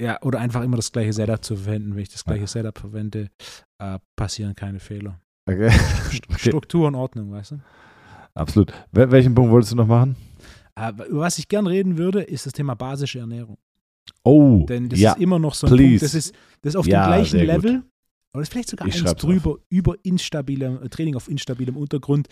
Ja, 0.00 0.20
oder 0.22 0.38
einfach 0.38 0.62
immer 0.62 0.76
das 0.76 0.92
gleiche 0.92 1.12
Setup 1.12 1.42
zu 1.42 1.56
verwenden. 1.56 1.94
Wenn 1.94 2.02
ich 2.02 2.10
das 2.10 2.24
gleiche 2.24 2.46
Setup 2.46 2.78
verwende, 2.78 3.30
äh, 3.82 3.98
passieren 4.16 4.54
keine 4.54 4.80
Fehler. 4.80 5.20
Okay. 5.50 5.70
Struktur 6.36 6.88
und 6.88 6.94
Ordnung, 6.94 7.32
weißt 7.32 7.52
du? 7.52 7.60
Absolut. 8.34 8.70
Wel 8.92 9.10
welchen 9.10 9.34
Punkt 9.34 9.50
wolltest 9.50 9.72
du 9.72 9.76
noch 9.76 9.86
machen? 9.86 10.14
Äh, 10.78 10.90
über 11.08 11.20
was 11.20 11.38
ich 11.38 11.48
gern 11.48 11.66
reden 11.66 11.96
würde, 11.96 12.20
ist 12.20 12.44
das 12.44 12.52
Thema 12.52 12.74
basische 12.74 13.20
Ernährung. 13.20 13.56
Oh, 14.24 14.64
Denn 14.68 14.88
das 14.88 14.98
ja. 14.98 15.12
ist 15.12 15.20
immer 15.20 15.38
noch 15.38 15.54
so 15.54 15.66
ein 15.66 15.72
please. 15.72 15.88
Punkt, 15.88 16.02
das 16.02 16.14
ist, 16.14 16.34
das 16.62 16.72
ist 16.74 16.76
auf 16.76 16.86
Ja, 16.86 17.04
dem 17.04 17.08
gleichen 17.08 17.38
gut. 17.38 17.46
Level, 17.46 17.82
aber 18.32 18.40
das 18.40 18.42
ist 18.42 18.52
vielleicht 18.52 18.68
sogar 18.68 18.88
Ich 18.88 19.00
eins 19.06 19.14
drüber, 19.14 19.56
über 19.70 19.94
instabilem, 20.02 20.82
äh, 20.82 20.88
Training 20.88 21.16
auf 21.16 21.28
instabilem 21.28 21.76
Untergrund. 21.76 22.28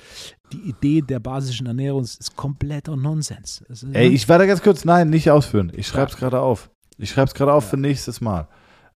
Die 0.52 0.68
Idee 0.68 1.00
der 1.02 1.20
basischen 1.20 1.66
Ernährung 1.66 2.02
ist, 2.02 2.36
kompletter 2.36 2.96
Nonsens. 2.96 3.62
Ist, 3.68 3.84
Ey, 3.92 4.08
ich 4.08 4.28
warte 4.28 4.46
ganz 4.46 4.62
kurz. 4.62 4.84
Nein, 4.84 5.10
nicht 5.10 5.30
ausführen. 5.30 5.72
Ich 5.74 5.86
schreibe 5.86 6.10
es 6.10 6.16
gerade 6.16 6.40
auf. 6.40 6.70
Ich 6.98 7.10
schreibe 7.10 7.28
es 7.28 7.34
gerade 7.34 7.52
auf 7.52 7.68
für 7.68 7.76
nächstes 7.76 8.20
Mal. 8.20 8.48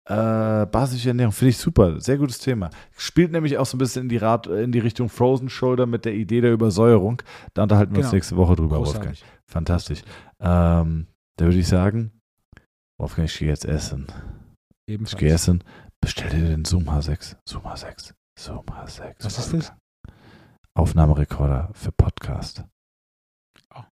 Äh, 0.06 0.66
basische 0.66 1.10
Ernährung, 1.10 1.32
finde 1.34 1.50
ich 1.52 1.58
super. 1.58 2.02
Sehr 2.02 2.18
gutes 2.18 2.40
Thema. 2.40 2.72
Spielt 2.98 3.32
nämlich 3.32 3.58
auch 3.60 3.66
so 3.68 3.76
ein 3.76 3.80
bisschen 3.80 4.04
in 4.04 4.10
die, 4.10 4.18
Rat, 4.18 4.48
in 4.48 4.72
die 4.72 4.80
Richtung 4.80 5.08
Frozen 5.08 5.50
Shoulder 5.50 5.86
mit 5.86 6.04
der 6.04 6.16
Idee 6.16 6.42
der 6.42 6.52
Übersäuerung. 6.52 7.22
Da 7.54 7.64
unterhalten 7.64 7.92
wir 7.94 8.00
uns 8.00 8.08
Genau. 8.08 8.16
nächste 8.16 8.36
Woche 8.36 8.56
drüber, 8.56 8.78
Wolfgang. 8.80 9.06
großartig. 9.06 9.24
Fantastisch. 9.46 10.02
Ähm, 10.40 11.08
da 11.38 11.46
würde 11.46 11.60
ich 11.60 11.68
sagen, 11.68 12.12
Wolfgang, 13.00 13.30
ich 13.30 13.40
gehe 13.40 13.48
jetzt 13.48 13.66
essen. 13.66 14.08
Ich 14.86 14.96
Ebenfalls. 14.96 15.20
gehe 15.20 15.34
essen. 15.34 15.64
Bestell 16.02 16.30
dir 16.30 16.50
den 16.50 16.66
Zoom 16.66 16.90
H6. 16.90 17.38
Zoom 17.48 17.64
H6. 17.66 18.14
Zoom 18.38 18.66
H6. 18.66 19.16
Was 19.22 19.38
ist 19.40 19.54
Wolfgang. 19.54 19.74
Aufnahmerekorder 20.74 21.70
für 21.74 21.92
Podcast. 21.92 22.64
Oh. 23.74 23.84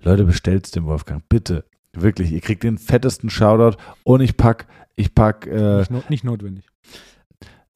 Leute, 0.00 0.24
bestellt's 0.24 0.70
dem 0.72 0.86
Wolfgang. 0.86 1.22
Bitte. 1.28 1.64
Wirklich. 1.92 2.32
Ihr 2.32 2.40
kriegt 2.40 2.64
den 2.64 2.78
fettesten 2.78 3.30
Shoutout 3.30 3.76
und 4.02 4.20
ich 4.20 4.36
pack, 4.36 4.66
ich 4.96 5.14
pack, 5.14 5.46
äh, 5.46 5.78
Nicht, 5.78 5.90
not, 5.90 6.10
nicht 6.10 6.24
notwendig. 6.24 6.66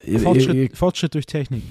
ihr, 0.03 0.19
Fortschritt, 0.19 0.55
ihr, 0.55 0.75
Fortschritt 0.75 1.13
durch 1.13 1.25
Technik. 1.25 1.63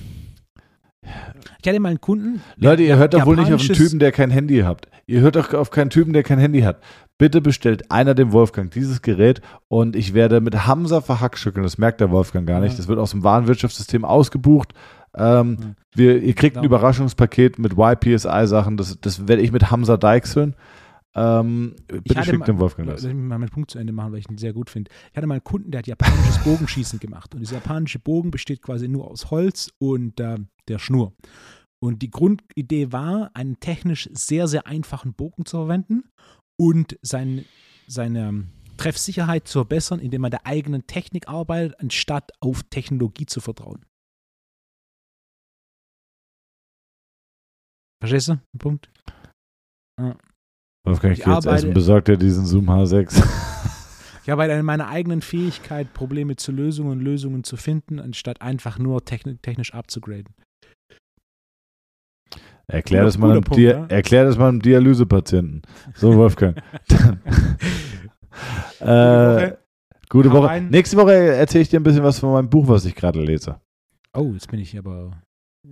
Ich 1.60 1.68
hatte 1.68 1.80
mal 1.80 1.88
einen 1.90 2.00
Kunden. 2.00 2.42
Leute, 2.56 2.82
ihr 2.82 2.96
hört 2.96 3.14
doch 3.14 3.26
wohl 3.26 3.36
nicht 3.36 3.52
auf 3.52 3.60
einen 3.60 3.72
Typen, 3.72 3.98
der 3.98 4.12
kein 4.12 4.30
Handy 4.30 4.60
hat. 4.60 4.86
Ihr 5.06 5.20
hört 5.20 5.36
doch 5.36 5.54
auf 5.54 5.70
keinen 5.70 5.90
Typen, 5.90 6.12
der 6.12 6.22
kein 6.22 6.38
Handy 6.38 6.60
hat. 6.62 6.80
Bitte 7.18 7.40
bestellt 7.40 7.90
einer 7.90 8.14
dem 8.14 8.32
Wolfgang 8.32 8.70
dieses 8.70 9.02
Gerät 9.02 9.40
und 9.66 9.96
ich 9.96 10.14
werde 10.14 10.40
mit 10.40 10.66
Hamza 10.66 11.00
verhackstückeln. 11.00 11.64
Das 11.64 11.76
merkt 11.78 12.00
der 12.00 12.10
Wolfgang 12.10 12.46
gar 12.46 12.60
nicht. 12.60 12.78
Das 12.78 12.86
wird 12.86 12.98
aus 12.98 13.10
dem 13.10 13.24
Warenwirtschaftssystem 13.24 14.04
ausgebucht. 14.04 14.72
Ähm, 15.16 15.74
wir, 15.94 16.22
ihr 16.22 16.34
kriegt 16.34 16.56
ein 16.56 16.62
Genau. 16.62 16.76
Überraschungspaket 16.76 17.58
mit 17.58 17.72
YPSI-Sachen. 17.76 18.76
Das, 18.76 19.00
das 19.00 19.26
werde 19.26 19.42
ich 19.42 19.50
mit 19.50 19.70
Hamza 19.70 19.96
deichseln. 19.96 20.54
Ähm, 21.20 21.74
Ich 21.92 22.02
bitte 22.04 22.38
mal- 22.38 22.44
dem 22.46 22.58
Wolfgang 22.58 22.88
Lass 22.88 23.02
das. 23.02 23.12
mich 23.12 23.22
mal 23.22 23.38
meinen 23.38 23.50
Punkt 23.50 23.70
zu 23.70 23.78
Ende 23.78 23.92
machen, 23.92 24.12
weil 24.12 24.20
ich 24.20 24.30
ihn 24.30 24.38
sehr 24.38 24.52
gut 24.52 24.70
finde. 24.70 24.90
Ich 25.10 25.16
hatte 25.16 25.26
mal 25.26 25.34
einen 25.34 25.44
Kunden, 25.44 25.70
der 25.70 25.80
hat 25.80 25.86
japanisches 25.86 26.38
Bogenschießen 26.44 26.98
gemacht. 27.00 27.34
Und 27.34 27.40
dieser 27.40 27.56
japanische 27.56 27.98
Bogen 27.98 28.30
besteht 28.30 28.62
quasi 28.62 28.88
nur 28.88 29.10
aus 29.10 29.30
Holz 29.30 29.70
und 29.80 30.20
äh, 30.20 30.38
der 30.68 30.78
Schnur. 30.78 31.12
Und 31.82 32.02
die 32.02 32.10
Grundidee 32.10 32.92
war, 32.92 33.30
einen 33.34 33.58
technisch 33.60 34.08
sehr, 34.12 34.48
sehr 34.48 34.66
einfachen 34.66 35.14
Bogen 35.14 35.44
zu 35.46 35.56
verwenden 35.58 36.04
und 36.60 36.98
sein, 37.02 37.44
seine 37.86 38.28
ähm, 38.28 38.48
Treffsicherheit 38.76 39.48
zu 39.48 39.60
verbessern, 39.60 39.98
indem 40.00 40.22
man 40.22 40.30
der 40.30 40.46
eigenen 40.46 40.86
Technik 40.86 41.28
arbeitet, 41.28 41.80
anstatt 41.80 42.30
auf 42.40 42.62
Technologie 42.64 43.26
zu 43.26 43.40
vertrauen. 43.40 43.84
Verstehst 48.00 48.28
du 48.28 48.38
den 48.62 50.18
Wolfgang, 50.88 51.12
ich 51.12 51.18
Ich 51.20 51.24
gehe 51.24 51.34
jetzt 51.34 51.46
arbeite- 51.46 51.66
essen. 51.66 51.74
Besorgt 51.74 52.08
dir 52.08 52.16
diesen 52.16 52.46
Zoom 52.46 52.68
H6. 52.70 53.22
Ich 54.24 54.32
arbeite 54.32 54.52
an 54.52 54.62
meiner 54.66 54.88
eigenen 54.88 55.22
Fähigkeit, 55.22 55.94
Probleme 55.94 56.36
zu 56.36 56.52
Lösungen 56.52 56.90
und 56.90 57.00
Lösungen 57.00 57.44
zu 57.44 57.56
finden, 57.56 57.98
anstatt 57.98 58.42
einfach 58.42 58.78
nur 58.78 59.02
techni 59.02 59.38
technisch 59.38 59.72
abzugraden. 59.72 60.34
Erklär 62.66 63.04
das, 63.04 63.16
mal 63.16 63.30
einem 63.30 63.40
Punkt, 63.42 63.58
Dia 63.58 63.70
ja. 63.70 63.86
erklär 63.86 64.26
das 64.26 64.36
mal 64.36 64.48
einem 64.50 64.60
Dialysepatienten. 64.60 65.62
So, 65.94 66.14
Wolfgang. 66.16 66.60
äh, 68.80 69.52
gute 70.10 70.30
Woche. 70.30 70.60
Nächste 70.60 70.98
Woche 70.98 71.14
erzähle 71.14 71.62
ich 71.62 71.70
dir 71.70 71.80
ein 71.80 71.84
bisschen 71.84 72.02
was 72.04 72.18
von 72.18 72.32
meinem 72.32 72.50
Buch, 72.50 72.68
was 72.68 72.84
ich 72.84 72.94
gerade 72.94 73.22
lese. 73.22 73.58
Oh, 74.14 74.32
jetzt 74.34 74.50
bin 74.50 74.60
ich 74.60 74.76
aber 74.76 75.22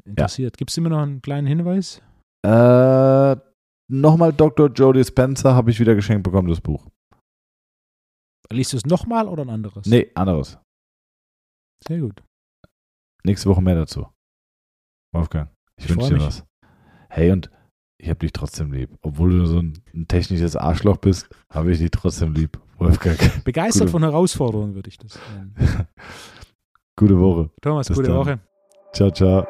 interessiert. 0.07 0.57
Gibt 0.57 0.71
es 0.71 0.77
immer 0.79 0.89
noch 0.89 1.03
einen 1.03 1.21
kleinen 1.21 1.47
Hinweis? 1.47 2.01
Äh, 2.43 3.37
Nochmal 3.89 4.33
Dr. 4.33 4.69
Joe 4.71 4.93
Dispenza 4.93 5.55
habe 5.55 5.71
ich 5.71 5.79
wieder 5.81 5.95
geschenkt 5.95 6.25
bekommen, 6.25 6.49
das 6.49 6.61
Buch. 6.61 6.87
Liest 8.51 8.73
du 8.73 8.77
es 8.79 8.85
nochmal 8.87 9.29
oder 9.29 9.43
ein 9.45 9.51
anderes? 9.51 9.87
Nee, 9.87 10.11
anderes. 10.15 10.59
Sehr 11.87 12.01
gut. 12.01 12.23
Nächste 13.25 13.49
Woche 13.49 13.61
mehr 13.63 13.75
dazu. 13.75 14.07
Wolfgang, 15.13 15.51
ich, 15.79 15.85
Ich 15.87 15.91
wünsche 15.91 16.09
dir 16.11 16.15
mich. 16.17 16.25
was. 16.27 16.45
Hey, 17.09 17.31
und 17.33 17.51
ich 17.99 18.09
habe 18.09 18.19
dich 18.21 18.33
trotzdem 18.33 18.73
lieb. 18.73 18.97
Obwohl 19.03 19.31
du 19.31 19.47
so 19.47 19.59
ein, 19.59 19.83
ein 19.95 20.07
technisches 20.07 20.55
Arschloch 20.57 20.99
bist, 20.99 21.29
habe 21.53 21.73
ich 21.73 21.79
dich 21.79 21.91
trotzdem 21.91 22.35
lieb. 22.35 22.61
Wolfgang, 22.79 23.17
Begeistert 23.45 23.83
Gute- 23.83 23.93
von 23.93 24.03
Herausforderungen 24.03 24.75
würde 24.75 24.89
ich 24.89 24.99
das 24.99 25.19
nennen. 25.35 25.55
gute 26.99 27.19
Woche. 27.19 27.51
Thomas, 27.63 27.89
Bis 27.89 27.97
gute 27.97 28.09
dann. 28.09 28.17
Woche. 28.19 28.39
Ciao, 28.93 29.11
ciao. 29.11 29.47